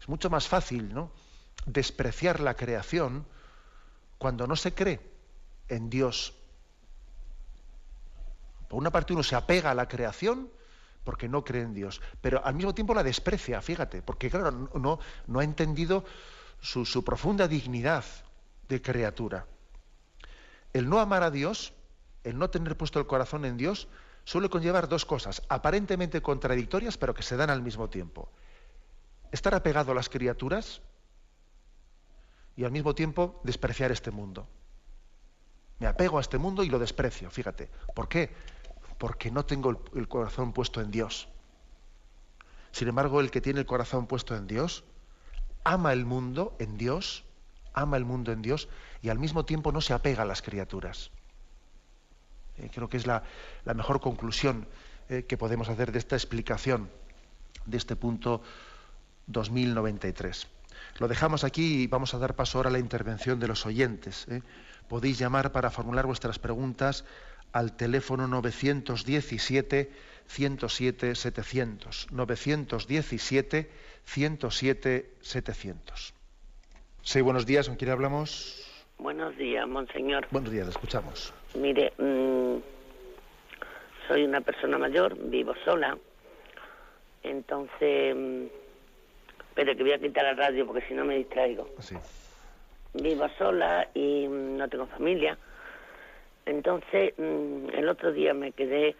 Es 0.00 0.08
mucho 0.08 0.30
más 0.30 0.48
fácil 0.48 0.94
¿no? 0.94 1.10
despreciar 1.66 2.40
la 2.40 2.54
creación 2.54 3.26
cuando 4.18 4.46
no 4.46 4.56
se 4.56 4.72
cree 4.72 5.00
en 5.68 5.90
Dios 5.90 6.34
por 8.70 8.78
una 8.78 8.92
parte 8.92 9.12
uno 9.12 9.24
se 9.24 9.34
apega 9.34 9.72
a 9.72 9.74
la 9.74 9.88
creación 9.88 10.48
porque 11.02 11.28
no 11.28 11.42
cree 11.42 11.62
en 11.62 11.74
Dios, 11.74 12.00
pero 12.20 12.44
al 12.44 12.54
mismo 12.54 12.72
tiempo 12.72 12.94
la 12.94 13.02
desprecia, 13.02 13.60
fíjate, 13.60 14.00
porque 14.00 14.30
claro, 14.30 14.52
no, 14.52 15.00
no 15.26 15.40
ha 15.40 15.42
entendido 15.42 16.04
su, 16.60 16.86
su 16.86 17.02
profunda 17.02 17.48
dignidad 17.48 18.04
de 18.68 18.80
criatura. 18.80 19.44
El 20.72 20.88
no 20.88 21.00
amar 21.00 21.22
a 21.22 21.30
Dios, 21.30 21.72
el 22.24 22.38
no 22.38 22.50
tener 22.50 22.76
puesto 22.76 22.98
el 22.98 23.06
corazón 23.06 23.44
en 23.44 23.56
Dios, 23.56 23.88
suele 24.24 24.48
conllevar 24.48 24.88
dos 24.88 25.04
cosas, 25.04 25.42
aparentemente 25.48 26.22
contradictorias, 26.22 26.96
pero 26.96 27.14
que 27.14 27.22
se 27.22 27.36
dan 27.36 27.50
al 27.50 27.62
mismo 27.62 27.88
tiempo. 27.88 28.30
Estar 29.32 29.54
apegado 29.54 29.92
a 29.92 29.94
las 29.94 30.08
criaturas 30.08 30.80
y 32.56 32.64
al 32.64 32.72
mismo 32.72 32.94
tiempo 32.94 33.40
despreciar 33.44 33.90
este 33.92 34.10
mundo. 34.10 34.46
Me 35.78 35.86
apego 35.86 36.18
a 36.18 36.20
este 36.20 36.36
mundo 36.36 36.62
y 36.62 36.68
lo 36.68 36.78
desprecio, 36.78 37.30
fíjate. 37.30 37.70
¿Por 37.94 38.08
qué? 38.08 38.30
porque 39.00 39.30
no 39.30 39.46
tengo 39.46 39.82
el, 39.94 40.08
corazón 40.08 40.52
puesto 40.52 40.82
en 40.82 40.90
Dios. 40.90 41.26
Sin 42.70 42.86
embargo, 42.86 43.20
el 43.20 43.30
que 43.30 43.40
tiene 43.40 43.60
el 43.60 43.64
corazón 43.64 44.06
puesto 44.06 44.36
en 44.36 44.46
Dios, 44.46 44.84
ama 45.64 45.94
el 45.94 46.04
mundo 46.04 46.54
en 46.58 46.76
Dios, 46.76 47.24
ama 47.72 47.96
el 47.96 48.04
mundo 48.04 48.30
en 48.30 48.42
Dios 48.42 48.68
y 49.02 49.08
al 49.08 49.18
mismo 49.18 49.44
tiempo 49.44 49.72
no 49.72 49.80
se 49.80 49.92
apega 49.92 50.22
a 50.22 50.26
las 50.26 50.42
criaturas. 50.42 51.10
Eh, 52.58 52.70
creo 52.72 52.88
que 52.88 52.96
es 52.96 53.06
la, 53.06 53.22
mejor 53.64 54.00
conclusión 54.00 54.66
eh, 55.08 55.24
que 55.26 55.36
podemos 55.36 55.68
hacer 55.68 55.92
de 55.92 55.98
esta 55.98 56.16
explicación 56.16 56.90
de 57.66 57.76
este 57.76 57.96
punto 57.96 58.42
2093. 59.26 60.46
Lo 60.98 61.08
dejamos 61.08 61.44
aquí 61.44 61.82
y 61.82 61.86
vamos 61.86 62.14
a 62.14 62.18
dar 62.18 62.34
paso 62.34 62.58
ahora 62.58 62.68
a 62.68 62.72
la 62.72 62.78
intervención 62.78 63.40
de 63.40 63.48
los 63.48 63.64
oyentes. 63.66 64.26
Eh. 64.28 64.42
Podéis 64.88 65.18
llamar 65.18 65.52
para 65.52 65.70
formular 65.70 66.06
vuestras 66.06 66.38
preguntas 66.38 67.04
al 67.52 67.76
teléfono 67.76 68.26
917 68.26 69.92
107 70.26 71.14
700. 71.14 72.08
917 72.10 73.70
107 74.04 75.16
700. 75.20 76.14
Sí, 77.02 77.20
buenos 77.20 77.46
días, 77.46 77.68
¿con 77.68 77.76
quién 77.76 77.90
hablamos? 77.90 78.69
Buenos 79.00 79.36
días, 79.36 79.66
monseñor. 79.66 80.26
Buenos 80.30 80.50
días, 80.50 80.68
escuchamos. 80.68 81.32
Mire, 81.54 81.92
mm, 81.98 82.56
soy 84.08 84.24
una 84.24 84.40
persona 84.40 84.78
mayor, 84.78 85.16
vivo 85.16 85.54
sola, 85.64 85.96
entonces, 87.22 88.14
mm, 88.14 88.44
pero 89.54 89.76
que 89.76 89.82
voy 89.82 89.92
a 89.92 89.98
quitar 89.98 90.24
la 90.24 90.34
radio 90.34 90.66
porque 90.66 90.86
si 90.86 90.94
no 90.94 91.04
me 91.04 91.16
distraigo. 91.16 91.68
Sí. 91.80 91.96
Vivo 92.94 93.28
sola 93.38 93.88
y 93.94 94.26
mm, 94.28 94.56
no 94.56 94.68
tengo 94.68 94.86
familia 94.86 95.36
entonces, 96.50 97.14
mm, 97.16 97.68
el 97.74 97.88
otro 97.88 98.12
día 98.12 98.34
me 98.34 98.52
quedé 98.52 98.96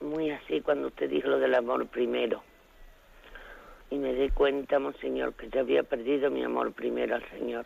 muy 0.00 0.30
así 0.30 0.60
cuando 0.60 0.88
usted 0.88 1.08
dijo 1.08 1.28
lo 1.28 1.38
del 1.38 1.54
amor 1.54 1.86
primero. 1.86 2.42
Y 3.90 3.96
me 3.96 4.12
di 4.12 4.28
cuenta, 4.28 4.78
monseñor, 4.78 5.32
que 5.32 5.48
yo 5.48 5.60
había 5.60 5.82
perdido 5.82 6.30
mi 6.30 6.44
amor 6.44 6.72
primero 6.72 7.14
al 7.14 7.26
Señor. 7.30 7.64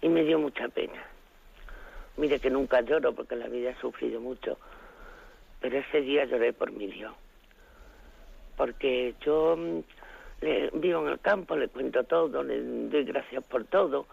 Y 0.00 0.08
me 0.08 0.24
dio 0.24 0.38
mucha 0.38 0.68
pena. 0.68 1.02
Mire 2.16 2.38
que 2.40 2.50
nunca 2.50 2.80
lloro 2.80 3.14
porque 3.14 3.36
la 3.36 3.48
vida 3.48 3.70
ha 3.70 3.80
sufrido 3.80 4.20
mucho. 4.20 4.58
Pero 5.60 5.78
ese 5.78 6.00
día 6.00 6.24
lloré 6.24 6.52
por 6.52 6.70
mi 6.72 6.86
Dios. 6.86 7.12
Porque 8.56 9.14
yo 9.20 9.56
mm, 9.56 9.80
le, 10.42 10.70
vivo 10.74 11.02
en 11.02 11.08
el 11.12 11.20
campo, 11.20 11.56
le 11.56 11.68
cuento 11.68 12.04
todo, 12.04 12.42
le 12.42 12.62
doy 12.62 13.04
gracias 13.04 13.44
por 13.44 13.64
todo 13.64 14.06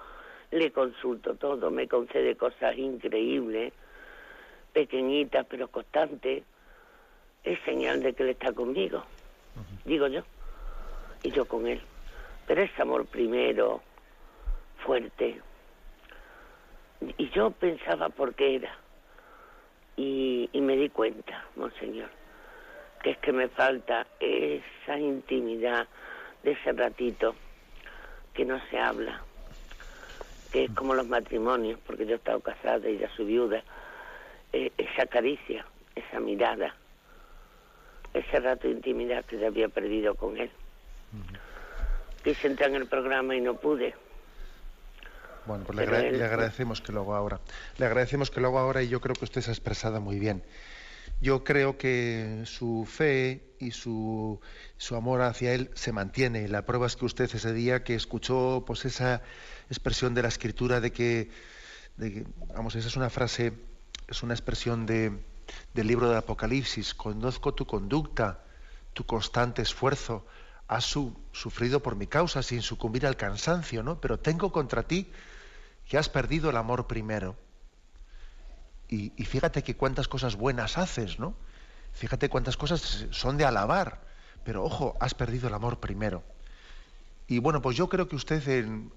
le 0.54 0.72
consulto 0.72 1.36
todo, 1.36 1.72
me 1.72 1.88
concede 1.88 2.36
cosas 2.36 2.78
increíbles, 2.78 3.74
pequeñitas 4.72 5.46
pero 5.50 5.68
constantes. 5.68 6.44
Es 7.44 7.60
señal 7.66 8.02
de 8.02 8.14
que 8.14 8.24
él 8.24 8.30
está 8.30 8.54
conmigo, 8.54 9.04
digo 9.84 10.08
yo, 10.08 10.22
y 11.24 11.32
yo 11.32 11.46
con 11.46 11.68
él. 11.68 11.82
Pero 12.48 12.62
es 12.62 12.80
amor 12.80 13.06
primero, 13.06 13.82
fuerte. 14.86 15.42
Y 17.18 17.30
yo 17.30 17.52
pensaba 17.52 18.10
por 18.10 18.36
qué 18.36 18.56
era. 18.56 18.78
Y, 19.96 20.50
y 20.52 20.62
me 20.62 20.76
di 20.76 20.90
cuenta, 20.90 21.46
monseñor, 21.56 22.10
que 23.04 23.12
es 23.12 23.18
que 23.20 23.32
me 23.32 23.48
falta 23.50 24.08
esa 24.20 24.98
intimidad 24.98 25.88
de 26.44 26.52
ese 26.52 26.72
ratito 26.72 27.36
que 28.34 28.46
no 28.46 28.60
se 28.70 28.80
habla 28.80 29.24
que 30.54 30.66
es 30.66 30.72
como 30.74 30.94
los 30.94 31.08
matrimonios, 31.08 31.80
porque 31.80 32.06
yo 32.06 32.14
he 32.14 32.18
estado 32.18 32.40
casada 32.40 32.88
y 32.88 33.00
ya 33.00 33.10
soy 33.16 33.26
viuda, 33.26 33.64
eh, 34.54 34.72
esa 34.78 35.08
caricia, 35.08 35.66
esa 35.96 36.20
mirada, 36.20 36.76
ese 38.14 38.40
rato 38.40 38.68
de 38.68 38.76
intimidad 38.76 39.26
que 39.26 39.40
ya 39.40 39.48
había 39.48 39.68
perdido 39.68 40.14
con 40.14 40.38
él. 40.38 40.52
Quise 42.24 42.46
entrar 42.46 42.70
en 42.70 42.76
el 42.76 42.88
programa 42.88 43.36
y 43.36 43.42
no 43.42 43.56
pude. 43.56 43.96
Bueno, 45.46 45.66
pues 45.66 45.78
le, 45.78 46.24
agradecemos 46.24 46.82
que 46.82 46.92
lo 46.92 47.02
haga 47.02 47.18
ahora. 47.18 47.42
Le 47.78 47.86
agradecemos 47.86 48.32
que 48.32 48.40
lo 48.40 48.50
haga 48.50 48.62
ahora 48.62 48.84
y 48.84 48.88
yo 48.88 49.02
creo 49.02 49.16
que 49.16 49.26
usted 49.26 49.42
se 49.42 49.50
ha 49.50 49.54
expresado 49.54 50.00
muy 50.00 50.20
bien. 50.20 50.44
Yo 51.22 51.44
creo 51.44 51.78
que 51.78 52.44
su 52.46 52.88
fe 52.90 53.56
y 53.60 53.72
su, 53.72 54.40
su 54.78 54.96
amor 54.96 55.22
hacia 55.22 55.54
él 55.54 55.70
se 55.74 55.92
mantiene. 55.92 56.48
La 56.48 56.66
prueba 56.66 56.88
es 56.88 56.96
que 56.96 57.06
usted 57.06 57.30
ese 57.34 57.54
día 57.54 57.84
que 57.84 57.96
escuchó 57.96 58.64
pues 58.66 58.86
esa 58.86 59.22
expresión 59.70 60.14
de 60.14 60.22
la 60.22 60.28
escritura 60.28 60.80
de 60.80 60.92
que, 60.92 61.30
vamos, 62.54 62.76
esa 62.76 62.88
es 62.88 62.96
una 62.96 63.10
frase, 63.10 63.54
es 64.08 64.24
una 64.24 64.34
expresión 64.34 64.86
de, 64.86 65.24
del 65.74 65.88
libro 65.88 66.08
del 66.10 66.18
Apocalipsis, 66.18 66.94
conozco 66.94 67.54
tu 67.54 67.66
conducta, 67.66 68.44
tu 68.94 69.06
constante 69.06 69.62
esfuerzo, 69.62 70.26
has 70.68 70.86
sufrido 71.32 71.82
por 71.82 71.96
mi 71.96 72.08
causa 72.08 72.42
sin 72.44 72.62
sucumbir 72.62 73.06
al 73.06 73.18
cansancio, 73.18 73.84
¿no? 73.84 74.00
Pero 74.00 74.20
tengo 74.20 74.52
contra 74.52 74.84
ti 74.84 75.12
que 75.88 75.98
has 75.98 76.10
perdido 76.10 76.50
el 76.50 76.58
amor 76.58 76.88
primero. 76.88 77.36
Y, 78.90 79.10
fíjate 79.26 79.64
que 79.64 79.76
cuántas 79.76 80.08
cosas 80.08 80.36
buenas 80.36 80.78
haces, 80.78 81.18
¿no? 81.18 81.34
Fíjate 81.94 82.30
cuántas 82.30 82.58
cosas 82.58 83.08
son 83.10 83.38
de 83.38 83.46
alabar, 83.46 84.02
pero 84.44 84.64
ojo, 84.64 84.96
has 85.00 85.16
perdido 85.16 85.48
el 85.48 85.54
amor 85.56 85.80
primero. 85.80 86.24
Y 87.28 87.40
bueno, 87.40 87.62
pues 87.62 87.76
yo 87.76 87.90
creo 87.90 88.08
que 88.08 88.16
usted 88.16 88.48
en, 88.50 88.94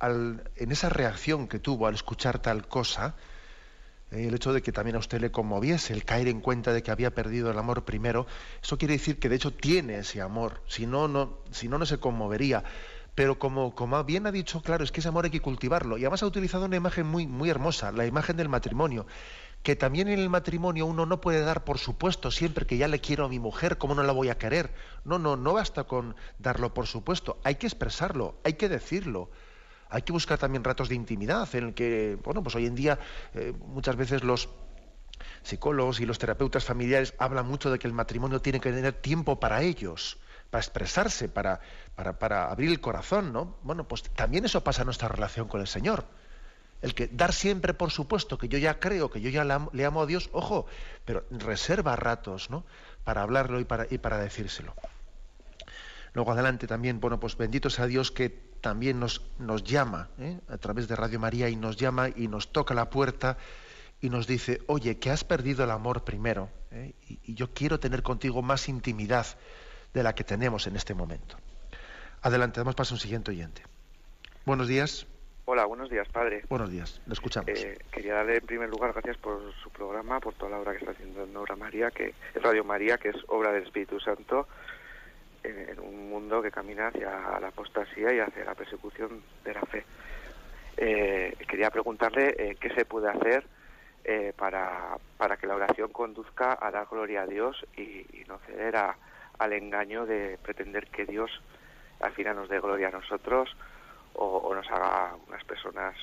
en 0.00 0.72
esa 0.72 0.88
reacción 0.88 1.48
que 1.48 1.58
tuvo 1.58 1.88
al 1.88 1.94
escuchar 1.94 2.38
tal 2.38 2.68
cosa, 2.68 3.16
eh, 4.10 4.26
el 4.26 4.34
hecho 4.34 4.52
de 4.52 4.62
que 4.62 4.72
también 4.72 4.96
a 4.96 4.98
usted 4.98 5.20
le 5.20 5.30
conmoviese 5.30 5.92
el 5.92 6.04
caer 6.04 6.28
en 6.28 6.40
cuenta 6.40 6.72
de 6.72 6.82
que 6.82 6.90
había 6.90 7.14
perdido 7.14 7.50
el 7.50 7.58
amor 7.58 7.84
primero, 7.84 8.26
eso 8.62 8.78
quiere 8.78 8.94
decir 8.94 9.18
que 9.18 9.28
de 9.28 9.36
hecho 9.36 9.52
tiene 9.52 9.98
ese 9.98 10.20
amor, 10.20 10.62
si 10.66 10.86
no, 10.86 11.08
no, 11.08 11.38
si 11.50 11.68
no, 11.68 11.78
no 11.78 11.86
se 11.86 11.98
conmovería. 11.98 12.64
Pero 13.20 13.38
como, 13.38 13.74
bien 14.04 14.26
ha 14.26 14.32
dicho, 14.32 14.62
claro, 14.62 14.82
es 14.82 14.92
que 14.92 15.00
ese 15.00 15.10
amor 15.10 15.26
hay 15.26 15.30
que 15.30 15.42
cultivarlo. 15.42 15.98
Y 15.98 16.04
además 16.04 16.22
ha 16.22 16.26
utilizado 16.26 16.64
una 16.64 16.76
imagen 16.76 17.06
muy, 17.06 17.26
muy 17.26 17.50
hermosa, 17.50 17.92
la 17.92 18.06
imagen 18.06 18.38
del 18.38 18.48
matrimonio 18.48 19.06
que 19.62 19.76
también 19.76 20.08
en 20.08 20.18
el 20.18 20.30
matrimonio 20.30 20.86
uno 20.86 21.04
no 21.04 21.20
puede 21.20 21.42
dar 21.42 21.64
por 21.64 21.76
supuesto 21.76 22.30
siempre 22.30 22.64
que 22.64 22.78
ya 22.78 22.88
le 22.88 23.02
quiero 23.02 23.26
a 23.26 23.28
mi 23.28 23.38
mujer, 23.38 23.76
¿cómo 23.76 23.94
no 23.94 24.02
la 24.02 24.14
voy 24.14 24.30
a 24.30 24.38
querer? 24.38 24.72
No, 25.04 25.18
no, 25.18 25.36
no 25.36 25.52
basta 25.52 25.84
con 25.84 26.16
darlo 26.38 26.72
por 26.72 26.86
supuesto, 26.86 27.38
hay 27.44 27.56
que 27.56 27.66
expresarlo, 27.66 28.36
hay 28.42 28.54
que 28.54 28.70
decirlo. 28.70 29.28
Hay 29.90 30.00
que 30.00 30.12
buscar 30.12 30.38
también 30.38 30.64
ratos 30.64 30.88
de 30.88 30.94
intimidad 30.94 31.46
en 31.54 31.64
el 31.64 31.74
que, 31.74 32.16
bueno, 32.24 32.42
pues 32.42 32.54
hoy 32.54 32.64
en 32.64 32.74
día 32.74 32.98
eh, 33.34 33.52
muchas 33.66 33.96
veces 33.96 34.24
los 34.24 34.48
psicólogos 35.42 36.00
y 36.00 36.06
los 36.06 36.18
terapeutas 36.18 36.64
familiares 36.64 37.12
hablan 37.18 37.46
mucho 37.46 37.70
de 37.70 37.78
que 37.78 37.86
el 37.86 37.92
matrimonio 37.92 38.40
tiene 38.40 38.60
que 38.60 38.72
tener 38.72 38.94
tiempo 38.94 39.38
para 39.38 39.60
ellos, 39.60 40.18
para 40.50 40.60
expresarse, 40.60 41.28
para, 41.28 41.60
para, 41.94 42.50
abrir 42.50 42.70
el 42.70 42.80
corazón, 42.80 43.32
¿no? 43.32 43.56
Bueno, 43.62 43.86
pues 43.86 44.02
también 44.02 44.44
eso 44.44 44.62
pasa 44.64 44.82
en 44.82 44.86
nuestra 44.86 45.08
relación 45.08 45.48
con 45.48 45.60
el 45.60 45.66
Señor 45.66 46.04
el 46.82 46.94
que 46.94 47.08
dar 47.08 47.32
siempre 47.32 47.74
por 47.74 47.90
supuesto 47.90 48.38
que 48.38 48.48
yo 48.48 48.58
ya 48.58 48.78
creo, 48.80 49.10
que 49.10 49.20
yo 49.20 49.30
ya 49.30 49.44
le 49.44 49.84
amo 49.84 50.02
a 50.02 50.06
Dios, 50.06 50.30
ojo, 50.32 50.66
pero 51.04 51.24
reserva 51.30 51.96
ratos, 51.96 52.50
¿no? 52.50 52.64
Para 53.04 53.22
hablarlo 53.22 53.60
y 53.60 53.64
para, 53.64 53.86
y 53.90 53.98
para 53.98 54.18
decírselo. 54.18 54.74
Luego 56.12 56.32
adelante 56.32 56.66
también, 56.66 57.00
bueno, 57.00 57.20
pues 57.20 57.36
bendito 57.36 57.70
sea 57.70 57.86
Dios 57.86 58.10
que 58.10 58.30
también 58.60 58.98
nos, 58.98 59.22
nos 59.38 59.62
llama 59.62 60.08
¿eh? 60.18 60.40
a 60.48 60.58
través 60.58 60.88
de 60.88 60.96
Radio 60.96 61.20
María 61.20 61.48
y 61.48 61.56
nos 61.56 61.76
llama 61.76 62.08
y 62.08 62.28
nos 62.28 62.52
toca 62.52 62.74
la 62.74 62.90
puerta 62.90 63.38
y 64.00 64.10
nos 64.10 64.26
dice, 64.26 64.60
oye, 64.66 64.98
que 64.98 65.10
has 65.10 65.24
perdido 65.24 65.64
el 65.64 65.70
amor 65.70 66.04
primero 66.04 66.50
¿eh? 66.70 66.94
y 67.06 67.34
yo 67.34 67.52
quiero 67.52 67.78
tener 67.78 68.02
contigo 68.02 68.42
más 68.42 68.68
intimidad 68.68 69.26
de 69.92 70.02
la 70.02 70.14
que 70.14 70.24
tenemos 70.24 70.66
en 70.66 70.76
este 70.76 70.94
momento. 70.94 71.36
Adelante, 72.22 72.60
damos 72.60 72.74
paso 72.74 72.94
a 72.94 72.96
un 72.96 73.00
siguiente 73.00 73.30
oyente. 73.30 73.62
Buenos 74.44 74.68
días. 74.68 75.06
Hola, 75.46 75.64
buenos 75.64 75.90
días, 75.90 76.06
padre. 76.08 76.44
Buenos 76.48 76.70
días, 76.70 77.00
le 77.06 77.12
escuchamos. 77.12 77.48
Eh, 77.48 77.78
quería 77.90 78.14
darle 78.14 78.36
en 78.36 78.46
primer 78.46 78.68
lugar 78.68 78.92
gracias 78.92 79.16
por 79.16 79.52
su 79.62 79.70
programa, 79.70 80.20
por 80.20 80.34
toda 80.34 80.52
la 80.52 80.58
obra 80.60 80.72
que 80.72 80.78
está 80.78 80.92
haciendo 80.92 81.24
en 81.24 81.36
Obra 81.36 81.56
María, 81.56 81.90
que 81.90 82.14
es 82.34 82.42
Radio 82.42 82.62
María, 82.62 82.98
que 82.98 83.08
es 83.08 83.16
obra 83.26 83.50
del 83.50 83.64
Espíritu 83.64 83.98
Santo 83.98 84.46
en, 85.42 85.80
un 85.80 86.08
mundo 86.08 86.40
que 86.40 86.52
camina 86.52 86.88
hacia 86.88 87.40
la 87.40 87.48
apostasía 87.48 88.14
y 88.14 88.20
hacia 88.20 88.44
la 88.44 88.54
persecución 88.54 89.22
de 89.42 89.54
la 89.54 89.62
fe. 89.62 89.84
Eh, 90.76 91.34
quería 91.48 91.70
preguntarle 91.70 92.34
eh, 92.38 92.56
qué 92.60 92.72
se 92.74 92.84
puede 92.84 93.08
hacer 93.08 93.44
para, 94.36 94.96
para 95.18 95.36
que 95.36 95.46
la 95.46 95.54
oración 95.54 95.92
conduzca 95.92 96.58
a 96.60 96.70
dar 96.70 96.86
gloria 96.90 97.22
a 97.22 97.26
Dios 97.26 97.64
y, 97.76 98.24
no 98.28 98.38
ceder 98.46 98.76
al 99.40 99.54
engaño 99.54 100.06
de 100.06 100.38
pretender 100.42 100.86
que 100.88 101.06
Dios 101.06 101.30
al 102.00 102.12
final 102.12 102.36
nos 102.36 102.48
dé 102.48 102.60
gloria 102.60 102.88
a 102.88 102.92
nosotros 102.92 103.56
o, 104.14 104.54
nos 104.54 104.68
haga 104.68 105.16
unas 105.28 105.42
personas 105.44 105.96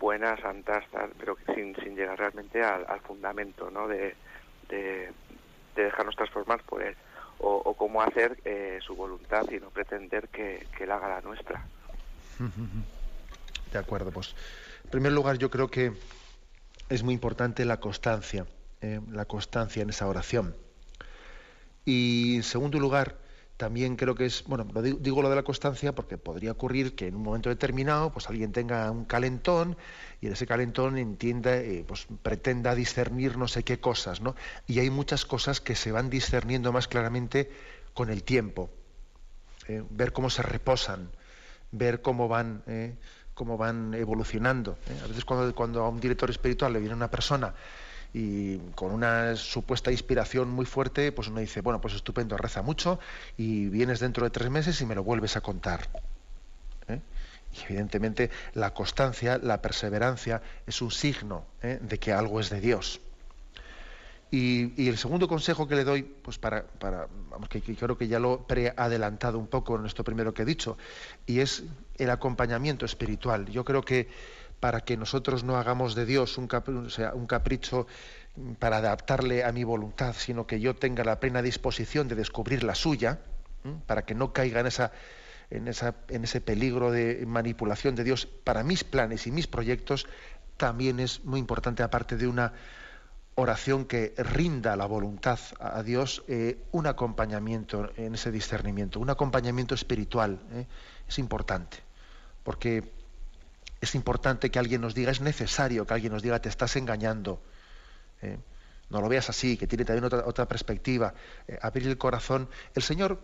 buenas, 0.00 0.40
santas, 0.40 0.84
pero 1.18 1.36
sin, 1.54 1.74
sin 1.76 1.94
llegar 1.94 2.18
realmente 2.18 2.62
al, 2.62 3.00
fundamento 3.00 3.70
¿no? 3.70 3.86
de, 3.86 4.14
de, 4.68 5.12
dejarnos 5.76 6.16
transformar 6.16 6.62
por 6.64 6.82
Él, 6.82 6.96
o, 7.38 7.74
cómo 7.74 8.02
hacer 8.02 8.38
eh, 8.44 8.80
su 8.84 8.96
voluntad 8.96 9.44
y 9.50 9.60
no 9.60 9.70
pretender 9.70 10.28
que, 10.28 10.66
que 10.76 10.84
Él 10.84 10.90
haga 10.90 11.08
la 11.08 11.20
nuestra. 11.20 11.64
De 13.72 13.78
acuerdo, 13.78 14.10
pues 14.10 14.34
en 14.84 14.90
primer 14.90 15.12
lugar 15.12 15.36
yo 15.36 15.50
creo 15.50 15.68
que 15.68 15.92
es 16.88 17.02
muy 17.02 17.14
importante 17.14 17.64
la 17.64 17.78
constancia, 17.78 18.46
eh, 18.80 19.00
la 19.10 19.26
constancia 19.26 19.82
en 19.82 19.90
esa 19.90 20.08
oración. 20.08 20.56
Y 21.84 22.36
en 22.36 22.42
segundo 22.42 22.78
lugar, 22.78 23.18
también 23.58 23.96
creo 23.96 24.14
que 24.14 24.24
es, 24.24 24.44
bueno, 24.44 24.64
digo, 25.00 25.20
lo 25.20 25.28
de 25.28 25.34
la 25.34 25.42
constancia 25.42 25.92
porque 25.92 26.16
podría 26.16 26.52
ocurrir 26.52 26.94
que 26.94 27.08
en 27.08 27.16
un 27.16 27.24
momento 27.24 27.48
determinado 27.48 28.12
pues 28.12 28.28
alguien 28.28 28.52
tenga 28.52 28.88
un 28.92 29.04
calentón 29.04 29.76
y 30.20 30.28
en 30.28 30.34
ese 30.34 30.46
calentón 30.46 30.96
entienda, 30.96 31.56
eh, 31.56 31.84
pues 31.86 32.06
pretenda 32.22 32.76
discernir 32.76 33.36
no 33.36 33.48
sé 33.48 33.64
qué 33.64 33.80
cosas, 33.80 34.20
¿no? 34.20 34.36
Y 34.68 34.78
hay 34.78 34.90
muchas 34.90 35.24
cosas 35.24 35.60
que 35.60 35.74
se 35.74 35.90
van 35.90 36.08
discerniendo 36.08 36.72
más 36.72 36.86
claramente 36.86 37.50
con 37.94 38.10
el 38.10 38.22
tiempo. 38.22 38.70
Eh, 39.66 39.82
ver 39.90 40.12
cómo 40.12 40.30
se 40.30 40.42
reposan, 40.42 41.10
ver 41.72 42.00
cómo 42.00 42.28
van, 42.28 42.62
eh, 42.68 42.94
cómo 43.34 43.58
van 43.58 43.92
evolucionando. 43.94 44.78
A 45.02 45.08
veces 45.08 45.24
cuando, 45.24 45.52
cuando 45.52 45.82
a 45.84 45.88
un 45.88 45.98
director 45.98 46.30
espiritual 46.30 46.72
le 46.72 46.78
viene 46.78 46.94
una 46.94 47.10
persona 47.10 47.52
y 48.12 48.58
con 48.74 48.92
una 48.92 49.36
supuesta 49.36 49.90
inspiración 49.90 50.50
muy 50.50 50.66
fuerte, 50.66 51.12
pues 51.12 51.28
uno 51.28 51.40
dice, 51.40 51.60
bueno, 51.60 51.80
pues 51.80 51.94
estupendo, 51.94 52.36
reza 52.36 52.62
mucho 52.62 52.98
y 53.36 53.68
vienes 53.68 54.00
dentro 54.00 54.24
de 54.24 54.30
tres 54.30 54.50
meses 54.50 54.80
y 54.80 54.86
me 54.86 54.94
lo 54.94 55.04
vuelves 55.04 55.36
a 55.36 55.40
contar. 55.40 55.88
¿eh? 56.88 57.00
Y 57.54 57.64
evidentemente 57.64 58.30
la 58.54 58.72
constancia, 58.72 59.38
la 59.38 59.60
perseverancia 59.60 60.42
es 60.66 60.80
un 60.80 60.90
signo 60.90 61.44
¿eh? 61.62 61.78
de 61.80 61.98
que 61.98 62.12
algo 62.12 62.40
es 62.40 62.50
de 62.50 62.60
Dios. 62.60 63.00
Y, 64.30 64.88
el 64.88 64.98
segundo 64.98 65.26
consejo 65.26 65.66
que 65.66 65.74
le 65.74 65.84
doy, 65.84 66.02
pues 66.02 66.38
para, 66.38 66.62
para 66.62 67.08
vamos, 67.30 67.48
que, 67.48 67.62
creo 67.62 67.96
que 67.96 68.08
ya 68.08 68.18
lo 68.18 68.34
he 68.34 68.38
preadelantado 68.38 69.38
un 69.38 69.46
poco 69.46 69.78
en 69.78 69.86
esto 69.86 70.04
primero 70.04 70.34
que 70.34 70.42
he 70.42 70.44
dicho, 70.44 70.76
y 71.26 71.40
es 71.40 71.64
el 71.96 72.10
acompañamiento 72.10 72.84
espiritual. 72.84 73.46
Yo 73.46 73.64
creo 73.64 73.82
que 73.82 74.08
para 74.60 74.80
que 74.80 74.96
nosotros 74.96 75.44
no 75.44 75.56
hagamos 75.56 75.94
de 75.94 76.06
Dios 76.06 76.38
un, 76.38 76.46
capricho 76.46 77.86
para 78.58 78.78
adaptarle 78.78 79.44
a 79.44 79.52
mi 79.52 79.64
voluntad, 79.64 80.14
sino 80.16 80.46
que 80.46 80.60
yo 80.60 80.74
tenga 80.76 81.04
la 81.04 81.20
plena 81.20 81.42
disposición 81.42 82.08
de 82.08 82.14
descubrir 82.14 82.64
la 82.64 82.74
suya, 82.74 83.20
para 83.86 84.04
que 84.04 84.14
no 84.14 84.32
caiga 84.32 84.60
en, 84.60 84.66
esa, 84.66 84.92
en, 85.50 85.68
esa, 85.68 85.94
en 86.08 86.24
ese 86.24 86.40
peligro 86.40 86.90
de 86.90 87.24
manipulación 87.26 87.94
de 87.94 88.04
Dios 88.04 88.26
para 88.26 88.62
mis 88.62 88.84
planes 88.84 89.26
y 89.26 89.30
mis 89.30 89.46
proyectos, 89.46 90.06
también 90.56 91.00
es 91.00 91.24
muy 91.24 91.40
importante, 91.40 91.82
aparte 91.82 92.16
de 92.16 92.26
una 92.26 92.52
oración 93.36 93.84
que 93.84 94.14
rinda 94.16 94.74
la 94.74 94.86
voluntad 94.86 95.38
a 95.60 95.82
Dios, 95.84 96.24
eh, 96.26 96.58
un 96.72 96.88
acompañamiento 96.88 97.90
en 97.96 98.14
ese 98.14 98.32
discernimiento, 98.32 98.98
un 98.98 99.10
acompañamiento 99.10 99.76
espiritual. 99.76 100.40
¿eh? 100.52 100.66
Es 101.08 101.20
importante, 101.20 101.78
porque 102.42 102.97
es 103.80 103.94
importante 103.94 104.50
que 104.50 104.58
alguien 104.58 104.80
nos 104.80 104.94
diga, 104.94 105.10
es 105.10 105.20
necesario 105.20 105.86
que 105.86 105.94
alguien 105.94 106.12
nos 106.12 106.22
diga, 106.22 106.40
te 106.40 106.48
estás 106.48 106.76
engañando. 106.76 107.42
¿eh? 108.22 108.38
no 108.90 109.00
lo 109.00 109.08
veas 109.08 109.28
así, 109.28 109.56
que 109.56 109.66
tiene 109.66 109.84
también 109.84 110.04
otra, 110.24 110.48
perspectiva. 110.48 111.14
Eh, 111.46 111.58
abrir 111.60 111.86
el 111.86 111.98
corazón. 111.98 112.48
El 112.74 112.82
Señor 112.82 113.20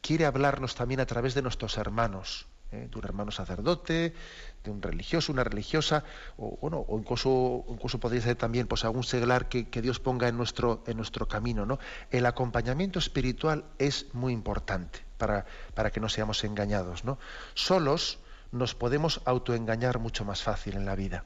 quiere 0.00 0.26
hablarnos 0.26 0.74
también 0.74 1.00
a 1.00 1.06
través 1.06 1.34
de 1.34 1.42
nuestros 1.42 1.76
hermanos, 1.78 2.46
¿eh? 2.72 2.88
de 2.90 2.98
un 2.98 3.04
hermano 3.04 3.30
sacerdote, 3.30 4.12
de 4.64 4.70
un 4.70 4.82
religioso, 4.82 5.32
una 5.32 5.44
religiosa, 5.44 6.04
o, 6.36 6.58
bueno, 6.60 6.84
o 6.88 6.98
incluso, 6.98 7.64
incluso 7.68 8.00
podría 8.00 8.22
ser 8.22 8.36
también 8.36 8.66
pues, 8.66 8.84
algún 8.84 9.04
seglar 9.04 9.48
que, 9.48 9.64
Dios 9.80 10.00
ponga 10.00 10.28
en 10.28 10.36
nuestro, 10.36 10.82
en 10.86 10.96
nuestro 10.96 11.28
camino. 11.28 11.64
¿no? 11.64 11.78
El 12.10 12.26
acompañamiento 12.26 12.98
espiritual 12.98 13.64
es 13.78 14.12
muy 14.14 14.32
importante 14.32 15.00
para, 15.16 15.46
para 15.74 15.90
que 15.92 16.00
no 16.00 16.08
seamos 16.08 16.42
engañados. 16.42 17.04
¿no? 17.04 17.18
Solos 17.54 18.18
nos 18.52 18.74
podemos 18.74 19.20
autoengañar 19.24 19.98
mucho 19.98 20.24
más 20.24 20.42
fácil 20.42 20.76
en 20.76 20.86
la 20.86 20.94
vida. 20.94 21.24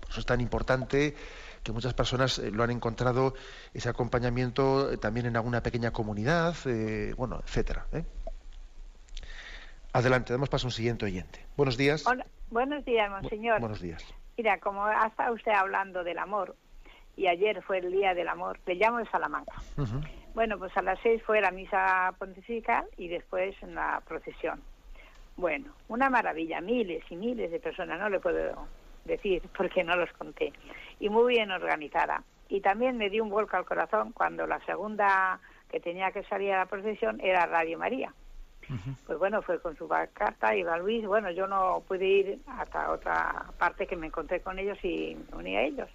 Por 0.00 0.10
eso 0.10 0.20
es 0.20 0.26
tan 0.26 0.40
importante 0.40 1.14
que 1.62 1.72
muchas 1.72 1.94
personas 1.94 2.38
eh, 2.38 2.50
lo 2.50 2.62
han 2.62 2.70
encontrado 2.70 3.34
ese 3.74 3.88
acompañamiento 3.88 4.92
eh, 4.92 4.96
también 4.96 5.26
en 5.26 5.36
alguna 5.36 5.62
pequeña 5.62 5.90
comunidad, 5.90 6.54
eh, 6.66 7.14
bueno, 7.16 7.40
etcétera. 7.44 7.86
Adelante, 9.92 10.32
damos 10.32 10.48
paso 10.48 10.66
a 10.66 10.68
un 10.68 10.72
siguiente 10.72 11.04
oyente. 11.04 11.44
Buenos 11.56 11.76
días. 11.76 12.06
Hola. 12.06 12.26
Buenos 12.50 12.84
días, 12.84 13.10
monseñor. 13.10 13.60
buenos 13.60 13.80
días. 13.80 14.04
Mira, 14.36 14.58
como 14.58 14.84
ha 14.84 15.06
estado 15.06 15.34
usted 15.34 15.52
hablando 15.52 16.02
del 16.02 16.18
amor, 16.18 16.56
y 17.16 17.26
ayer 17.26 17.62
fue 17.62 17.78
el 17.78 17.92
Día 17.92 18.14
del 18.14 18.28
Amor, 18.28 18.58
le 18.66 18.74
llamo 18.74 18.98
de 18.98 19.06
Salamanca. 19.06 19.52
Bueno, 20.34 20.58
pues 20.58 20.74
a 20.76 20.82
las 20.82 20.98
seis 21.02 21.22
fue 21.24 21.40
la 21.40 21.50
misa 21.50 22.14
pontifical 22.18 22.86
y 22.96 23.08
después 23.08 23.54
la 23.62 24.02
procesión. 24.06 24.62
Bueno, 25.40 25.72
una 25.88 26.10
maravilla, 26.10 26.60
miles 26.60 27.02
y 27.08 27.16
miles 27.16 27.50
de 27.50 27.60
personas, 27.60 27.98
no 27.98 28.10
le 28.10 28.20
puedo 28.20 28.68
decir 29.06 29.42
porque 29.56 29.82
no 29.82 29.96
los 29.96 30.12
conté, 30.12 30.52
y 30.98 31.08
muy 31.08 31.32
bien 31.32 31.50
organizada. 31.50 32.22
Y 32.50 32.60
también 32.60 32.98
me 32.98 33.08
dio 33.08 33.24
un 33.24 33.30
vuelco 33.30 33.56
al 33.56 33.64
corazón 33.64 34.12
cuando 34.12 34.46
la 34.46 34.60
segunda 34.66 35.40
que 35.70 35.80
tenía 35.80 36.12
que 36.12 36.24
salir 36.24 36.52
a 36.52 36.58
la 36.58 36.66
procesión 36.66 37.20
era 37.22 37.46
Radio 37.46 37.78
María. 37.78 38.12
Pues 39.06 39.18
bueno, 39.18 39.40
fue 39.40 39.58
con 39.60 39.76
su 39.76 39.88
carta, 39.88 40.54
iba 40.54 40.76
Luis, 40.76 41.06
bueno, 41.06 41.30
yo 41.30 41.46
no 41.46 41.82
pude 41.88 42.06
ir 42.06 42.38
hasta 42.46 42.90
otra 42.90 43.46
parte 43.58 43.86
que 43.86 43.96
me 43.96 44.08
encontré 44.08 44.42
con 44.42 44.58
ellos 44.58 44.78
y 44.84 45.16
me 45.32 45.38
uní 45.38 45.56
a 45.56 45.62
ellos. 45.62 45.88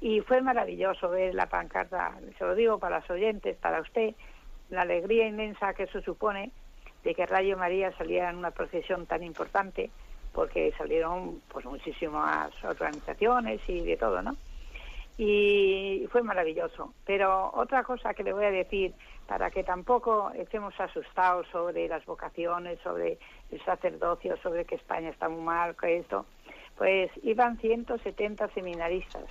Y 0.00 0.20
fue 0.22 0.42
maravilloso 0.42 1.08
ver 1.08 1.36
la 1.36 1.46
pancarta, 1.46 2.18
se 2.36 2.44
lo 2.44 2.56
digo 2.56 2.78
para 2.80 2.98
los 2.98 3.08
oyentes, 3.10 3.56
para 3.58 3.80
usted, 3.80 4.14
la 4.70 4.82
alegría 4.82 5.28
inmensa 5.28 5.72
que 5.72 5.84
eso 5.84 6.02
supone 6.02 6.50
de 7.06 7.14
que 7.14 7.24
Radio 7.24 7.56
María 7.56 7.96
saliera 7.96 8.30
en 8.30 8.36
una 8.36 8.50
procesión 8.50 9.06
tan 9.06 9.22
importante, 9.22 9.90
porque 10.32 10.74
salieron 10.76 11.40
pues 11.46 11.64
muchísimas 11.64 12.52
organizaciones 12.64 13.60
y 13.68 13.80
de 13.82 13.96
todo, 13.96 14.22
¿no? 14.22 14.36
Y 15.16 16.04
fue 16.10 16.24
maravilloso. 16.24 16.94
Pero 17.04 17.52
otra 17.54 17.84
cosa 17.84 18.12
que 18.12 18.24
le 18.24 18.32
voy 18.32 18.46
a 18.46 18.50
decir, 18.50 18.92
para 19.28 19.52
que 19.52 19.62
tampoco 19.62 20.32
estemos 20.34 20.74
asustados 20.80 21.46
sobre 21.52 21.86
las 21.86 22.04
vocaciones, 22.06 22.80
sobre 22.80 23.20
el 23.52 23.64
sacerdocio, 23.64 24.36
sobre 24.38 24.64
que 24.64 24.74
España 24.74 25.10
está 25.10 25.28
muy 25.28 25.42
mal, 25.42 25.76
que 25.76 25.98
esto, 25.98 26.26
pues 26.76 27.08
iban 27.22 27.56
170 27.58 28.48
seminaristas, 28.48 29.26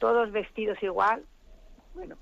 todos 0.00 0.32
vestidos 0.32 0.82
igual, 0.82 1.22
bueno, 1.94 2.16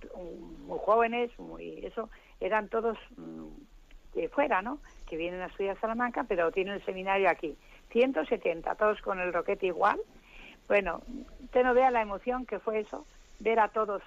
muy 0.66 0.78
jóvenes, 0.84 1.30
muy 1.38 1.86
eso, 1.86 2.10
eran 2.40 2.68
todos 2.68 2.98
mm, 3.16 3.75
de 4.20 4.28
fuera, 4.28 4.62
¿no? 4.62 4.78
Que 5.08 5.16
vienen 5.16 5.40
a 5.40 5.46
estudiar 5.46 5.78
Salamanca, 5.80 6.24
pero 6.24 6.50
tienen 6.50 6.74
el 6.74 6.84
seminario 6.84 7.28
aquí. 7.30 7.56
170, 7.90 8.74
todos 8.74 9.00
con 9.00 9.20
el 9.20 9.32
roquete 9.32 9.66
igual. 9.66 10.00
Bueno, 10.68 11.00
usted 11.44 11.62
no 11.62 11.74
vea 11.74 11.90
la 11.90 12.02
emoción 12.02 12.44
que 12.44 12.58
fue 12.58 12.80
eso, 12.80 13.06
ver 13.38 13.60
a 13.60 13.68
todos 13.68 14.02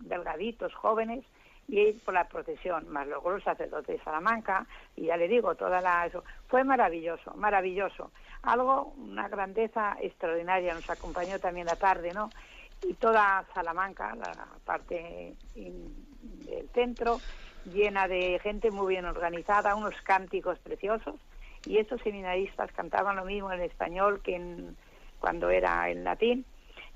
delgaditos, 0.00 0.72
jóvenes, 0.74 1.24
y 1.66 1.80
ir 1.80 2.04
por 2.04 2.14
la 2.14 2.28
procesión, 2.28 2.88
más 2.90 3.06
luego 3.06 3.30
los 3.30 3.42
sacerdotes 3.42 3.98
de 3.98 4.04
Salamanca, 4.04 4.66
y 4.96 5.06
ya 5.06 5.16
le 5.16 5.28
digo, 5.28 5.54
toda 5.54 5.80
la 5.80 6.06
eso. 6.06 6.22
Fue 6.48 6.62
maravilloso, 6.62 7.32
maravilloso. 7.34 8.12
Algo, 8.42 8.92
una 8.98 9.28
grandeza 9.28 9.96
extraordinaria, 10.00 10.74
nos 10.74 10.88
acompañó 10.90 11.38
también 11.38 11.66
la 11.66 11.76
tarde, 11.76 12.12
¿no? 12.12 12.28
Y 12.86 12.92
toda 12.94 13.44
Salamanca, 13.54 14.14
la 14.14 14.46
parte 14.64 15.34
del 15.54 16.68
centro, 16.74 17.18
llena 17.72 18.08
de 18.08 18.38
gente 18.42 18.70
muy 18.70 18.94
bien 18.94 19.04
organizada, 19.04 19.74
unos 19.74 19.94
cánticos 20.02 20.58
preciosos, 20.58 21.16
y 21.66 21.78
estos 21.78 22.00
seminaristas 22.02 22.72
cantaban 22.72 23.16
lo 23.16 23.24
mismo 23.24 23.52
en 23.52 23.62
español 23.62 24.20
que 24.22 24.36
en, 24.36 24.76
cuando 25.18 25.50
era 25.50 25.88
en 25.90 26.04
latín, 26.04 26.44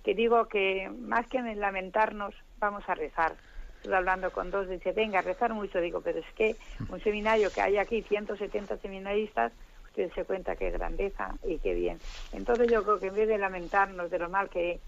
que 0.04 0.14
digo 0.14 0.46
que 0.46 0.90
más 1.00 1.26
que 1.28 1.38
en 1.38 1.60
lamentarnos, 1.60 2.34
vamos 2.58 2.84
a 2.88 2.94
rezar. 2.94 3.34
Estuve 3.76 3.96
hablando 3.96 4.30
con 4.32 4.50
dos, 4.50 4.68
dice, 4.68 4.92
venga, 4.92 5.22
rezar 5.22 5.54
mucho, 5.54 5.80
digo, 5.80 6.00
pero 6.00 6.18
es 6.18 6.32
que 6.34 6.56
un 6.88 7.00
seminario 7.00 7.50
que 7.50 7.60
hay 7.60 7.78
aquí, 7.78 8.02
170 8.02 8.76
seminaristas, 8.78 9.52
usted 9.86 10.12
se 10.14 10.24
cuenta 10.24 10.56
qué 10.56 10.70
grandeza 10.70 11.34
y 11.44 11.58
qué 11.58 11.74
bien. 11.74 11.98
Entonces 12.32 12.70
yo 12.70 12.82
creo 12.82 12.98
que 12.98 13.06
en 13.06 13.14
vez 13.14 13.28
de 13.28 13.38
lamentarnos 13.38 14.10
de 14.10 14.18
lo 14.18 14.28
mal 14.28 14.48
que, 14.48 14.80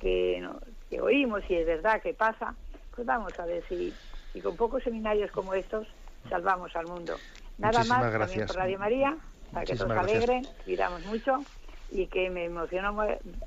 que, 0.00 0.46
que 0.90 1.00
oímos 1.00 1.42
y 1.48 1.54
es 1.54 1.66
verdad 1.66 2.02
que 2.02 2.14
pasa, 2.14 2.54
pues 2.94 3.06
vamos 3.06 3.38
a 3.38 3.46
ver 3.46 3.64
si 3.68 3.92
y 4.34 4.40
con 4.40 4.56
pocos 4.56 4.82
seminarios 4.82 5.30
como 5.30 5.54
estos 5.54 5.86
salvamos 6.28 6.74
al 6.76 6.86
mundo. 6.86 7.16
Nada 7.58 7.84
más, 7.84 8.12
también 8.12 8.46
por 8.46 8.56
Radio 8.56 8.78
María, 8.78 9.16
para 9.52 9.64
que 9.64 9.76
todos 9.76 9.90
alegren, 9.90 10.46
cuidamos 10.64 11.04
mucho 11.06 11.44
y 11.90 12.06
que 12.06 12.30
me 12.30 12.46
emocionó 12.46 12.96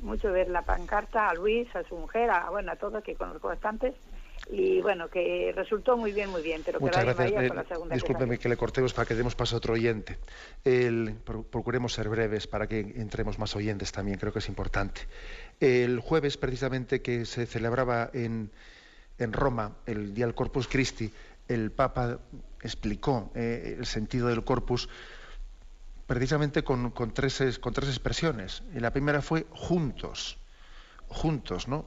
mucho 0.01 0.31
ver 0.31 0.49
la 0.49 0.61
pancarta 0.61 1.29
a 1.29 1.33
Luis, 1.33 1.73
a 1.75 1.83
su 1.83 1.95
mujer, 1.95 2.29
a, 2.29 2.49
bueno, 2.49 2.71
a 2.71 2.75
todos 2.75 3.03
que 3.03 3.15
conozco 3.15 3.47
bastantes 3.47 3.95
y 4.51 4.79
bueno, 4.81 5.09
que 5.09 5.51
resultó 5.55 5.97
muy 5.97 6.11
bien, 6.11 6.29
muy 6.29 6.43
bien, 6.43 6.61
pero 6.63 6.79
que 6.79 6.91
Radio 6.91 7.15
María 7.15 7.53
la 7.53 7.63
segunda 7.63 7.95
Discúlpeme 7.95 8.37
que, 8.37 8.47
le 8.47 8.57
cortemos 8.57 8.93
para 8.93 9.07
que 9.07 9.15
demos 9.15 9.33
paso 9.33 9.55
a 9.55 9.57
otro 9.57 9.73
oyente. 9.73 10.17
procuremos 11.49 11.93
ser 11.93 12.09
breves 12.09 12.45
para 12.45 12.67
que 12.67 12.79
entremos 12.79 13.39
más 13.39 13.55
oyentes 13.55 13.91
también, 13.91 14.19
creo 14.19 14.31
que 14.31 14.39
es 14.39 14.47
importante. 14.47 15.01
El 15.59 15.99
jueves, 15.99 16.37
precisamente, 16.37 17.01
que 17.01 17.25
se 17.25 17.47
celebraba 17.47 18.11
en, 18.13 18.51
en 19.17 19.33
Roma, 19.33 19.77
el 19.85 20.13
día 20.13 20.25
del 20.25 20.35
Corpus 20.35 20.67
Christi, 20.67 21.11
el 21.47 21.71
Papa 21.71 22.19
explicó 22.61 23.31
eh, 23.35 23.75
el 23.77 23.85
sentido 23.85 24.27
del 24.27 24.43
corpus 24.43 24.89
precisamente 26.07 26.63
con, 26.63 26.91
tres, 27.13 27.59
con 27.59 27.73
tres 27.73 27.89
expresiones. 27.89 28.63
Y 28.73 28.79
la 28.79 28.91
primera 28.91 29.21
fue 29.21 29.45
juntos, 29.51 30.37
juntos, 31.07 31.67
¿no? 31.67 31.85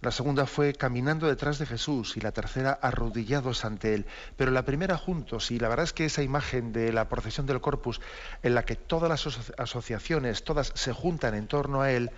La 0.00 0.12
segunda 0.12 0.46
fue 0.46 0.74
caminando 0.74 1.26
detrás 1.26 1.58
de 1.58 1.66
Jesús 1.66 2.16
y 2.16 2.20
la 2.20 2.30
tercera 2.30 2.78
arrodillados 2.80 3.64
ante 3.64 3.94
Él. 3.94 4.06
Pero 4.36 4.52
la 4.52 4.64
primera 4.64 4.96
juntos, 4.96 5.50
y 5.50 5.58
la 5.58 5.68
verdad 5.68 5.84
es 5.84 5.92
que 5.92 6.04
esa 6.04 6.22
imagen 6.22 6.72
de 6.72 6.92
la 6.92 7.08
procesión 7.08 7.46
del 7.46 7.60
corpus, 7.60 8.00
en 8.44 8.54
la 8.54 8.64
que 8.64 8.76
todas 8.76 9.08
las 9.08 9.50
asociaciones, 9.58 10.44
todas 10.44 10.70
se 10.76 10.92
juntan 10.92 11.34
en 11.34 11.48
torno 11.48 11.82
a 11.82 11.90
Él, 11.90 12.12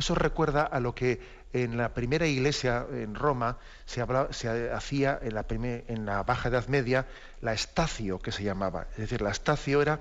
eso 0.00 0.14
recuerda 0.14 0.62
a 0.62 0.80
lo 0.80 0.94
que 0.94 1.20
en 1.52 1.76
la 1.76 1.94
primera 1.94 2.26
iglesia 2.26 2.86
en 2.92 3.14
Roma 3.14 3.58
se, 3.84 4.02
hacía 4.02 5.18
en 5.22 6.04
la, 6.04 6.22
Baja 6.22 6.48
Edad 6.48 6.66
Media 6.68 7.06
la 7.40 7.52
estacio 7.52 8.18
que 8.18 8.32
se 8.32 8.44
llamaba. 8.44 8.86
Es 8.92 8.98
decir, 8.98 9.22
la 9.22 9.30
estacio 9.30 9.82
era 9.82 10.00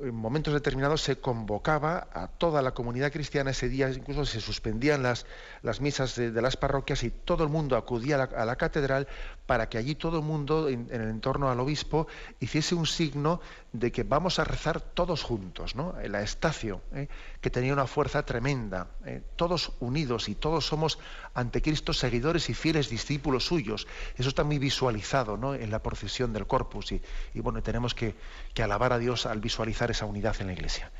en 0.00 0.14
momentos 0.14 0.52
determinados 0.52 1.02
se 1.02 1.20
convocaba 1.20 2.08
a 2.12 2.26
toda 2.26 2.62
la 2.62 2.72
comunidad 2.72 3.12
cristiana 3.12 3.52
ese 3.52 3.68
día, 3.68 3.88
incluso 3.90 4.24
se 4.24 4.40
suspendían 4.40 5.02
las 5.02 5.80
misas 5.80 6.16
de, 6.16 6.30
las 6.42 6.56
parroquias 6.56 7.04
y 7.04 7.10
todo 7.10 7.44
el 7.44 7.50
mundo 7.50 7.76
acudía 7.76 8.16
a 8.22 8.44
la, 8.44 8.56
catedral 8.56 9.06
para 9.46 9.68
que 9.68 9.78
allí 9.78 9.94
todo 9.94 10.18
el 10.18 10.24
mundo, 10.24 10.68
en, 10.68 10.88
el 10.90 11.02
entorno 11.02 11.50
al 11.50 11.60
obispo, 11.60 12.06
hiciese 12.40 12.74
un 12.74 12.86
signo 12.86 13.40
de 13.72 13.92
que 13.92 14.02
vamos 14.02 14.38
a 14.38 14.44
rezar 14.44 14.80
todos 14.80 15.22
juntos, 15.22 15.74
¿no? 15.74 15.94
La 16.08 16.22
estacio, 16.22 16.80
¿eh? 16.94 17.08
que 17.40 17.50
tenía 17.50 17.72
una 17.72 17.86
fuerza 17.86 18.24
tremenda, 18.24 18.88
¿eh? 19.04 19.22
todos 19.36 19.72
unidos 19.80 20.28
y 20.28 20.34
todos 20.34 20.66
somos 20.66 20.98
ante 21.34 21.60
Cristo 21.60 21.92
seguidores 21.92 22.48
y 22.48 22.54
fieles 22.54 22.88
discípulos 22.88 23.46
suyos. 23.46 23.86
Eso 24.16 24.28
está 24.28 24.44
muy 24.44 24.58
visualizado 24.58 25.36
¿no? 25.36 25.54
en 25.54 25.70
la 25.70 25.82
procesión 25.82 26.32
del 26.32 26.46
corpus 26.46 26.92
y, 26.92 27.00
bueno, 27.34 27.62
tenemos 27.62 27.94
que 27.94 28.14
alabar 28.62 28.92
a 28.92 28.98
Dios 28.98 29.26
al 29.26 29.40
visualizar 29.40 29.90
esa 29.90 30.06
unidad 30.06 30.36
en 30.40 30.46
la 30.46 30.52
Iglesia. 30.52 30.90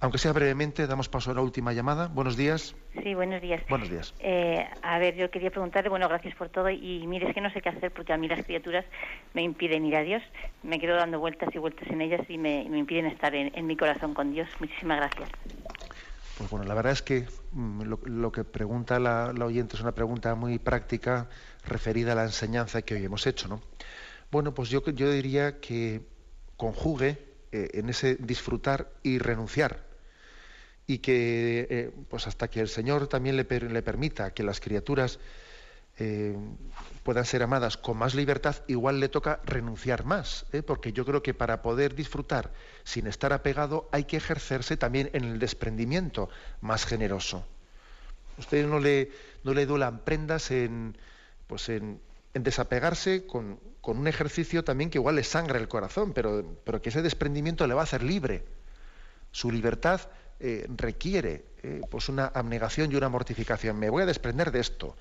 Aunque 0.00 0.18
sea 0.18 0.32
brevemente, 0.32 0.86
damos 0.86 1.08
paso 1.08 1.32
a 1.32 1.34
la 1.34 1.40
última 1.40 1.72
llamada. 1.72 2.06
Buenos 2.06 2.36
días. 2.36 2.76
Sí, 3.02 3.14
buenos 3.14 3.42
días. 3.42 3.60
Buenos 3.68 3.90
días. 3.90 4.14
Eh, 4.20 4.64
a 4.82 4.98
ver, 5.00 5.16
yo 5.16 5.28
quería 5.28 5.50
preguntarle, 5.50 5.90
bueno, 5.90 6.08
gracias 6.08 6.36
por 6.36 6.50
todo. 6.50 6.70
Y 6.70 7.04
mire, 7.08 7.28
es 7.28 7.34
que 7.34 7.40
no 7.40 7.50
sé 7.50 7.60
qué 7.60 7.70
hacer 7.70 7.90
porque 7.90 8.12
a 8.12 8.16
mí 8.16 8.28
las 8.28 8.44
criaturas 8.44 8.84
me 9.34 9.42
impiden 9.42 9.84
ir 9.84 9.96
a 9.96 10.02
Dios. 10.04 10.22
Me 10.62 10.78
quedo 10.78 10.94
dando 10.94 11.18
vueltas 11.18 11.52
y 11.52 11.58
vueltas 11.58 11.88
en 11.88 12.00
ellas 12.00 12.20
y 12.28 12.38
me, 12.38 12.62
impiden 12.62 13.06
estar 13.06 13.34
en, 13.34 13.66
mi 13.66 13.76
corazón 13.76 14.14
con 14.14 14.32
Dios. 14.32 14.48
Muchísimas 14.60 14.98
gracias. 14.98 15.30
Pues 16.36 16.48
bueno, 16.48 16.64
la 16.64 16.74
verdad 16.74 16.92
es 16.92 17.02
que 17.02 17.26
mm, 17.50 17.82
lo, 17.82 18.30
que 18.30 18.44
pregunta 18.44 19.00
la, 19.00 19.32
oyente 19.44 19.74
es 19.74 19.82
una 19.82 19.92
pregunta 19.92 20.36
muy 20.36 20.60
práctica 20.60 21.28
referida 21.66 22.12
a 22.12 22.14
la 22.14 22.22
enseñanza 22.22 22.82
que 22.82 22.94
hoy 22.94 23.04
hemos 23.04 23.26
hecho, 23.26 23.48
¿no? 23.48 23.60
Bueno, 24.30 24.54
pues 24.54 24.70
yo, 24.70 24.84
yo 24.84 25.10
diría 25.10 25.58
que 25.58 26.02
conjugue 26.56 27.18
eh, 27.50 27.70
en 27.74 27.88
ese 27.88 28.14
disfrutar 28.14 28.90
y 29.02 29.18
renunciar 29.18 29.87
y 30.88 30.98
que 30.98 31.66
eh, 31.70 31.90
pues 32.08 32.26
hasta 32.26 32.48
que 32.48 32.60
el 32.60 32.68
Señor 32.68 33.06
también 33.08 33.36
le, 33.36 33.44
le 33.44 33.82
permita 33.82 34.32
que 34.32 34.42
las 34.42 34.58
criaturas 34.58 35.20
eh, 35.98 36.34
puedan 37.02 37.26
ser 37.26 37.42
amadas 37.42 37.76
con 37.76 37.98
más 37.98 38.14
libertad, 38.14 38.56
igual 38.68 38.98
le 38.98 39.10
toca 39.10 39.40
renunciar 39.44 40.04
más, 40.04 40.46
¿eh? 40.52 40.62
porque 40.62 40.94
yo 40.94 41.04
creo 41.04 41.22
que 41.22 41.34
para 41.34 41.60
poder 41.60 41.94
disfrutar 41.94 42.52
sin 42.84 43.06
estar 43.06 43.34
apegado 43.34 43.86
hay 43.92 44.04
que 44.04 44.16
ejercerse 44.16 44.78
también 44.78 45.10
en 45.12 45.24
el 45.24 45.38
desprendimiento 45.38 46.30
más 46.62 46.86
generoso. 46.86 47.44
Ustedes 48.38 48.66
no 48.66 48.80
le, 48.80 49.12
no 49.44 49.52
le 49.52 49.66
duelan 49.66 49.98
prendas 50.04 50.50
en, 50.50 50.96
pues 51.48 51.68
en, 51.68 52.00
desapegarse 52.32 53.26
con, 53.26 53.60
con, 53.82 53.98
un 53.98 54.08
ejercicio 54.08 54.64
también 54.64 54.88
que 54.88 54.96
igual 54.96 55.16
le 55.16 55.24
sangra 55.24 55.58
el 55.58 55.68
corazón, 55.68 56.14
pero, 56.14 56.56
pero 56.64 56.80
que 56.80 56.88
ese 56.88 57.02
desprendimiento 57.02 57.66
le 57.66 57.74
va 57.74 57.82
a 57.82 57.84
hacer 57.84 58.02
libre. 58.02 58.44
Su 59.32 59.50
libertad 59.50 60.00
eh, 60.40 60.66
requiere 60.76 61.44
eh, 61.62 61.80
pues 61.90 62.08
una 62.08 62.26
abnegación 62.26 62.92
y 62.92 62.96
una 62.96 63.08
mortificación. 63.08 63.78
Me 63.78 63.90
voy 63.90 64.02
a 64.02 64.06
desprender 64.06 64.52
de 64.52 64.60
esto. 64.60 64.96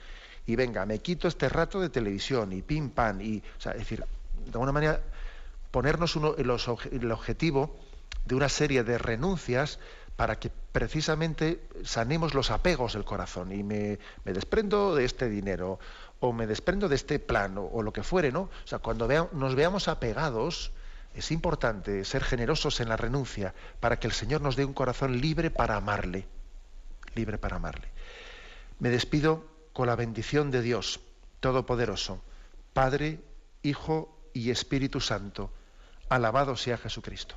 Y 0.45 0.55
venga, 0.55 0.85
me 0.85 0.99
quito 0.99 1.27
este 1.27 1.49
rato 1.49 1.79
de 1.79 1.89
televisión 1.89 2.53
y 2.53 2.61
pim 2.61 2.89
pam. 2.89 3.21
Y, 3.21 3.43
o 3.57 3.61
sea, 3.61 3.73
es 3.73 3.79
decir, 3.79 3.99
de 3.99 4.51
alguna 4.51 4.71
manera, 4.71 5.01
ponernos 5.71 6.15
uno, 6.15 6.35
el 6.37 7.11
objetivo 7.11 7.77
de 8.25 8.35
una 8.35 8.49
serie 8.49 8.83
de 8.83 8.97
renuncias 8.97 9.79
para 10.15 10.39
que 10.39 10.49
precisamente 10.71 11.61
sanemos 11.83 12.33
los 12.33 12.49
apegos 12.49 12.93
del 12.93 13.05
corazón. 13.05 13.51
Y 13.51 13.63
me, 13.63 13.99
desprendo 14.25 14.95
de 14.95 15.05
este 15.05 15.29
dinero, 15.29 15.79
o 16.19 16.33
me 16.33 16.47
desprendo 16.47 16.89
de 16.89 16.95
este 16.95 17.19
plan, 17.19 17.55
o, 17.57 17.81
lo 17.83 17.93
que 17.93 18.03
fuere, 18.03 18.31
¿no? 18.31 18.41
O 18.41 18.67
sea, 18.67 18.79
cuando 18.79 19.07
nos 19.31 19.55
veamos 19.55 19.87
apegados, 19.87 20.71
es 21.13 21.31
importante 21.31 22.05
ser 22.05 22.23
generosos 22.23 22.79
en 22.79 22.89
la 22.89 22.97
renuncia 22.97 23.53
para 23.79 23.99
que 23.99 24.07
el 24.07 24.13
Señor 24.13 24.41
nos 24.41 24.55
dé 24.55 24.65
un 24.65 24.73
corazón 24.73 25.19
libre 25.19 25.49
para 25.49 25.75
amarle. 25.75 26.27
Libre 27.15 27.37
para 27.37 27.55
amarle. 27.55 27.87
Me 28.79 28.89
despido 28.89 29.45
con 29.73 29.87
la 29.87 29.95
bendición 29.95 30.51
de 30.51 30.61
Dios 30.61 30.99
Todopoderoso, 31.39 32.21
Padre, 32.73 33.19
Hijo 33.63 34.29
y 34.33 34.51
Espíritu 34.51 34.99
Santo. 35.01 35.51
Alabado 36.09 36.55
sea 36.55 36.77
Jesucristo. 36.77 37.35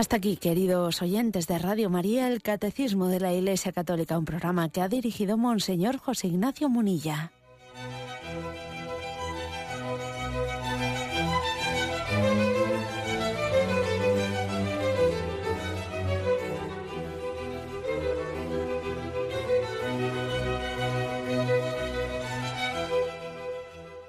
Hasta 0.00 0.16
aquí, 0.16 0.38
queridos 0.38 1.02
oyentes 1.02 1.46
de 1.46 1.58
Radio 1.58 1.90
María, 1.90 2.28
el 2.28 2.40
Catecismo 2.40 3.08
de 3.08 3.20
la 3.20 3.34
Iglesia 3.34 3.70
Católica, 3.70 4.16
un 4.16 4.24
programa 4.24 4.70
que 4.70 4.80
ha 4.80 4.88
dirigido 4.88 5.36
Monseñor 5.36 5.98
José 5.98 6.28
Ignacio 6.28 6.70
Munilla. 6.70 7.32